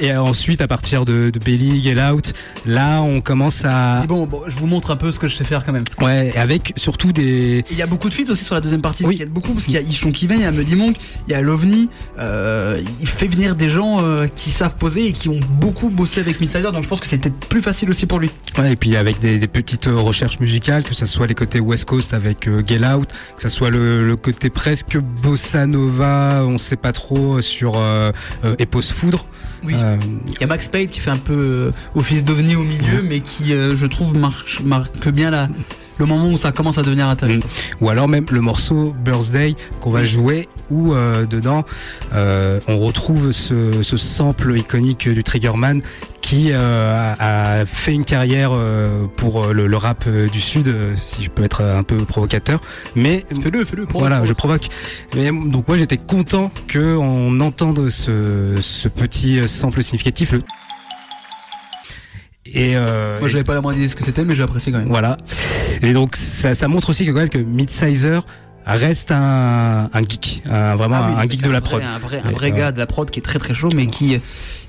[0.06, 2.34] et ensuite à partir de, de Belly, Get Out,
[2.66, 4.04] là on commence à.
[4.08, 5.86] bon, bon, je vous montre un peu ce que je sais faire quand même.
[6.02, 7.64] Ouais, avec surtout des.
[7.72, 9.06] Il y a beaucoup de feats aussi sur la deuxième partie.
[9.06, 9.16] Oui.
[9.16, 10.76] Il y a beaucoup parce qu'il y a Ichon qui vient, il y a Muddy
[10.76, 11.90] Monk, il y a Lovni.
[12.18, 14.04] il fait venir des gens
[14.36, 17.30] qui savent poser et qui ont beaucoup bossé avec Midsizer, donc je pense que c'était
[17.30, 18.30] plus facile aussi pour lui.
[18.58, 21.60] Ouais, et puis avec des des, petites euh, recherches musicales, que ce soit les côtés
[21.60, 26.58] West Coast avec euh, Get Out, que ce soit le, côté presque bossa nova, on
[26.58, 28.12] sait pas trop sur euh,
[28.58, 29.26] Epos Foudre.
[29.64, 29.74] Oui.
[30.28, 33.52] Il y a Max Payne qui fait un peu office d'ovni au milieu, mais qui,
[33.52, 35.50] je trouve, marche, marque bien la,
[35.98, 37.48] le moment où ça commence à devenir intéressant.
[37.48, 37.84] Mm.
[37.84, 41.66] Ou alors même le morceau Birthday qu'on va jouer où euh, dedans
[42.14, 45.82] euh, on retrouve ce, ce, sample iconique du Triggerman
[46.22, 48.52] qui euh, a, fait une carrière
[49.16, 52.60] pour le, le, rap du sud, si je peux être un peu provocateur.
[52.96, 53.86] Mais fais-le, fais-le.
[53.94, 54.68] Voilà, je provoque.
[55.16, 60.34] donc moi j'étais content que on entende ce, ce petit sample significatif.
[60.34, 60.42] Le
[62.54, 64.72] et euh, Moi, j'avais pas la moindre idée de ce que c'était, mais j'ai apprécié
[64.72, 64.88] quand même.
[64.88, 65.18] Voilà.
[65.82, 68.26] Et donc, ça, ça montre aussi que quand même que Midsizer
[68.66, 71.82] reste un, un geek, un, vraiment ah un geek de la prod.
[71.82, 74.20] Un vrai, un vrai gars de la prod qui est très très chaud, mais qui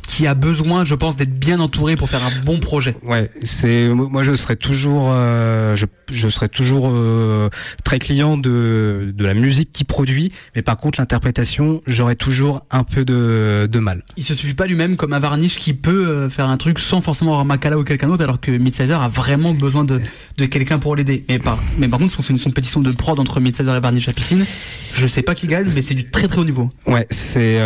[0.09, 2.96] qui a besoin, je pense, d'être bien entouré pour faire un bon projet.
[3.02, 7.50] Ouais, c'est moi je serais toujours, euh, je, je serais toujours euh,
[7.84, 12.84] très client de de la musique qu'il produit, mais par contre l'interprétation, j'aurais toujours un
[12.84, 14.02] peu de de mal.
[14.16, 17.02] Il se suffit pas lui-même comme un Varnish qui peut euh, faire un truc sans
[17.02, 20.00] forcément avoir Makala ou quelqu'un d'autre, alors que Midsizer a vraiment besoin de
[20.38, 21.24] de quelqu'un pour l'aider.
[21.28, 23.80] Mais par mais par contre, si on fait une compétition de prod entre Midsizer et
[23.80, 24.46] Varnish à piscine,
[24.94, 26.70] je sais pas qui gagne, mais c'est du très très haut niveau.
[26.86, 27.59] Ouais, c'est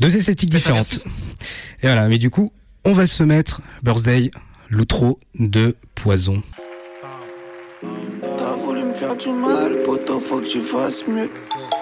[0.00, 0.85] deux esthétiques différentes.
[1.82, 2.52] Et voilà, mais du coup,
[2.84, 4.30] on va se mettre Birthday,
[4.70, 6.42] l'outro de Poison.
[8.38, 11.30] T'as voulu me faire du mal, poto, faut que tu fasses mieux.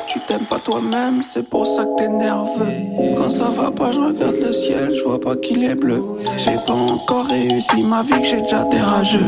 [0.08, 3.16] Tu t'aimes pas toi-même, c'est pour ça que t'es nerveux.
[3.16, 6.02] Quand ça va pas, je regarde le ciel, je vois pas qu'il est bleu.
[6.36, 9.20] J'ai pas encore réussi ma vie, que j'ai déjà des rageux.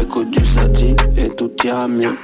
[0.00, 1.50] Écoute du sati et tout.
[1.64, 2.16] Ira mieux.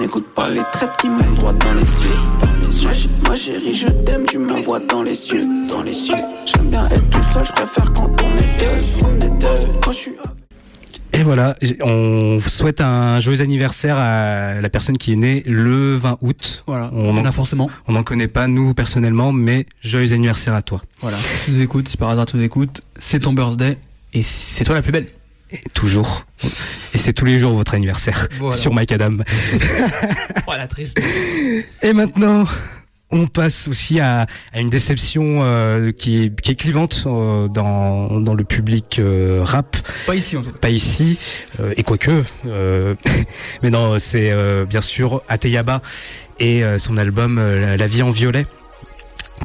[0.00, 2.53] N'écoute pas les traites qui mènent droit dans les cieux.
[2.84, 6.14] Ma, chérie, je t'aime, tu m'envoies dans les cieux, dans les cieux.
[6.44, 9.78] J'aime bien être tout seul, je préfère quand on est deux, on est deux.
[9.82, 10.12] Quand je suis
[11.14, 16.18] Et voilà, on souhaite un joyeux anniversaire à la personne qui est née le 20
[16.20, 16.64] août.
[16.66, 17.70] Voilà, on en a forcément.
[17.88, 20.82] On n'en connaît pas nous personnellement, mais joyeux anniversaire à toi.
[21.00, 23.78] Voilà, si tu nous écoutes, si par hasard tu nous écoutes, c'est ton birthday
[24.12, 25.06] et c'est toi la plus belle.
[25.50, 26.26] Et toujours.
[26.94, 29.18] Et c'est tous les jours votre anniversaire sur Mike Adam.
[30.46, 31.00] voilà, triste.
[31.82, 32.44] Et maintenant,
[33.14, 38.34] on passe aussi à, une déception euh, qui, est, qui, est, clivante euh, dans, dans,
[38.34, 39.76] le public euh, rap.
[40.06, 40.50] Pas ici en cas.
[40.60, 41.18] Pas ici,
[41.76, 42.24] et quoique.
[43.62, 44.34] mais non, c'est
[44.66, 45.80] bien sûr Ateyaba
[46.40, 48.46] et son album La vie en violet.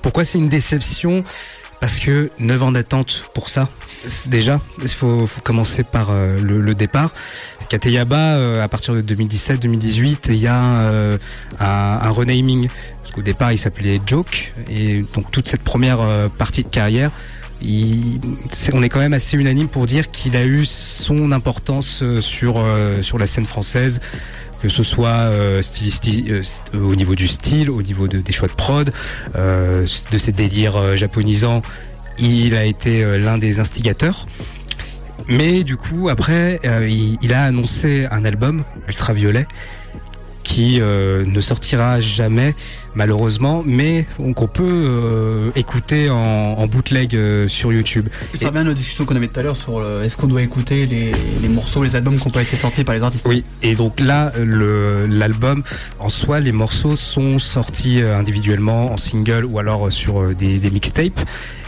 [0.01, 1.23] Pourquoi c'est une déception?
[1.79, 3.69] Parce que 9 ans d'attente pour ça,
[4.27, 7.13] déjà, il faut, faut, commencer par le, le, départ.
[7.69, 11.19] Kateyaba, à partir de 2017-2018, il y a un,
[11.59, 12.67] un renaming
[13.09, 14.53] parce qu'au départ, il s'appelait Joke.
[14.69, 17.09] Et donc toute cette première euh, partie de carrière,
[17.63, 22.59] on est quand même assez unanime pour dire qu'il a eu son importance euh, sur,
[22.59, 23.99] euh, sur la scène française
[24.61, 25.31] que ce soit
[26.73, 28.91] au niveau du style, au niveau des choix de prod,
[29.33, 31.61] de ses délires japonisants,
[32.17, 34.27] il a été l'un des instigateurs.
[35.29, 39.45] Mais du coup, après, il, il, a annoncé un album, Ultraviolet,
[40.49, 42.55] qui euh, ne sortira jamais
[42.99, 44.05] malheureusement, mais
[44.35, 48.09] qu'on peut euh, écouter en, bootleg euh, sur YouTube.
[48.33, 50.85] Ça revient à nos discussions qu'on avait tout à l'heure sur est-ce qu'on doit écouter
[50.85, 53.25] les, morceaux, les albums qui n'ont pas été sortis par les artistes?
[53.27, 55.63] Oui, et donc là, l'album
[55.99, 61.21] en soi, les morceaux sont sortis individuellement en single ou alors sur des, des mixtapes,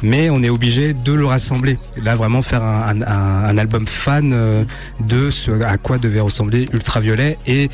[0.04, 1.80] mais on est obligé de le rassembler.
[2.04, 4.66] Là, vraiment faire un, un album fan
[5.00, 7.70] de ce à quoi devait ressembler Ultraviolet et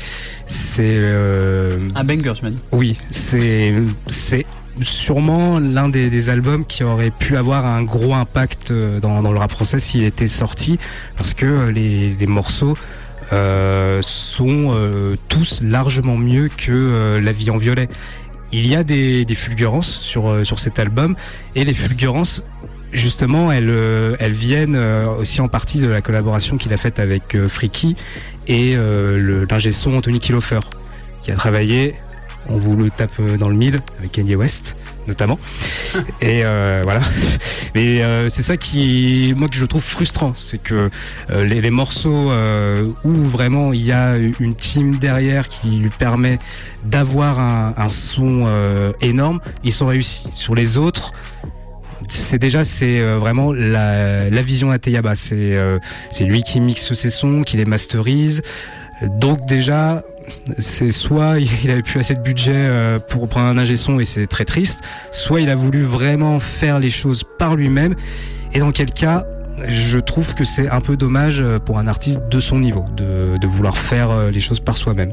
[0.48, 2.58] c'est euh, un banger, dit.
[2.72, 3.38] Oui, c'est
[4.06, 4.44] c'est
[4.80, 9.50] sûrement l'un des, albums qui aurait pu avoir un gros impact euh, dans, le rap
[9.50, 10.78] français s'il était sorti,
[11.16, 12.74] parce que euh, les, morceaux
[14.00, 14.74] sont
[15.28, 17.88] tous largement mieux que La vie en violet.
[18.52, 21.14] Il y a des, fulgurances sur, sur cet album,
[21.54, 22.42] et les fulgurances
[22.90, 23.70] justement, elles,
[24.18, 24.76] elles viennent
[25.18, 27.96] aussi en partie de la collaboration qu'il a faite avec Freaky
[28.46, 30.60] et l'ingé son Anthony Kilofer
[31.22, 31.94] qui a travaillé,
[32.48, 34.76] on vous le tape euh, dans le mille avec Kanye West
[35.06, 35.38] notamment.
[36.20, 37.00] Et euh, voilà.
[37.74, 40.90] Mais euh, c'est ça qui, moi, que je trouve frustrant, c'est que
[41.30, 42.30] les, morceaux
[43.04, 46.38] où vraiment il y a une team derrière qui lui permet
[46.84, 48.46] d'avoir un, son
[49.00, 50.28] énorme, ils sont réussis.
[50.32, 51.12] Sur les autres,
[52.08, 55.14] c'est déjà c'est vraiment la, la vision d'Ateyaba.
[55.14, 55.58] C'est
[56.10, 58.42] c'est lui qui mixe ses sons, qui les masterise.
[59.02, 60.02] Donc déjà,
[60.58, 64.04] c'est soit il avait plus assez de budget euh, pour prendre un ingé son et
[64.04, 67.94] c'est très triste, soit il a voulu vraiment faire les choses par lui-même.
[68.54, 69.26] Et dans quel cas,
[69.66, 73.46] je trouve que c'est un peu dommage euh, pour un artiste de son niveau de,
[73.46, 75.12] vouloir faire euh, les choses par soi-même.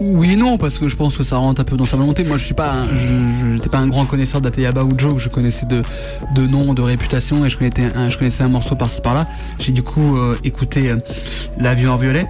[0.00, 2.24] oui et non parce que je pense que ça rentre un peu dans sa volonté.
[2.24, 2.74] Moi je suis pas,
[3.44, 5.18] n'étais pas un grand connaisseur d'Ateyaba ou Joe.
[5.18, 5.82] Je connaissais de,
[6.34, 9.26] de nom, de réputation et je connaissais un, je connaissais un morceau par-ci par-là.
[9.60, 10.94] J'ai du coup écouté
[11.58, 12.26] La Vie en violet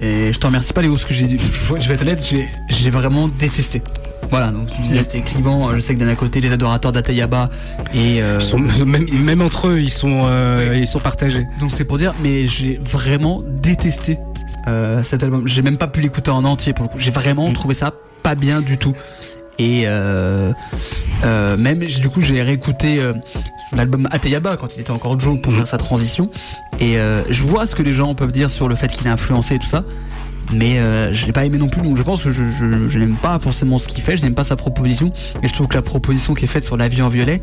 [0.00, 2.22] et je te remercie pas Léo, parce que j'ai, je vais être honnête,
[2.68, 3.82] j'ai, vraiment détesté.
[4.30, 5.72] Voilà, donc tu disais c'était clivant.
[5.72, 7.48] Je sais que d'un côté, les adorateurs d'Atayaba
[7.94, 8.40] et euh,
[8.84, 11.44] même, entre eux, ils sont, euh, ils sont partagés.
[11.60, 14.18] Donc c'est pour dire, mais j'ai vraiment détesté
[14.66, 15.46] euh, cet album.
[15.46, 16.98] J'ai même pas pu l'écouter en entier pour le coup.
[16.98, 17.52] J'ai vraiment mm.
[17.52, 17.92] trouvé ça
[18.24, 18.94] pas bien du tout.
[19.58, 19.86] Et
[21.56, 23.00] même du coup, j'ai réécouté
[23.74, 26.28] l'album Ateyaba quand il était encore Joe pour faire sa transition.
[26.80, 29.12] Et euh, je vois ce que les gens peuvent dire sur le fait qu'il a
[29.12, 29.82] influencé et tout ça.
[30.52, 33.16] Mais euh, je l'ai pas aimé non plus, donc je pense que je, je, n'aime
[33.16, 35.10] pas forcément ce qu'il fait, je n'aime pas sa proposition.
[35.42, 37.40] Et je trouve que la proposition qui est faite sur la vie en violet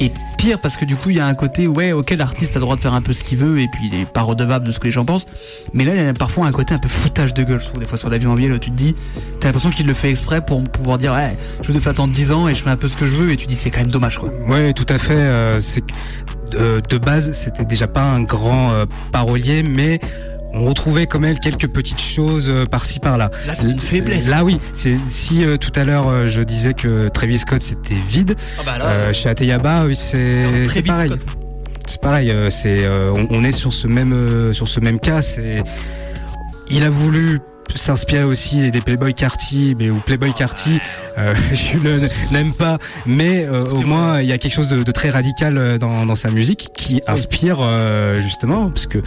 [0.00, 2.58] est pire parce que du coup il y a un côté ouais ok l'artiste a
[2.58, 4.66] le droit de faire un peu ce qu'il veut et puis il est pas redevable
[4.66, 5.26] de ce que les gens pensent
[5.72, 7.80] mais là il y a parfois un côté un peu foutage de gueule je trouve
[7.80, 8.94] des fois sur la vie en violet tu te dis
[9.40, 12.30] t'as l'impression qu'il le fait exprès pour pouvoir dire ouais je ai fait attendre 10
[12.32, 13.80] ans et je fais un peu ce que je veux et tu dis c'est quand
[13.80, 15.82] même dommage quoi ouais tout à fait euh, c'est
[16.50, 20.00] de, base, c'était déjà pas un grand euh, parolier, mais
[20.56, 23.30] on retrouvait quand même quelques petites choses euh, par-ci par-là.
[23.46, 24.28] Là, c'est une faiblesse.
[24.28, 24.58] Là, oui.
[24.74, 29.12] C'est si euh, tout à l'heure je disais que Travis Scott c'était vide, ah bah
[29.12, 31.12] chez Ateyaba, oui, c'est pareil.
[31.86, 32.32] C'est pareil.
[32.50, 32.84] c'est
[33.30, 35.22] on, est sur ce même sur ce même cas.
[35.22, 35.62] C'est
[36.70, 37.40] il a voulu
[37.74, 40.78] s'inspirer aussi des Playboy Carty mais ou Playboy Carty
[41.18, 45.10] euh, je n'aime pas mais euh, au moins il y a quelque chose de, très
[45.10, 47.58] radical euh, dans, sa musique qui inspire
[48.22, 48.98] justement parce que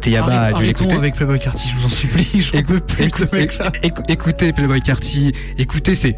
[0.00, 2.44] Teyaba a dû l'écouter avec Playboy Carty je vous en supplie
[4.08, 6.16] écoutez Playboy Carty écoutez c'est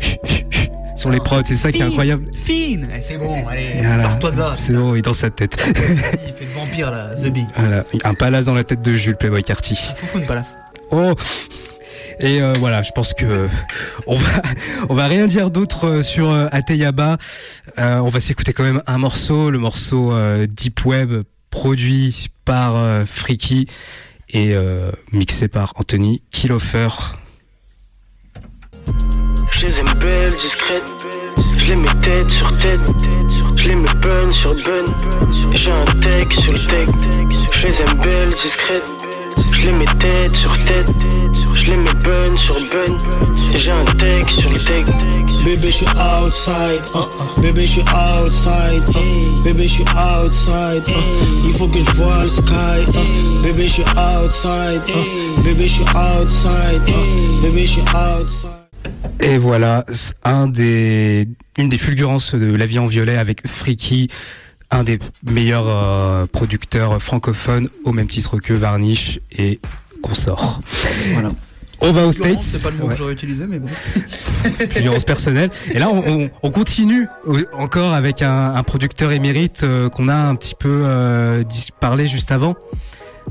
[0.96, 2.24] sur les prods, c'est ça qui est incroyable.
[2.32, 3.82] Fine, eh, c'est bon, allez,
[4.18, 4.54] toi de là.
[4.56, 5.54] C'est bon, il est dans sa tête.
[5.68, 7.30] il fait le vampire là, The.
[7.54, 9.76] Voilà, un palace dans la tête de Jules Playboy Carty.
[9.96, 10.54] Foufou une palace.
[10.90, 11.14] Oh
[12.18, 13.48] et euh, voilà, je pense que
[14.06, 14.42] on va
[14.88, 17.18] on va rien dire d'autre euh, sur euh, Ateyaba.
[17.76, 20.12] on va s'écouter quand même un morceau, le morceau
[20.48, 23.66] Deep Web produit par Freaky
[24.30, 24.54] et
[25.12, 26.88] mixé par Anthony Kilofer.
[29.52, 30.94] Je les aime belles, discrètes.
[31.58, 32.80] Je les mets tête sur tête.
[33.56, 34.84] Je les mets bun sur bun.
[35.52, 36.88] J'ai un tech sur le tech.
[37.52, 39.25] Je les aime belles, discrètes.
[39.58, 40.92] Je les mets tête sur tête,
[41.54, 42.96] je les mets bun sur bun.
[43.56, 44.84] J'ai un tech sur le tech.
[45.44, 47.40] Bébé, je suis outside, uh, uh.
[47.40, 49.42] bébé, je suis outside, uh.
[49.42, 50.82] bébé, je suis outside.
[51.44, 54.82] Il faut que je vois le sky, bébé, je suis outside,
[55.44, 56.82] bébé, je suis outside,
[57.42, 58.50] bébé, je suis outside.
[59.20, 59.84] Et voilà,
[60.24, 61.28] un des,
[61.58, 64.08] une des fulgurances de La vie en violet avec Freaky
[64.70, 69.60] un des meilleurs euh, producteurs francophones au même titre que Varnish et
[70.02, 70.60] Consort.
[71.12, 71.30] Voilà.
[71.80, 72.40] On va aux States.
[72.40, 73.68] C'est pas le mot que j'aurais utilisé, mais bon.
[74.70, 75.50] Fulgurance personnelle.
[75.72, 77.06] Et là, on, continue
[77.52, 81.44] encore avec un, producteur émérite euh, qu'on a un petit peu euh,
[81.78, 82.56] parlé juste avant.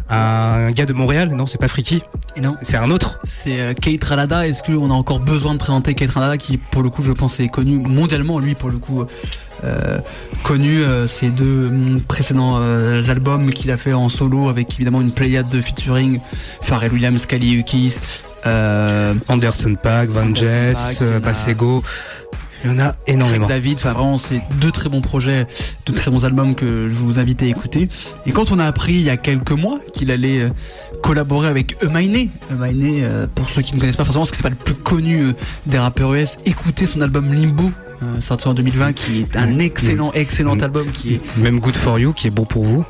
[0.09, 2.03] Un gars de Montréal, non, c'est pas Friki.
[2.41, 3.19] non, c'est un autre.
[3.23, 4.47] C'est Kate Ranada.
[4.47, 7.39] Est-ce qu'on a encore besoin de présenter Kate Ranada, qui, pour le coup, je pense,
[7.39, 9.05] est connu mondialement, lui, pour le coup,
[9.63, 9.99] euh,
[10.43, 15.01] connu euh, ses deux mm, précédents euh, albums qu'il a fait en solo avec évidemment
[15.01, 16.19] une pléiade de featuring
[16.61, 17.95] Pharrell Williams, Kali Ukis,
[19.27, 21.81] Anderson Paak, Van Jess, Pasego.
[22.63, 23.47] Il y en a énormément.
[23.47, 25.45] David, enfin vraiment c'est deux très bons projets,
[25.85, 27.89] deux très bons albums que je vous invite à écouter.
[28.25, 30.49] Et quand on a appris il y a quelques mois qu'il allait
[31.03, 34.49] collaborer avec Emaine, Emaine pour ceux qui ne connaissent pas forcément, parce que c'est pas
[34.49, 35.33] le plus connu
[35.65, 37.71] des rappeurs US, écoutez son album Limbo
[38.03, 40.85] euh, sorti en 2020, qui est un excellent, excellent album.
[40.87, 42.85] Qui est même Good for You, qui est bon pour vous.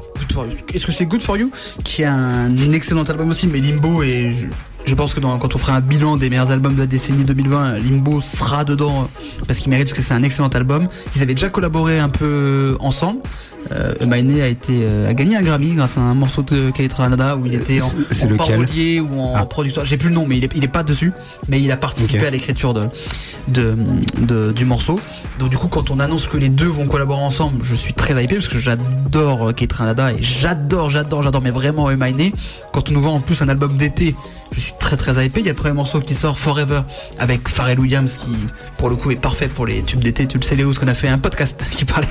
[0.73, 1.51] Est-ce que c'est Good for You,
[1.83, 4.33] qui est un excellent album aussi, mais Limbo et
[4.85, 7.79] je, pense que quand on fera un bilan des meilleurs albums de la décennie 2020,
[7.79, 9.09] Limbo sera dedans
[9.47, 10.87] parce qu'il mérite parce que c'est un excellent album.
[11.15, 13.21] Ils avaient déjà collaboré un peu ensemble.
[13.71, 17.35] Euh, a été euh, a gagné un Grammy grâce à un morceau de Keitra Nada
[17.35, 17.89] où il était en,
[18.37, 19.45] parolier ou en ah.
[19.45, 19.85] producteur.
[19.85, 21.11] J'ai plus le nom, mais il est, pas dessus.
[21.49, 22.87] Mais il a participé à l'écriture de,
[23.47, 24.99] de, du morceau.
[25.39, 28.23] Donc du coup, quand on annonce que les deux vont collaborer ensemble, je suis très
[28.23, 32.31] hypé parce que j'adore Keitra Nada et j'adore, j'adore, j'adore, mais vraiment Emaine.
[32.71, 34.15] Quand on nous vend en plus un album d'été
[34.51, 35.41] je suis très très hypé.
[35.41, 36.81] Il y a le premier morceau qui sort Forever
[37.19, 38.31] avec Pharrell Williams qui
[38.77, 40.27] pour le coup est parfait pour les tubes d'été.
[40.27, 42.07] Tu le sais Léo, ce qu'on a fait un podcast qui parlait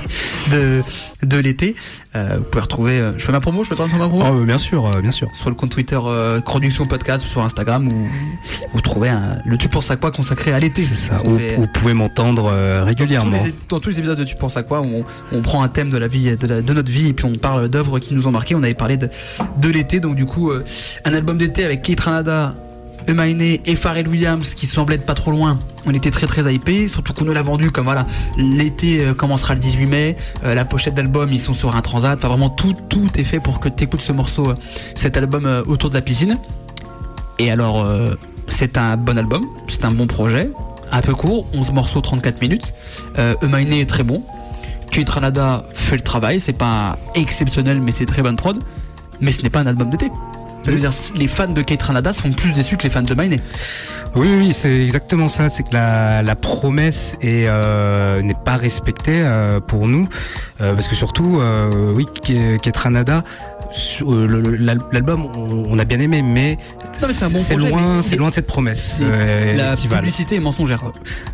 [0.51, 0.81] de,
[1.23, 1.75] de l'été.
[2.15, 2.99] Euh, vous pouvez retrouver.
[2.99, 4.23] Euh, je fais ma promo, je peux te ma promo?
[4.25, 5.27] Oh, Bien sûr, euh, bien sûr.
[5.33, 5.99] Sur le compte Twitter
[6.45, 8.07] Production Podcast ou sur Instagram où
[8.73, 9.11] vous trouvez
[9.45, 10.81] le Tu penses à quoi consacré à l'été.
[10.83, 11.21] C'est ça.
[11.23, 12.51] Vous, vous pouvez m'entendre
[12.83, 13.37] régulièrement.
[13.69, 15.97] Dans tous, les, épisodes de Tu penses à quoi on, on prend un thème de
[15.97, 18.55] la vie, de, de notre vie et puis on parle d'œuvres qui nous ont marqué.
[18.55, 19.09] On avait parlé de,
[19.57, 20.51] de l'été, donc du coup
[21.03, 22.54] un album d'été avec Kate Ranada
[23.07, 25.59] Emaine et Pharrell Williams qui semblaient être pas trop loin.
[25.85, 28.05] On était très très hypés, surtout qu'on nous l'a vendu comme voilà,
[28.37, 32.17] l'été euh, commencera le 18 mai, euh, la pochette d'album ils sont sur un transat,
[32.17, 34.55] enfin vraiment tout tout est fait pour que tu écoutes ce morceau, euh,
[34.95, 36.39] cet album autour de la piscine.
[37.37, 37.85] Et alors
[38.47, 40.49] c'est un bon album, c'est un bon projet,
[40.91, 42.73] un peu court, 11 morceaux 34 minutes.
[43.19, 44.23] Euh, Emaine est très bon.
[44.91, 48.63] Kate Ranada fait le travail, c'est pas exceptionnel mais c'est très bonne prod.
[49.21, 50.09] Mais ce n'est pas un album d'été
[50.71, 53.39] dire, les fans de Kate Ranada sont plus déçus que les fans de Maine.
[54.15, 55.49] Oui, oui, c'est exactement ça.
[55.49, 60.07] C'est que la, promesse euh, n'est pas respectée euh, pour nous,
[60.61, 61.41] euh, parce que surtout,
[61.95, 62.05] oui,
[62.61, 63.54] Kate Ranada euh,
[64.91, 65.27] l'album,
[65.69, 66.57] on, a bien aimé, mais
[66.93, 68.99] c'est loin, c'est loin de cette promesse.
[69.01, 70.83] Euh, la publicité est mensongère.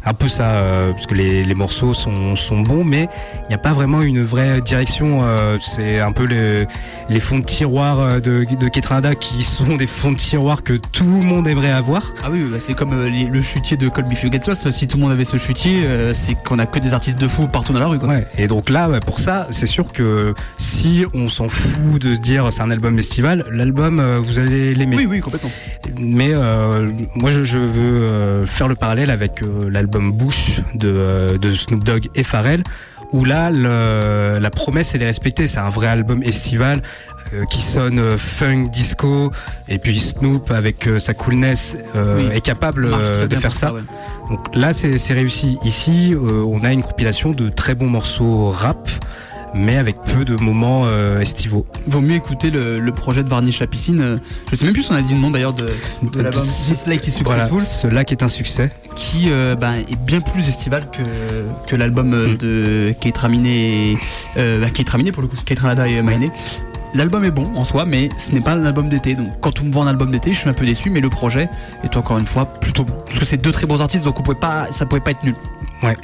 [0.05, 3.07] Un peu ça, euh, parce que les, morceaux sont, bons, mais
[3.45, 5.21] il n'y a pas vraiment une vraie direction.
[5.61, 10.63] c'est un peu les, fonds de tiroir de, de qui sont des fonds de tiroir
[10.63, 12.13] que tout le monde aimerait avoir.
[12.23, 14.71] Ah oui, bah, c'est comme le chutier de Colby Fugettos.
[14.71, 17.47] Si tout le monde avait ce chutier, c'est qu'on a que des artistes de fou
[17.47, 17.99] partout dans la rue.
[18.37, 22.30] Et donc là, pour ça, c'est sûr que si on s'en fout de se dire
[22.51, 24.95] c'est un album estival, l'album euh, vous allez l'aimer.
[24.95, 25.51] Oui, oui, complètement.
[25.99, 32.09] Mais euh, moi je, veux euh, faire le parallèle avec l'album Bush de, Snoop Dogg
[32.15, 32.63] et Pharrell,
[33.11, 36.81] où là la promesse elle est respectée, c'est un vrai album estival
[37.49, 39.31] qui sonne funk disco
[39.69, 41.77] et puis Snoop avec sa coolness
[42.33, 42.89] est capable
[43.27, 43.73] de faire ça.
[44.29, 45.57] Donc là c'est réussi.
[45.65, 48.87] Ici on a une compilation de très bons morceaux rap
[49.55, 50.85] mais avec peu de moments
[51.19, 51.65] estivaux.
[51.87, 54.19] Vaut mieux écouter le, projet de Varnish la piscine.
[54.49, 55.67] Je sais même plus si on a dit le nom d'ailleurs de,
[56.15, 57.61] l'album This Lake is Successful.
[57.61, 58.69] ce lac est un succès.
[58.95, 59.29] Qui
[59.59, 61.01] ben, est bien plus estival que,
[61.69, 62.37] que l'album mm.
[62.37, 63.97] de Kate Raminé,
[64.35, 66.31] bah, Kate Raminé pour le coup, Kate Ranada et Mainé.
[66.93, 69.15] L'album est bon en soi, mais ce n'est pas un album d'été.
[69.15, 71.09] Donc quand on me vend un album d'été, je suis un peu déçu, mais le
[71.09, 71.49] projet
[71.83, 72.93] est encore une fois plutôt bon.
[73.05, 75.23] Parce que c'est deux très bons artistes, donc on pouvait pas, ça pouvait pas être
[75.23, 75.35] nul.
[75.83, 75.95] Ouais.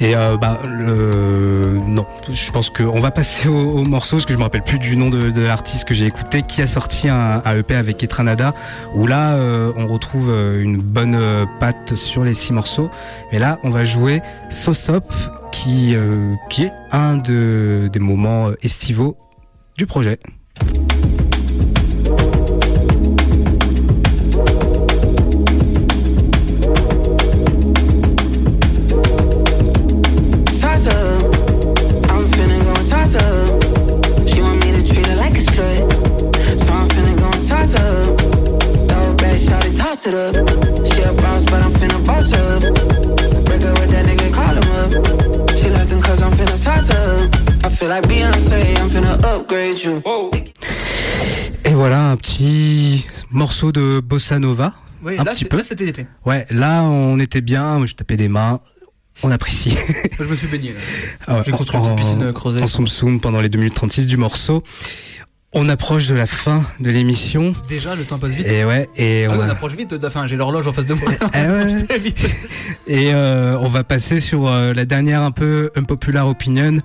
[0.00, 1.80] Et euh, bah le...
[1.86, 4.96] non, je pense qu'on va passer au, morceau parce que je me rappelle plus du
[4.96, 8.54] nom de, l'artiste que j'ai écouté qui a sorti un, EP avec Etranada
[8.94, 11.18] où là euh, on retrouve euh, une bonne
[11.60, 12.90] patte sur les six morceaux.
[13.32, 15.12] Mais là on va jouer Sosop
[15.52, 15.94] qui
[16.48, 19.16] qui est un de, des moments estivaux
[19.78, 20.18] du projet.
[51.64, 54.74] Et voilà un petit morceau de bossa nova.
[55.02, 55.62] Oui, un là, petit peu.
[55.62, 56.06] c'était l'été.
[56.26, 58.60] Ouais, là on était bien, je tapais des mains.
[59.22, 59.74] On apprécie.
[60.18, 60.74] je me suis baigné.
[61.26, 62.62] Ah J'ai construit une piscine creusée.
[62.62, 64.62] En soum soum pendant les 2 minutes 36 du morceau.
[65.54, 67.54] On approche de la fin de l'émission.
[67.68, 68.46] Déjà, le temps passe vite.
[68.46, 69.94] Et ouais, et ah on, approche vite.
[70.04, 71.10] Enfin, j'ai l'horloge en face de moi.
[72.86, 76.82] et euh, on va passer sur euh, la dernière un peu unpopular opinion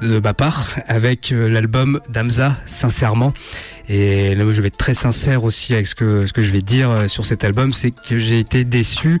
[0.00, 3.32] de ma part avec euh, l'album d'Amza, sincèrement.
[3.92, 6.52] Et là où je vais être très sincère aussi avec ce que, ce que je
[6.52, 9.18] vais dire euh, sur cet album, c'est que j'ai été déçu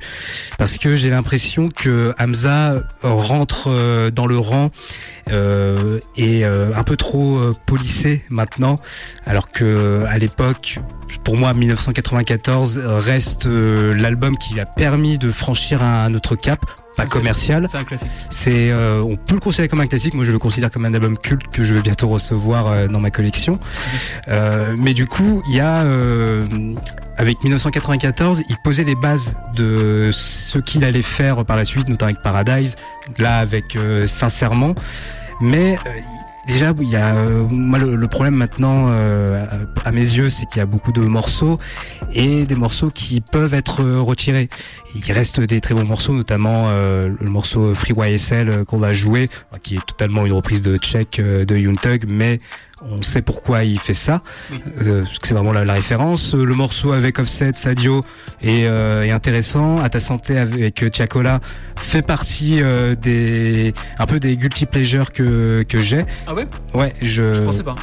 [0.58, 4.70] parce que j'ai l'impression que Hamza rentre euh, dans le rang
[5.32, 8.76] euh, et un peu trop polissé maintenant,
[9.26, 10.78] alors que à l'époque,
[11.24, 16.60] pour moi, 1994 reste l'album qui a permis de franchir un autre cap
[16.96, 17.66] pas commercial.
[17.68, 18.08] C'est un classique.
[18.30, 20.14] C'est, on peut le considérer comme un classique.
[20.14, 23.10] Moi, je le considère comme un album culte que je vais bientôt recevoir dans ma
[23.10, 23.52] collection.
[24.28, 26.46] Euh, mais du coup, il y a euh,
[27.16, 32.10] avec 1994, il posait les bases de ce qu'il allait faire par la suite, notamment
[32.10, 32.76] avec Paradise,
[33.18, 34.74] là avec euh, Sincèrement.
[35.40, 35.76] Mais
[36.48, 37.14] Déjà, il y a
[37.52, 38.88] moi le, problème maintenant
[39.84, 41.52] à mes yeux, c'est qu'il y a beaucoup de morceaux
[42.12, 44.48] et des morceaux qui peuvent être retirés.
[44.96, 49.26] Il reste des très bons morceaux, notamment le morceau Free YSL qu'on va jouer,
[49.62, 51.78] qui est totalement une reprise de Check de Young
[52.08, 52.38] mais
[52.82, 56.34] on sait pourquoi il fait ça, euh, parce que c'est vraiment la, référence.
[56.34, 58.00] Le morceau avec Offset, Sadio
[58.42, 59.76] est, euh, est intéressant.
[59.82, 61.40] À ta santé avec Tiakola
[61.76, 66.04] fait partie euh, des un peu des guilty pleasures que que j'ai.
[66.26, 66.46] Ah ouais?
[66.74, 67.24] Ouais, je.
[67.26, 67.74] Je pensais pas.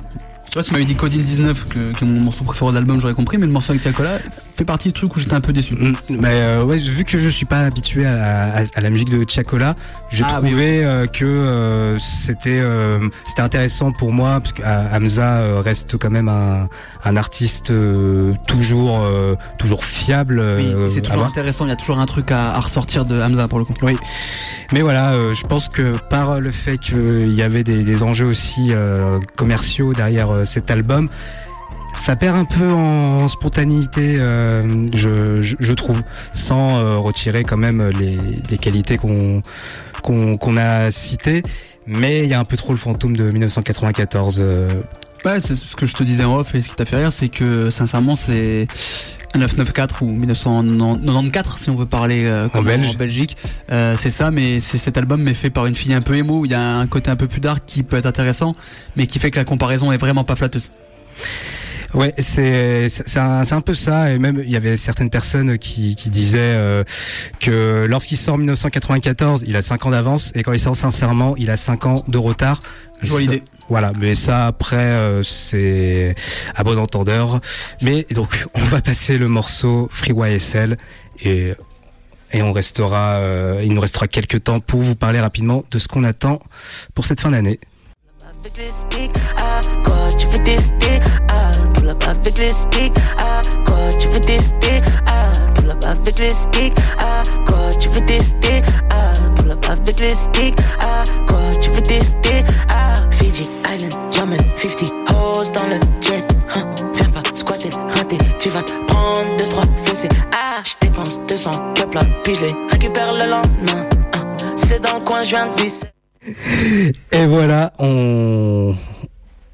[0.58, 3.14] Tu vois, si m'avait dit Coding 19, que, que mon morceau préféré de l'album, j'aurais
[3.14, 4.18] compris, mais le morceau avec Tiakola
[4.56, 5.76] fait partie du truc où j'étais un peu déçu.
[5.76, 9.74] Mm, mais euh, ouais, vu que je suis pas habitué à, la musique de Tiakola,
[10.10, 12.64] j'ai ah, trouvé euh, que euh, c'était
[13.28, 16.68] c'était intéressant pour moi, parce que Hamza reste quand même un,
[17.06, 17.72] un artiste
[18.48, 19.00] toujours
[19.60, 20.44] toujours fiable.
[20.58, 23.48] Oui, c'est toujours intéressant, il y a toujours un truc à, à, ressortir de Hamza
[23.48, 23.76] pour le coup.
[23.84, 23.96] Oui,
[24.74, 28.74] mais voilà, je pense que par le fait qu'il y avait des, des enjeux aussi
[29.36, 31.10] commerciaux derrière euh, cet album
[31.98, 36.02] ça perd un peu en spontanéité, euh, je, trouve,
[36.32, 39.42] sans euh, retirer quand même les, qualités qu'on
[40.58, 41.42] a citées.
[41.86, 44.46] Mais il y a un peu trop le fantôme de 1994.
[45.26, 47.12] Ouais, c'est ce que je te disais en off et ce qui t'a fait rire,
[47.12, 48.68] c'est que sincèrement, c'est
[49.38, 52.62] 994 ou 1994 si on veut parler en,
[52.98, 53.38] Belgique.
[53.70, 56.46] c'est ça, mais c'est cet album mais fait par une fille un peu émo.
[56.46, 58.54] Il y a un côté un peu plus dark qui peut être intéressant,
[58.96, 60.72] mais qui fait que la comparaison est vraiment pas flatteuse.
[61.94, 65.96] Ouais, c'est c'est un, un, peu ça et même il y avait certaines personnes qui,
[65.96, 66.84] qui disaient euh,
[67.40, 71.50] que lorsqu'il sort 1994, il a 5 ans d'avance et quand il sort sincèrement, il
[71.50, 72.62] a 5 ans de retard.
[73.02, 73.44] Je vois l'idée.
[73.70, 76.16] Voilà, mais ça après euh, c'est
[76.56, 77.40] à bon entendeur.
[77.82, 80.78] Mais donc on va passer le morceau Free YSL
[81.24, 81.54] et
[82.34, 85.88] et on restera, euh, il nous restera quelques temps pour vous parler rapidement de ce
[85.88, 86.42] qu'on attend
[86.94, 87.60] pour cette fin d'année.
[92.08, 92.94] Avec les sticks.
[93.18, 94.82] Ah, quoi, tu veux tester?
[95.06, 96.74] Ah, pull up avec les sticks.
[97.00, 98.62] Ah, quoi, tu veux tester?
[98.92, 100.60] Ah, pull up avec les sticks.
[100.80, 102.44] Ah, quoi, tu veux tester?
[102.70, 103.44] Ah, Fiji
[103.74, 106.26] Island, German 50 hoes dans le jet.
[106.56, 106.66] Hein,
[106.96, 110.10] viens pas squatter, rater, tu vas prendre 2-3 fessées.
[110.32, 113.86] Ah, je dépense 200 que là, puis je les récupère le lendemain.
[114.14, 115.86] Hein, c'est dans le coin, je viens de visser.
[117.12, 118.76] Et voilà, on,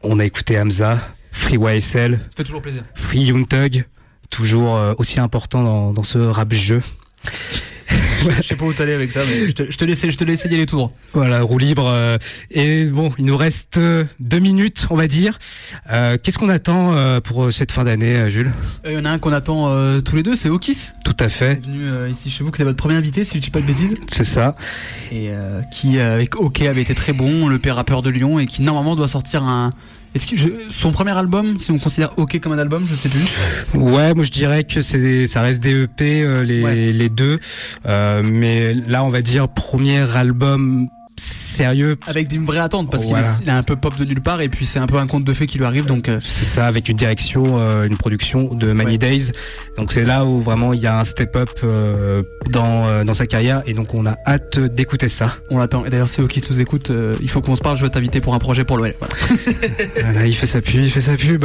[0.01, 0.97] on a écouté Hamza,
[1.33, 2.19] Free YSL.
[2.37, 2.83] fait toujours plaisir.
[2.95, 3.85] Free Young Thug,
[4.29, 6.81] toujours euh, aussi important dans, dans ce rap jeu.
[8.37, 10.23] Je sais pas où t'allais avec ça, mais je te, je te laissais, je te
[10.23, 10.91] laissais y aller tout droit.
[11.11, 11.85] Voilà, roue libre.
[11.89, 12.17] euh,
[12.51, 15.37] et bon, il nous reste euh, deux minutes, on va dire.
[15.91, 18.53] Euh, Qu'est-ce qu'on attend pour cette fin d'année, Jules?
[18.85, 19.67] Il y en a un qu'on attend
[20.01, 20.91] tous les deux, c'est Okis.
[21.03, 23.43] Tout à fait, Venu euh, ici chez vous, qui est votre premier invité, si je
[23.43, 23.95] dis pas de bêtises.
[24.07, 24.55] c'est ça.
[25.11, 25.31] Et
[25.73, 28.95] qui, avec OK, avait été très bon, le père rappeur de Lyon, et qui normalement
[28.95, 29.69] doit sortir un.
[30.15, 33.09] Est-ce que je- son premier album, si on considère OK comme un album, je sais
[33.09, 33.25] plus.
[33.73, 36.75] Ouais, moi je dirais que c'est ça reste des EP euh, les, Ouais.
[36.91, 37.39] les deux,
[37.87, 40.87] Euh, mais là on va dire premier album
[41.53, 41.95] sérieux.
[42.07, 43.23] Avec une vraie attente, parce Voilà.
[43.27, 44.97] qu'il est, il est un peu pop de nulle part, et puis c'est un peu
[44.97, 46.09] un conte de fées qui lui arrive, donc.
[46.09, 48.97] euh, C'est ça, avec une direction, euh, une production de Many Ouais.
[48.97, 49.31] Days.
[49.77, 53.63] Donc c'est là où vraiment il y a un step-up euh, dans, dans sa carrière
[53.65, 55.37] et donc on a hâte d'écouter ça.
[55.49, 55.83] on l'attend.
[55.85, 58.35] Et d'ailleurs, si Okis nous écoute, il faut qu'on se parle, je veux t'inviter pour
[58.35, 58.93] un projet pour l'OL.
[58.99, 59.13] Voilà.
[60.03, 61.43] Voilà, il fait sa pub, il fait sa pub.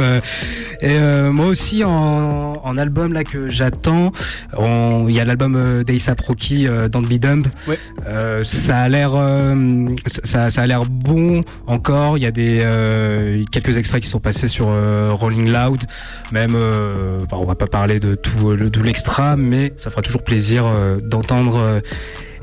[0.81, 0.97] Et
[1.31, 4.11] moi aussi en, en album là que j'attends,
[4.59, 5.83] il y a l'album
[6.27, 7.19] Rocky euh, Don't Be.
[7.67, 7.77] Ouais.
[8.07, 9.11] Euh, ça a l'air,
[10.05, 12.17] ça, a l'air bon encore.
[12.17, 15.83] Il y a des euh, quelques extraits qui sont passés sur euh, Rolling Loud.
[16.31, 20.71] Même, euh, on va pas parler de tout, l'extra, mais ça fera toujours plaisir
[21.03, 21.81] d'entendre.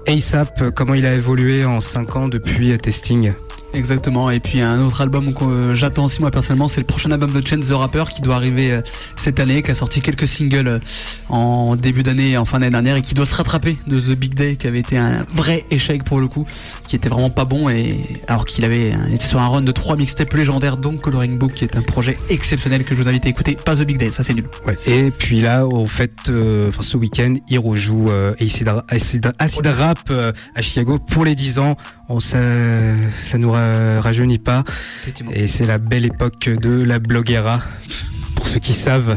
[0.08, 3.32] ASAP, comment il a évolué en 5 ans depuis Testing.
[3.74, 4.30] Exactement.
[4.30, 7.30] Et puis un autre album que euh, j'attends aussi moi personnellement, c'est le prochain album
[7.32, 8.80] de Chance the Rapper qui doit arriver euh,
[9.16, 10.78] cette année, qui a sorti quelques singles euh,
[11.28, 14.16] en début d'année et en fin d'année dernière et qui doit se rattraper de The
[14.18, 16.46] Big Day qui avait été un vrai échec pour le coup,
[16.86, 17.98] qui était vraiment pas bon et
[18.28, 21.64] alors qu'il avait été sur un run de trois mixtapes légendaires dont Coloring Book qui
[21.64, 23.56] est un projet exceptionnel que je vous invite à écouter.
[23.62, 24.46] Pas The Big Day, ça c'est nul.
[24.66, 24.74] Ouais.
[24.86, 30.10] Et puis là, au fait, ce week-end, il rejoue euh, Acid, Acid- Acid Rap
[30.54, 31.76] à Chicago pour les 10 ans.
[32.20, 32.38] Ça,
[33.20, 33.50] ça nous
[34.00, 34.64] rajeunit pas.
[35.32, 37.60] Et c'est la belle époque de la bloguera,
[38.34, 39.16] pour ceux qui savent.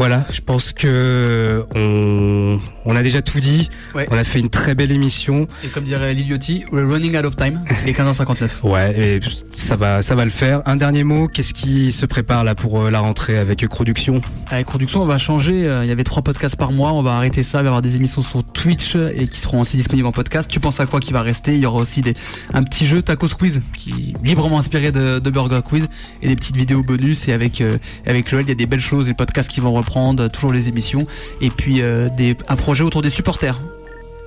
[0.00, 3.68] Voilà, je pense que on, on a déjà tout dit.
[3.94, 4.06] Ouais.
[4.10, 5.46] On a fait une très belle émission.
[5.62, 7.60] Et comme dirait Liliotti, we're running out of time.
[7.82, 8.48] Il est 15h59.
[8.62, 9.20] Ouais, et
[9.52, 10.62] ça va, ça va le faire.
[10.64, 11.28] Un dernier mot.
[11.28, 15.18] Qu'est-ce qui se prépare là pour euh, la rentrée avec Production Avec Production, on va
[15.18, 15.66] changer.
[15.68, 16.94] Euh, Il y avait trois podcasts par mois.
[16.94, 17.58] On va arrêter ça.
[17.58, 20.50] Il va y avoir des émissions sur Twitch et qui seront aussi disponibles en podcast.
[20.50, 21.52] Tu penses à quoi qui va rester?
[21.52, 22.14] Il y aura aussi des,
[22.54, 25.88] un petit jeu Tacos Quiz qui est librement inspiré de, de Burger Quiz
[26.22, 27.28] et des petites vidéos bonus.
[27.28, 29.89] Et avec, euh, avec il y a des belles choses, des podcasts qui vont reprendre,
[30.32, 31.06] toujours les émissions.
[31.40, 33.58] Et puis euh, des, un projet autour des supporters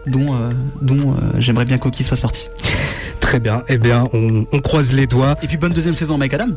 [0.08, 0.50] dont, euh,
[0.82, 2.48] dont euh, j'aimerais bien qu'Oki se fasse partie.
[3.20, 3.64] Très bien.
[3.70, 5.36] Eh bien, on, on croise les doigts.
[5.42, 6.50] Et puis bonne deuxième saison Mike Adam.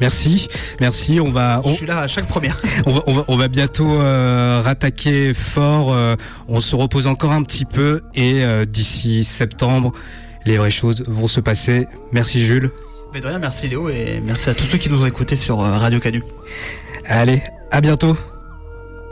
[0.00, 0.48] Merci,
[0.80, 1.20] merci.
[1.20, 2.60] On va, Je on, suis là à chaque première.
[2.86, 5.92] on va, on va, on va bientôt euh, rattaquer fort.
[5.92, 6.16] euh,
[6.48, 9.92] on se repose encore un petit peu et euh, d'ici septembre,
[10.44, 11.86] les vraies choses vont se passer.
[12.12, 12.70] Merci Jules.
[13.12, 15.58] Mais de rien, merci Léo et merci à tous ceux qui nous ont écoutés sur
[15.58, 16.22] Radio Canu.
[17.06, 18.16] Allez, à bientôt.